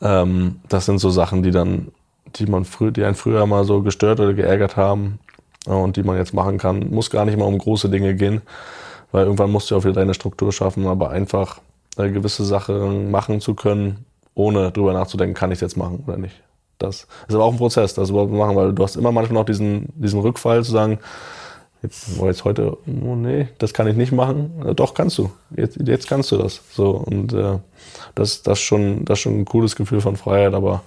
Ähm, 0.00 0.56
das 0.68 0.86
sind 0.86 0.98
so 0.98 1.10
Sachen, 1.10 1.42
die 1.42 1.50
dann, 1.50 1.88
die 2.36 2.46
man 2.46 2.64
früh, 2.64 2.90
die 2.92 3.04
einen 3.04 3.14
früher 3.14 3.46
mal 3.46 3.64
so 3.64 3.82
gestört 3.82 4.20
oder 4.20 4.34
geärgert 4.34 4.76
haben 4.76 5.18
äh, 5.66 5.70
und 5.70 5.96
die 5.96 6.02
man 6.02 6.16
jetzt 6.16 6.34
machen 6.34 6.58
kann. 6.58 6.90
Muss 6.90 7.10
gar 7.10 7.24
nicht 7.24 7.38
mal 7.38 7.46
um 7.46 7.58
große 7.58 7.88
Dinge 7.88 8.14
gehen, 8.14 8.42
weil 9.12 9.24
irgendwann 9.24 9.50
musst 9.50 9.70
du 9.70 9.74
ja 9.74 9.80
auch 9.80 9.84
wieder 9.84 9.94
deine 9.94 10.14
Struktur 10.14 10.52
schaffen, 10.52 10.86
aber 10.86 11.10
einfach 11.10 11.60
gewisse 11.96 12.44
Sachen 12.44 13.12
machen 13.12 13.40
zu 13.40 13.54
können, 13.54 14.04
ohne 14.34 14.72
drüber 14.72 14.92
nachzudenken, 14.92 15.34
kann 15.34 15.52
ich 15.52 15.58
es 15.58 15.60
jetzt 15.60 15.76
machen 15.76 16.02
oder 16.06 16.16
nicht. 16.16 16.34
Das 16.78 17.06
ist 17.28 17.34
aber 17.34 17.44
auch 17.44 17.52
ein 17.52 17.58
Prozess, 17.58 17.94
das 17.94 18.10
überhaupt 18.10 18.32
machen, 18.32 18.56
weil 18.56 18.72
du 18.72 18.82
hast 18.82 18.96
immer 18.96 19.12
manchmal 19.12 19.40
noch 19.40 19.46
diesen, 19.46 19.86
diesen 19.94 20.20
Rückfall 20.20 20.64
zu 20.64 20.72
sagen, 20.72 20.98
jetzt, 21.82 22.18
oh, 22.18 22.26
jetzt 22.26 22.44
heute, 22.44 22.76
oh 22.86 23.14
nee, 23.14 23.48
das 23.58 23.72
kann 23.72 23.86
ich 23.86 23.94
nicht 23.94 24.10
machen. 24.10 24.74
Doch, 24.74 24.94
kannst 24.94 25.18
du. 25.18 25.30
Jetzt, 25.56 25.78
jetzt 25.86 26.08
kannst 26.08 26.32
du 26.32 26.36
das. 26.36 26.62
So, 26.72 26.90
und 26.90 27.32
äh, 27.32 27.58
das, 28.14 28.42
das, 28.42 28.58
schon, 28.58 29.04
das 29.04 29.18
ist 29.18 29.22
schon 29.22 29.40
ein 29.40 29.44
cooles 29.44 29.76
Gefühl 29.76 30.00
von 30.00 30.16
Freiheit, 30.16 30.54
aber 30.54 30.82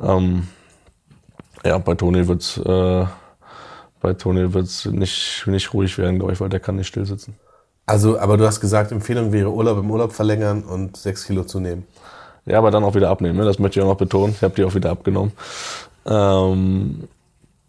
ähm, 0.00 0.48
ja, 1.64 1.78
bei 1.78 1.94
Toni 1.94 2.20
äh, 2.20 3.06
bei 4.00 4.12
Toni 4.12 4.52
wird's 4.52 4.84
nicht, 4.84 5.46
nicht 5.46 5.72
ruhig 5.72 5.96
werden, 5.96 6.18
glaube 6.18 6.34
ich, 6.34 6.40
weil 6.40 6.50
der 6.50 6.60
kann 6.60 6.76
nicht 6.76 6.88
still 6.88 7.06
sitzen. 7.06 7.36
Also, 7.86 8.18
aber 8.18 8.36
du 8.36 8.46
hast 8.46 8.60
gesagt, 8.60 8.92
Empfehlung 8.92 9.32
wäre 9.32 9.50
Urlaub 9.50 9.78
im 9.78 9.90
Urlaub 9.90 10.12
verlängern 10.12 10.62
und 10.62 10.96
sechs 10.96 11.26
Kilo 11.26 11.44
zunehmen. 11.44 11.86
Ja, 12.46 12.58
aber 12.58 12.70
dann 12.70 12.84
auch 12.84 12.94
wieder 12.94 13.10
abnehmen. 13.10 13.38
Ne? 13.38 13.44
Das 13.44 13.58
möchte 13.58 13.78
ich 13.78 13.84
auch 13.84 13.88
noch 13.88 13.96
betonen. 13.96 14.34
Ich 14.36 14.42
habe 14.42 14.54
die 14.54 14.64
auch 14.64 14.74
wieder 14.74 14.90
abgenommen. 14.90 15.32
Ähm, 16.06 17.08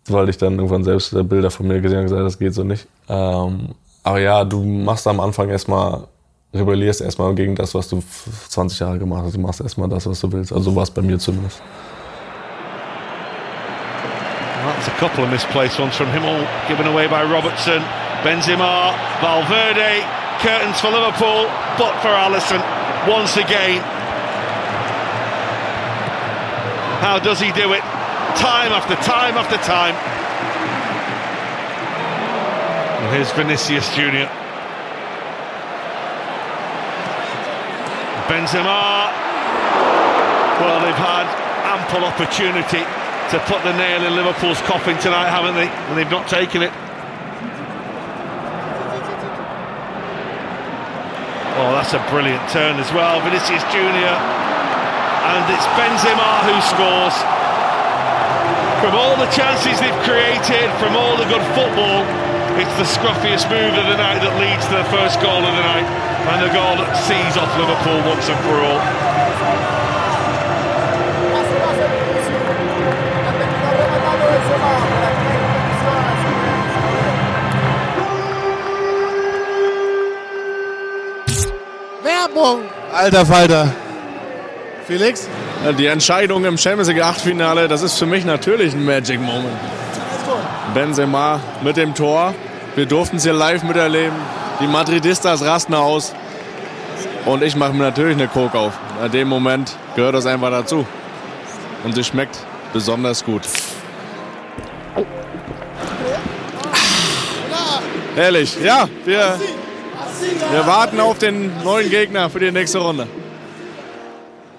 weil 0.07 0.29
ich 0.29 0.37
dann 0.37 0.55
irgendwann 0.55 0.83
selbst 0.83 1.11
Bilder 1.29 1.49
von 1.49 1.67
mir 1.67 1.81
gesehen 1.81 1.97
habe 1.97 2.07
und 2.07 2.11
gesagt, 2.11 2.25
das 2.25 2.39
geht 2.39 2.53
so 2.53 2.63
nicht. 2.63 2.87
Ähm, 3.07 3.69
aber 4.03 4.19
ja, 4.19 4.43
du 4.43 4.63
machst 4.63 5.07
am 5.07 5.19
Anfang 5.19 5.49
erstmal, 5.49 6.03
rebellierst 6.53 7.01
erstmal 7.01 7.33
gegen 7.33 7.55
das, 7.55 7.73
was 7.73 7.89
du 7.89 8.03
20 8.49 8.79
Jahre 8.79 8.99
gemacht 8.99 9.23
hast. 9.25 9.35
Du 9.35 9.39
machst 9.39 9.61
erstmal 9.61 9.89
das, 9.89 10.05
was 10.05 10.19
du 10.19 10.31
willst. 10.31 10.53
Also 10.53 10.75
war 10.75 10.83
es 10.83 10.91
bei 10.91 11.01
mir 11.01 11.17
zumindest. 11.17 11.61
A 14.87 14.97
couple 14.99 15.23
of 15.23 15.31
misplaced 15.31 15.79
ones 15.79 15.95
from 15.95 16.07
him, 16.07 16.23
all 16.23 16.45
given 16.69 16.85
away 16.85 17.07
by 17.07 17.23
Robertson. 17.23 17.81
Benzema, 18.21 18.93
Valverde, 19.19 20.05
curtains 20.39 20.79
for 20.79 20.89
Liverpool, 20.89 21.49
but 21.77 21.93
for 22.01 22.09
Allison 22.09 22.61
once 23.09 23.35
again. 23.35 23.81
How 27.01 27.19
does 27.19 27.39
he 27.39 27.51
do 27.51 27.73
it? 27.73 27.81
Time 28.37 28.71
after 28.71 28.95
time 29.01 29.35
after 29.37 29.57
time. 29.57 29.95
And 33.01 33.15
here's 33.15 33.31
Vinicius 33.31 33.93
Junior. 33.95 34.29
Benzema. 38.29 39.09
Well, 40.61 40.79
they've 40.85 40.95
had 40.95 41.25
ample 41.65 42.05
opportunity 42.05 42.85
to 43.31 43.39
put 43.45 43.63
the 43.63 43.73
nail 43.77 44.05
in 44.05 44.15
Liverpool's 44.15 44.61
coffin 44.61 44.97
tonight, 44.99 45.29
haven't 45.29 45.55
they? 45.55 45.67
And 45.67 45.97
they've 45.97 46.11
not 46.11 46.27
taken 46.27 46.61
it. 46.61 46.71
Oh, 51.57 51.71
that's 51.71 51.93
a 51.93 52.03
brilliant 52.11 52.43
turn 52.49 52.77
as 52.77 52.91
well. 52.91 53.21
Vinicius 53.21 53.63
Junior 53.71 54.13
and 55.25 55.41
it's 55.49 55.65
Benzema 55.73 56.45
who 56.45 56.55
scores. 56.61 57.17
From 58.83 58.93
all 58.93 59.17
the 59.17 59.31
chances 59.33 59.81
they've 59.81 60.01
created, 60.05 60.69
from 60.77 60.93
all 60.93 61.17
the 61.17 61.25
good 61.25 61.41
football, 61.57 62.05
it's 62.61 62.75
the 62.77 62.85
scruffiest 62.85 63.49
move 63.49 63.73
of 63.73 63.85
the 63.89 63.97
night 63.97 64.21
that 64.21 64.37
leads 64.37 64.69
to 64.69 64.77
the 64.77 64.87
first 64.93 65.17
goal 65.19 65.41
of 65.41 65.53
the 65.57 65.65
night 65.65 65.87
and 66.29 66.45
the 66.45 66.53
goal 66.53 66.77
that 66.77 66.93
sees 67.09 67.33
off 67.41 67.49
Liverpool 67.57 67.99
once 68.05 68.29
and 68.29 68.39
for 68.45 68.57
all. 68.61 69.74
Werbung! 82.03 82.61
Alter 82.93 83.25
Falter. 83.25 83.73
Felix? 84.87 85.27
Die 85.79 85.87
Entscheidung 85.87 86.45
im 86.45 86.57
Champions 86.57 86.87
League 86.87 87.01
Achtelfinale, 87.01 87.67
das 87.67 87.81
ist 87.81 87.97
für 87.97 88.05
mich 88.05 88.23
natürlich 88.23 88.73
ein 88.73 88.85
Magic 88.85 89.19
Moment. 89.19 89.57
Benzema 90.73 91.39
mit 91.63 91.77
dem 91.77 91.95
Tor. 91.95 92.35
Wir 92.75 92.85
durften 92.85 93.17
es 93.17 93.23
hier 93.23 93.33
live 93.33 93.63
miterleben. 93.63 94.15
Die 94.59 94.67
Madridistas 94.67 95.43
rasten 95.43 95.73
aus. 95.73 96.13
Und 97.25 97.41
ich 97.41 97.55
mache 97.55 97.73
mir 97.73 97.83
natürlich 97.83 98.15
eine 98.15 98.27
Coke 98.27 98.57
auf. 98.57 98.73
In 99.03 99.11
dem 99.11 99.27
Moment 99.27 99.75
gehört 99.95 100.13
das 100.13 100.25
einfach 100.25 100.51
dazu. 100.51 100.85
Und 101.83 101.95
sie 101.95 102.03
schmeckt 102.03 102.37
besonders 102.73 103.25
gut. 103.25 103.41
Herrlich. 108.15 108.57
Ja, 108.63 108.87
wir, 109.03 109.37
wir 110.51 110.65
warten 110.65 111.01
auf 111.01 111.17
den 111.19 111.51
neuen 111.63 111.89
Gegner 111.89 112.29
für 112.29 112.39
die 112.39 112.51
nächste 112.51 112.77
Runde. 112.77 113.07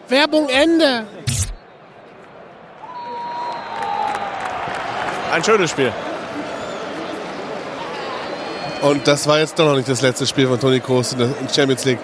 Werbung 0.08 0.48
Ende. 0.50 1.06
Ein 5.32 5.42
schönes 5.42 5.70
Spiel. 5.70 5.90
Und 8.82 9.08
das 9.08 9.26
war 9.26 9.38
jetzt 9.38 9.58
doch 9.58 9.64
noch 9.64 9.76
nicht 9.76 9.88
das 9.88 10.02
letzte 10.02 10.26
Spiel 10.26 10.46
von 10.46 10.60
Toni 10.60 10.80
Kroos 10.80 11.14
in 11.14 11.18
der 11.18 11.30
Champions 11.52 11.86
League. 11.86 11.98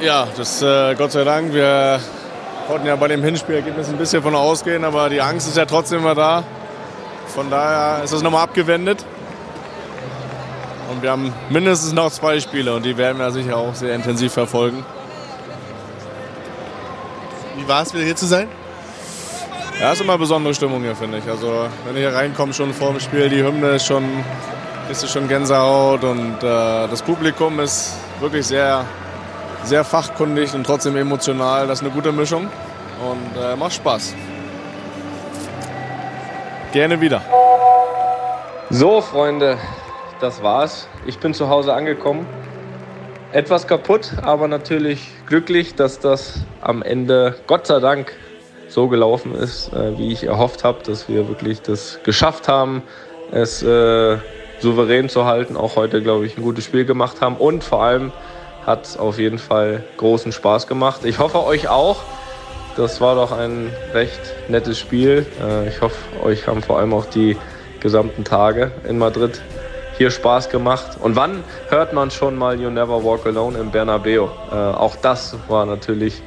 Ja, 0.00 0.26
das 0.36 0.60
äh, 0.62 0.96
Gott 0.96 1.12
sei 1.12 1.22
Dank. 1.22 1.54
Wir 1.54 2.00
konnten 2.66 2.88
ja 2.88 2.96
bei 2.96 3.06
dem 3.06 3.22
Hinspielergebnis 3.22 3.88
ein 3.88 3.98
bisschen 3.98 4.20
von 4.20 4.34
ausgehen, 4.34 4.84
aber 4.84 5.08
die 5.08 5.20
Angst 5.20 5.46
ist 5.46 5.56
ja 5.56 5.64
trotzdem 5.64 6.00
immer 6.00 6.16
da. 6.16 6.42
Von 7.28 7.50
daher 7.50 8.02
ist 8.02 8.12
es 8.12 8.20
nochmal 8.20 8.42
abgewendet. 8.42 9.04
Und 10.92 11.02
wir 11.02 11.10
haben 11.10 11.32
mindestens 11.48 11.94
noch 11.94 12.10
zwei 12.10 12.38
Spiele 12.38 12.74
und 12.74 12.84
die 12.84 12.98
werden 12.98 13.18
wir 13.18 13.30
sicher 13.30 13.56
auch 13.56 13.74
sehr 13.74 13.94
intensiv 13.94 14.32
verfolgen. 14.32 14.84
Wie 17.56 17.66
war 17.66 17.82
es, 17.82 17.94
wieder 17.94 18.04
hier 18.04 18.16
zu 18.16 18.26
sein? 18.26 18.46
Ja, 19.80 19.92
ist 19.92 20.02
immer 20.02 20.12
eine 20.12 20.20
besondere 20.20 20.54
Stimmung 20.54 20.82
hier, 20.82 20.94
finde 20.94 21.18
ich. 21.18 21.28
Also, 21.28 21.66
wenn 21.86 21.96
ich 21.96 22.02
hier 22.02 22.14
reinkomme, 22.14 22.52
schon 22.52 22.74
vor 22.74 22.90
dem 22.90 23.00
Spiel, 23.00 23.30
die 23.30 23.42
Hymne 23.42 23.70
ist 23.70 23.86
schon, 23.86 24.04
ist 24.90 25.08
schon 25.10 25.28
Gänsehaut 25.28 26.04
und 26.04 26.36
äh, 26.42 26.88
das 26.88 27.00
Publikum 27.00 27.58
ist 27.58 27.94
wirklich 28.20 28.46
sehr, 28.46 28.84
sehr 29.64 29.84
fachkundig 29.84 30.54
und 30.54 30.64
trotzdem 30.64 30.96
emotional. 30.96 31.66
Das 31.66 31.80
ist 31.80 31.86
eine 31.86 31.94
gute 31.94 32.12
Mischung 32.12 32.48
und 33.00 33.42
äh, 33.42 33.56
macht 33.56 33.72
Spaß. 33.72 34.14
Gerne 36.72 37.00
wieder. 37.00 37.22
So, 38.68 39.00
Freunde, 39.00 39.58
das 40.22 40.42
war's. 40.42 40.88
Ich 41.04 41.18
bin 41.18 41.34
zu 41.34 41.48
Hause 41.48 41.74
angekommen. 41.74 42.26
Etwas 43.32 43.66
kaputt, 43.66 44.12
aber 44.22 44.46
natürlich 44.46 45.08
glücklich, 45.26 45.74
dass 45.74 45.98
das 45.98 46.44
am 46.60 46.82
Ende, 46.82 47.36
Gott 47.46 47.66
sei 47.66 47.80
Dank, 47.80 48.12
so 48.68 48.88
gelaufen 48.88 49.34
ist, 49.34 49.72
äh, 49.72 49.98
wie 49.98 50.12
ich 50.12 50.24
erhofft 50.24 50.64
habe, 50.64 50.82
dass 50.84 51.08
wir 51.08 51.28
wirklich 51.28 51.60
das 51.60 51.98
geschafft 52.04 52.48
haben, 52.48 52.82
es 53.30 53.62
äh, 53.62 54.16
souverän 54.60 55.08
zu 55.08 55.26
halten. 55.26 55.56
Auch 55.56 55.76
heute, 55.76 56.02
glaube 56.02 56.24
ich, 56.24 56.38
ein 56.38 56.42
gutes 56.42 56.64
Spiel 56.64 56.84
gemacht 56.84 57.20
haben. 57.20 57.36
Und 57.36 57.64
vor 57.64 57.82
allem 57.82 58.12
hat 58.64 58.86
es 58.86 58.96
auf 58.96 59.18
jeden 59.18 59.38
Fall 59.38 59.82
großen 59.96 60.32
Spaß 60.32 60.68
gemacht. 60.68 61.04
Ich 61.04 61.18
hoffe, 61.18 61.44
euch 61.44 61.68
auch. 61.68 62.02
Das 62.76 63.00
war 63.02 63.16
doch 63.16 63.32
ein 63.32 63.70
recht 63.92 64.20
nettes 64.48 64.78
Spiel. 64.78 65.26
Äh, 65.42 65.68
ich 65.68 65.80
hoffe, 65.80 65.96
euch 66.22 66.46
haben 66.46 66.62
vor 66.62 66.78
allem 66.78 66.94
auch 66.94 67.06
die 67.06 67.36
gesamten 67.80 68.24
Tage 68.24 68.70
in 68.88 68.98
Madrid 68.98 69.42
hier 69.98 70.10
Spaß 70.10 70.48
gemacht. 70.50 70.98
Und 71.00 71.16
wann 71.16 71.44
hört 71.68 71.92
man 71.92 72.10
schon 72.10 72.36
mal 72.36 72.60
You 72.60 72.70
Never 72.70 73.04
Walk 73.04 73.26
Alone 73.26 73.58
im 73.58 73.70
Bernabeu? 73.70 74.28
Äh, 74.50 74.54
auch 74.54 74.96
das 74.96 75.36
war 75.48 75.66
natürlich, 75.66 76.22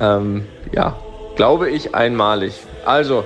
ähm, 0.00 0.46
ja, 0.72 0.96
glaube 1.36 1.70
ich, 1.70 1.94
einmalig. 1.94 2.60
Also, 2.84 3.24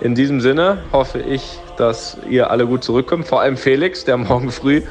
in 0.00 0.14
diesem 0.14 0.40
Sinne 0.40 0.78
hoffe 0.92 1.20
ich, 1.20 1.58
dass 1.76 2.18
ihr 2.28 2.50
alle 2.50 2.66
gut 2.66 2.84
zurückkommt. 2.84 3.26
Vor 3.26 3.40
allem 3.40 3.56
Felix, 3.56 4.04
der 4.04 4.16
morgen 4.16 4.50
früh 4.50 4.82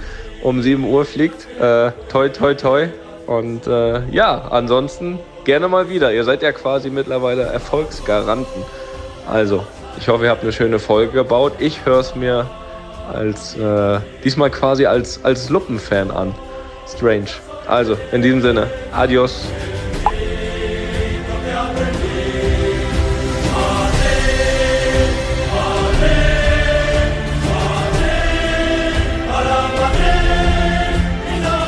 um 0.43 0.61
7 0.61 0.83
Uhr 0.83 1.05
fliegt. 1.05 1.47
Äh, 1.59 1.91
toi, 2.09 2.29
toi, 2.29 2.53
toi. 2.53 2.87
Und 3.27 3.65
äh, 3.67 4.07
ja, 4.11 4.49
ansonsten 4.51 5.19
gerne 5.45 5.67
mal 5.67 5.89
wieder. 5.89 6.13
Ihr 6.13 6.23
seid 6.23 6.43
ja 6.43 6.51
quasi 6.51 6.89
mittlerweile 6.89 7.43
Erfolgsgaranten. 7.43 8.63
Also, 9.31 9.63
ich 9.97 10.07
hoffe, 10.07 10.25
ihr 10.25 10.29
habt 10.29 10.43
eine 10.43 10.51
schöne 10.51 10.77
Folge 10.77 11.13
gebaut. 11.13 11.53
Ich 11.59 11.85
höre 11.85 11.99
es 11.99 12.15
mir 12.15 12.45
als 13.13 13.55
äh, 13.57 13.99
diesmal 14.23 14.49
quasi 14.49 14.85
als, 14.85 15.23
als 15.23 15.49
Luppen-Fan 15.49 16.11
an. 16.11 16.33
Strange. 16.87 17.27
Also, 17.67 17.97
in 18.11 18.21
diesem 18.21 18.41
Sinne, 18.41 18.67
adios. 18.91 19.45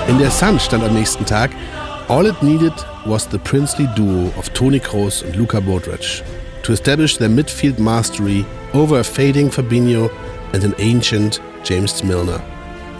In 0.08 0.20
der 0.20 0.32
Sun 0.32 0.60
stand 0.60 0.84
am 0.84 0.94
nächsten 0.94 1.26
Tag, 1.26 1.52
All 2.10 2.26
it 2.26 2.42
needed 2.42 2.74
was 3.06 3.28
the 3.30 3.38
princely 3.38 3.86
duo 3.96 4.32
of 4.38 4.50
Tony 4.54 4.80
Kroos 4.80 5.24
und 5.24 5.36
Luca 5.36 5.60
Bodrich 5.60 6.24
to 6.64 6.72
establish 6.72 7.18
their 7.18 7.30
midfield 7.30 7.80
mastery 7.80 8.46
over 8.74 9.00
a 9.00 9.04
fading 9.04 9.50
Fabinho 9.50 10.10
and 10.54 10.64
an 10.64 10.76
ancient 10.80 11.42
James 11.64 12.04
Milner. 12.04 12.42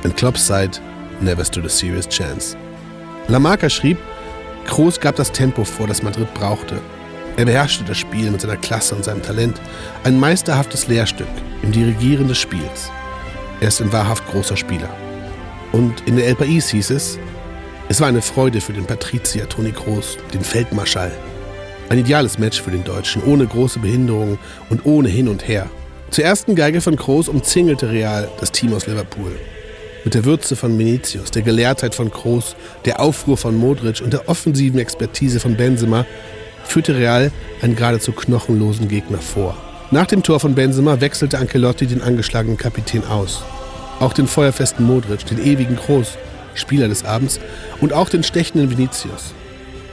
And 0.04 0.16
Klopp's 0.16 0.42
side 0.42 0.78
never 1.22 1.44
stood 1.44 1.66
a 1.66 1.70
serious 1.70 2.08
chance. 2.08 2.56
Lamarca 3.28 3.70
schrieb, 3.70 3.98
Kroos 4.66 5.00
gab 5.00 5.16
das 5.16 5.32
Tempo 5.32 5.64
vor, 5.64 5.88
das 5.88 6.04
Madrid 6.04 6.34
brauchte. 6.34 6.80
Er 7.38 7.46
beherrschte 7.46 7.84
das 7.84 7.98
Spiel 7.98 8.32
mit 8.32 8.42
seiner 8.42 8.58
Klasse 8.58 8.96
und 8.96 9.04
seinem 9.04 9.22
Talent. 9.22 9.62
Ein 10.04 10.20
meisterhaftes 10.20 10.88
Lehrstück 10.88 11.28
im 11.62 11.72
Dirigieren 11.72 12.28
des 12.28 12.40
Spiels. 12.40 12.92
Er 13.62 13.70
ist 13.70 13.82
ein 13.82 13.92
wahrhaft 13.92 14.28
großer 14.28 14.58
Spieler. 14.58 14.90
Und 15.72 16.02
in 16.08 16.16
der 16.16 16.28
El 16.28 16.36
País 16.36 16.70
hieß 16.70 16.92
es, 16.92 17.20
es 17.90 18.02
war 18.02 18.08
eine 18.08 18.22
Freude 18.22 18.60
für 18.60 18.74
den 18.74 18.86
Patrizier 18.86 19.48
Toni 19.48 19.72
Kroos, 19.72 20.18
den 20.34 20.42
Feldmarschall. 20.42 21.12
Ein 21.90 22.00
ideales 22.00 22.38
Match 22.38 22.62
für 22.62 22.72
den 22.72 22.84
Deutschen, 22.84 23.24
ohne 23.24 23.48
große 23.48 23.80
Behinderungen 23.80 24.38
und 24.70 24.86
ohne 24.86 25.08
Hin 25.08 25.30
und 25.30 25.48
Her. 25.48 25.70
Zur 26.10 26.24
ersten 26.24 26.56
Geige 26.56 26.82
von 26.82 26.96
Kroos 26.96 27.28
umzingelte 27.28 27.92
Real 27.92 28.30
das 28.40 28.52
Team 28.52 28.74
aus 28.74 28.88
Liverpool. 28.88 29.38
Mit 30.06 30.14
der 30.14 30.24
Würze 30.24 30.56
von 30.56 30.78
Vinicius, 30.80 31.32
der 31.32 31.42
Gelehrtheit 31.42 31.94
von 31.94 32.10
Kroos, 32.10 32.56
der 32.86 33.02
Aufruhr 33.02 33.36
von 33.36 33.58
Modric 33.58 34.02
und 34.02 34.14
der 34.14 34.30
offensiven 34.30 34.80
Expertise 34.80 35.40
von 35.40 35.58
Benzema 35.58 36.06
führte 36.64 36.96
Real 36.96 37.32
einen 37.62 37.76
geradezu 37.76 38.14
knochenlosen 38.14 38.88
Gegner 38.88 39.20
vor. 39.20 39.58
Nach 39.92 40.06
dem 40.06 40.24
Tor 40.24 40.40
von 40.40 40.56
Benzema 40.56 41.02
wechselte 41.02 41.38
Ancelotti 41.40 41.88
den 41.88 42.02
angeschlagenen 42.02 42.58
Kapitän 42.58 43.06
aus. 43.06 43.44
Auch 44.00 44.14
den 44.14 44.28
feuerfesten 44.28 44.86
Modric, 44.86 45.26
den 45.26 45.44
ewigen 45.44 45.76
Kroos, 45.76 46.18
Spieler 46.56 46.88
des 46.88 47.04
Abends, 47.04 47.40
und 47.82 47.94
auch 47.94 48.10
den 48.10 48.24
stechenden 48.24 48.70
Vinicius. 48.70 49.34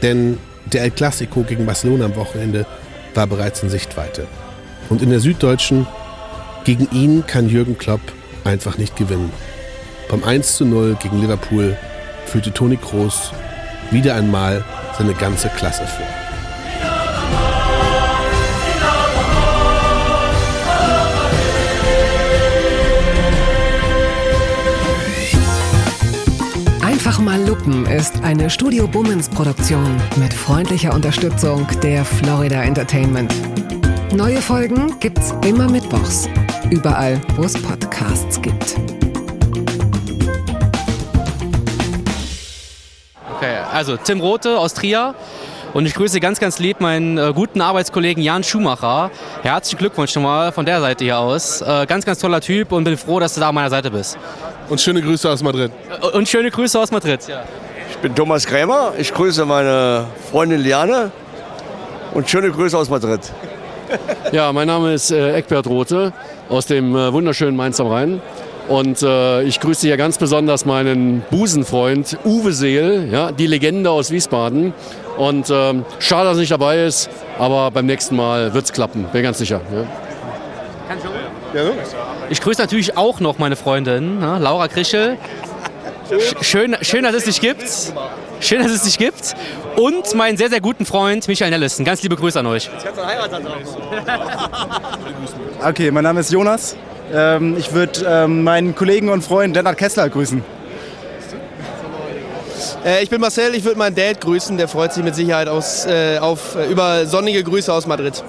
Denn 0.00 0.38
der 0.66 0.82
El 0.82 0.90
Clasico 0.92 1.42
gegen 1.42 1.66
Barcelona 1.66 2.06
am 2.06 2.16
Wochenende 2.16 2.66
war 3.14 3.26
bereits 3.26 3.62
in 3.62 3.68
Sichtweite. 3.68 4.26
Und 4.90 5.02
in 5.02 5.10
der 5.10 5.20
Süddeutschen, 5.20 5.86
gegen 6.64 6.88
ihn 6.92 7.26
kann 7.26 7.48
Jürgen 7.48 7.78
Klopp 7.78 8.00
einfach 8.44 8.78
nicht 8.78 8.96
gewinnen. 8.96 9.30
Beim 10.08 10.24
1 10.24 10.56
zu 10.56 10.64
0 10.64 10.96
gegen 11.02 11.20
Liverpool 11.20 11.76
führte 12.26 12.52
Toni 12.52 12.76
Kroos 12.76 13.32
wieder 13.90 14.14
einmal 14.14 14.64
seine 14.98 15.14
ganze 15.14 15.48
Klasse 15.50 15.86
vor. 15.86 16.06
Einfach 26.82 27.18
mal 27.18 27.46
Lupen 27.46 27.84
ist 27.86 28.22
eine 28.22 28.48
Studio 28.48 28.86
Bummens 28.88 29.28
Produktion 29.28 30.00
mit 30.16 30.32
freundlicher 30.32 30.94
Unterstützung 30.94 31.66
der 31.82 32.04
Florida 32.04 32.62
Entertainment. 32.62 33.34
Neue 34.14 34.40
Folgen 34.40 34.98
gibt's 35.00 35.34
immer 35.44 35.68
mittwochs. 35.68 36.28
Überall, 36.70 37.20
wo 37.36 37.44
es 37.44 37.60
Podcasts 37.60 38.40
gibt. 38.40 38.76
Okay, 43.36 43.56
also 43.72 43.96
Tim 43.96 44.20
Rote 44.20 44.58
aus 44.58 44.74
Trier. 44.74 45.14
Und 45.74 45.86
ich 45.86 45.94
grüße 45.94 46.20
ganz, 46.20 46.38
ganz 46.38 46.60
lieb 46.60 46.80
meinen 46.80 47.18
äh, 47.18 47.32
guten 47.34 47.60
Arbeitskollegen 47.60 48.22
Jan 48.22 48.44
Schumacher. 48.44 49.10
Herzlichen 49.42 49.78
Glückwunsch 49.78 50.12
schon 50.12 50.22
mal 50.22 50.52
von 50.52 50.64
der 50.64 50.80
Seite 50.80 51.04
hier 51.04 51.18
aus. 51.18 51.60
Äh, 51.62 51.86
ganz, 51.86 52.04
ganz 52.06 52.20
toller 52.20 52.40
Typ 52.40 52.70
und 52.70 52.84
bin 52.84 52.96
froh, 52.96 53.18
dass 53.18 53.34
du 53.34 53.40
da 53.40 53.48
an 53.48 53.54
meiner 53.56 53.70
Seite 53.70 53.90
bist. 53.90 54.16
Und 54.68 54.80
schöne 54.80 55.02
Grüße 55.02 55.28
aus 55.28 55.42
Madrid. 55.42 55.72
Äh, 56.00 56.16
Und 56.16 56.28
schöne 56.28 56.50
Grüße 56.50 56.78
aus 56.78 56.92
Madrid. 56.92 57.26
Ja. 57.26 57.42
Ich 57.90 57.98
bin 57.98 58.14
Thomas 58.14 58.46
Krämer. 58.46 58.92
Ich 58.98 59.12
grüße 59.12 59.44
meine 59.44 60.06
Freundin 60.30 60.60
Liane 60.60 61.10
und 62.14 62.30
schöne 62.30 62.50
Grüße 62.52 62.78
aus 62.78 62.88
Madrid. 62.88 63.20
Ja, 64.32 64.52
mein 64.52 64.66
Name 64.66 64.92
ist 64.94 65.10
äh, 65.10 65.34
Eckbert 65.34 65.66
Rote 65.66 66.12
aus 66.48 66.66
dem 66.66 66.94
äh, 66.96 67.12
wunderschönen 67.12 67.56
Mainz 67.56 67.80
am 67.80 67.88
Rhein. 67.88 68.20
Und 68.68 69.02
äh, 69.02 69.42
ich 69.42 69.60
grüße 69.60 69.86
hier 69.86 69.96
ganz 69.98 70.16
besonders 70.16 70.64
meinen 70.64 71.22
Busenfreund 71.30 72.16
Uwe 72.24 72.52
Seel, 72.52 73.08
ja, 73.12 73.30
die 73.30 73.46
Legende 73.46 73.90
aus 73.90 74.10
Wiesbaden. 74.10 74.72
Und 75.18 75.50
ähm, 75.50 75.84
schade, 75.98 76.24
dass 76.28 76.38
er 76.38 76.40
nicht 76.40 76.50
dabei 76.52 76.84
ist, 76.84 77.10
aber 77.38 77.70
beim 77.70 77.86
nächsten 77.86 78.16
Mal 78.16 78.54
wird 78.54 78.64
es 78.64 78.72
klappen, 78.72 79.04
bin 79.12 79.22
ganz 79.22 79.38
sicher. 79.38 79.60
Ja. 79.72 79.84
Ich 82.30 82.40
grüße 82.40 82.60
natürlich 82.60 82.96
auch 82.96 83.20
noch 83.20 83.38
meine 83.38 83.54
Freundin, 83.56 84.18
ne, 84.18 84.38
Laura 84.40 84.66
Krischel. 84.68 85.18
Sch- 86.10 86.42
Schön, 86.42 86.76
schön, 86.82 87.04
dass 87.04 87.14
es 87.14 87.24
dich 87.24 87.40
gibt. 87.40 87.62
Schön, 88.44 88.62
dass 88.62 88.72
es 88.72 88.82
dich 88.82 88.98
gibt. 88.98 89.34
Und 89.76 90.14
meinen 90.14 90.36
sehr, 90.36 90.50
sehr 90.50 90.60
guten 90.60 90.84
Freund 90.84 91.26
Michael 91.28 91.50
Nellissen. 91.50 91.82
Ganz 91.82 92.02
liebe 92.02 92.14
Grüße 92.14 92.38
an 92.38 92.46
euch. 92.46 92.68
Okay, 95.66 95.90
mein 95.90 96.04
Name 96.04 96.20
ist 96.20 96.30
Jonas. 96.30 96.76
Ähm, 97.10 97.56
ich 97.56 97.72
würde 97.72 98.00
ähm, 98.06 98.44
meinen 98.44 98.74
Kollegen 98.74 99.08
und 99.08 99.24
Freund 99.24 99.56
Lennart 99.56 99.78
Kessler 99.78 100.10
grüßen. 100.10 100.44
Äh, 102.84 103.02
ich 103.02 103.08
bin 103.08 103.18
Marcel, 103.18 103.54
ich 103.54 103.64
würde 103.64 103.78
meinen 103.78 103.94
Dad 103.94 104.20
grüßen. 104.20 104.58
Der 104.58 104.68
freut 104.68 104.92
sich 104.92 105.02
mit 105.02 105.14
Sicherheit 105.14 105.48
aus, 105.48 105.86
äh, 105.86 106.18
auf, 106.18 106.54
äh, 106.54 106.70
über 106.70 107.06
sonnige 107.06 107.42
Grüße 107.42 107.72
aus 107.72 107.86
Madrid. 107.86 108.22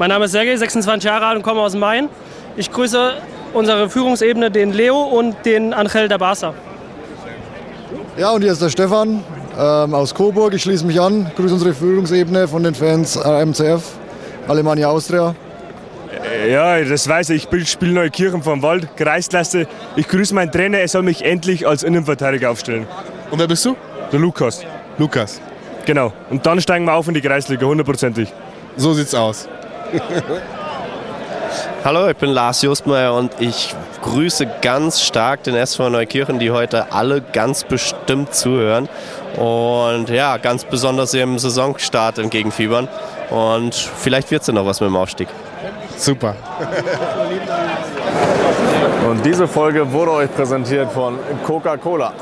Mein 0.00 0.08
Name 0.08 0.24
ist 0.24 0.32
Sergej, 0.32 0.56
26 0.56 1.04
Jahre 1.04 1.26
alt 1.26 1.36
und 1.36 1.44
komme 1.44 1.60
aus 1.60 1.76
Main. 1.76 2.08
Ich 2.56 2.72
grüße 2.72 3.12
unsere 3.52 3.88
Führungsebene, 3.88 4.50
den 4.50 4.72
Leo 4.72 5.00
und 5.00 5.36
den 5.44 5.72
Angel 5.72 6.08
der 6.08 6.18
Barca. 6.18 6.52
Ja, 8.18 8.32
und 8.32 8.42
hier 8.42 8.50
ist 8.50 8.60
der 8.60 8.68
Stefan 8.68 9.22
ähm, 9.56 9.94
aus 9.94 10.12
Coburg. 10.12 10.52
Ich 10.52 10.62
schließe 10.62 10.84
mich 10.84 11.00
an. 11.00 11.30
Grüße 11.36 11.54
unsere 11.54 11.72
Führungsebene 11.72 12.48
von 12.48 12.64
den 12.64 12.74
Fans 12.74 13.14
äh, 13.14 13.46
MCF, 13.46 13.80
Alemannia 14.48 14.88
Austria. 14.88 15.36
Ja, 16.48 16.82
das 16.82 17.08
weiß 17.08 17.30
ich. 17.30 17.46
Ich 17.52 17.70
spiele 17.70 17.92
Neukirchen 17.92 18.42
vom 18.42 18.60
Wald, 18.60 18.96
Kreisklasse. 18.96 19.68
Ich 19.94 20.08
grüße 20.08 20.34
meinen 20.34 20.50
Trainer, 20.50 20.78
er 20.78 20.88
soll 20.88 21.02
mich 21.02 21.24
endlich 21.24 21.64
als 21.68 21.84
Innenverteidiger 21.84 22.50
aufstellen. 22.50 22.88
Und 23.30 23.38
wer 23.38 23.46
bist 23.46 23.64
du? 23.64 23.76
Der 24.10 24.18
Lukas. 24.18 24.64
Lukas. 24.98 25.40
Genau. 25.86 26.12
Und 26.28 26.44
dann 26.44 26.60
steigen 26.60 26.86
wir 26.86 26.94
auf 26.94 27.06
in 27.06 27.14
die 27.14 27.20
Kreisliga, 27.20 27.66
hundertprozentig. 27.66 28.32
So 28.76 28.94
sieht's 28.94 29.14
aus. 29.14 29.48
Hallo, 31.88 32.06
ich 32.06 32.18
bin 32.18 32.28
Lars 32.28 32.60
Justmeier 32.60 33.14
und 33.14 33.40
ich 33.40 33.74
grüße 34.02 34.46
ganz 34.60 35.00
stark 35.00 35.44
den 35.44 35.54
SV 35.54 35.88
Neukirchen, 35.88 36.38
die 36.38 36.50
heute 36.50 36.92
alle 36.92 37.22
ganz 37.22 37.64
bestimmt 37.64 38.34
zuhören 38.34 38.90
und 39.38 40.10
ja, 40.10 40.36
ganz 40.36 40.64
besonders 40.64 41.14
ihrem 41.14 41.38
Saisonstart 41.38 42.18
entgegenfiebern. 42.18 42.88
Und 43.30 43.74
vielleicht 43.74 44.30
wird 44.30 44.42
es 44.42 44.48
ja 44.48 44.52
noch 44.52 44.66
was 44.66 44.82
mit 44.82 44.90
dem 44.90 44.96
Aufstieg. 44.96 45.28
Super. 45.96 46.36
Und 49.08 49.24
diese 49.24 49.48
Folge 49.48 49.90
wurde 49.90 50.10
euch 50.10 50.34
präsentiert 50.34 50.92
von 50.92 51.18
Coca-Cola. 51.46 52.12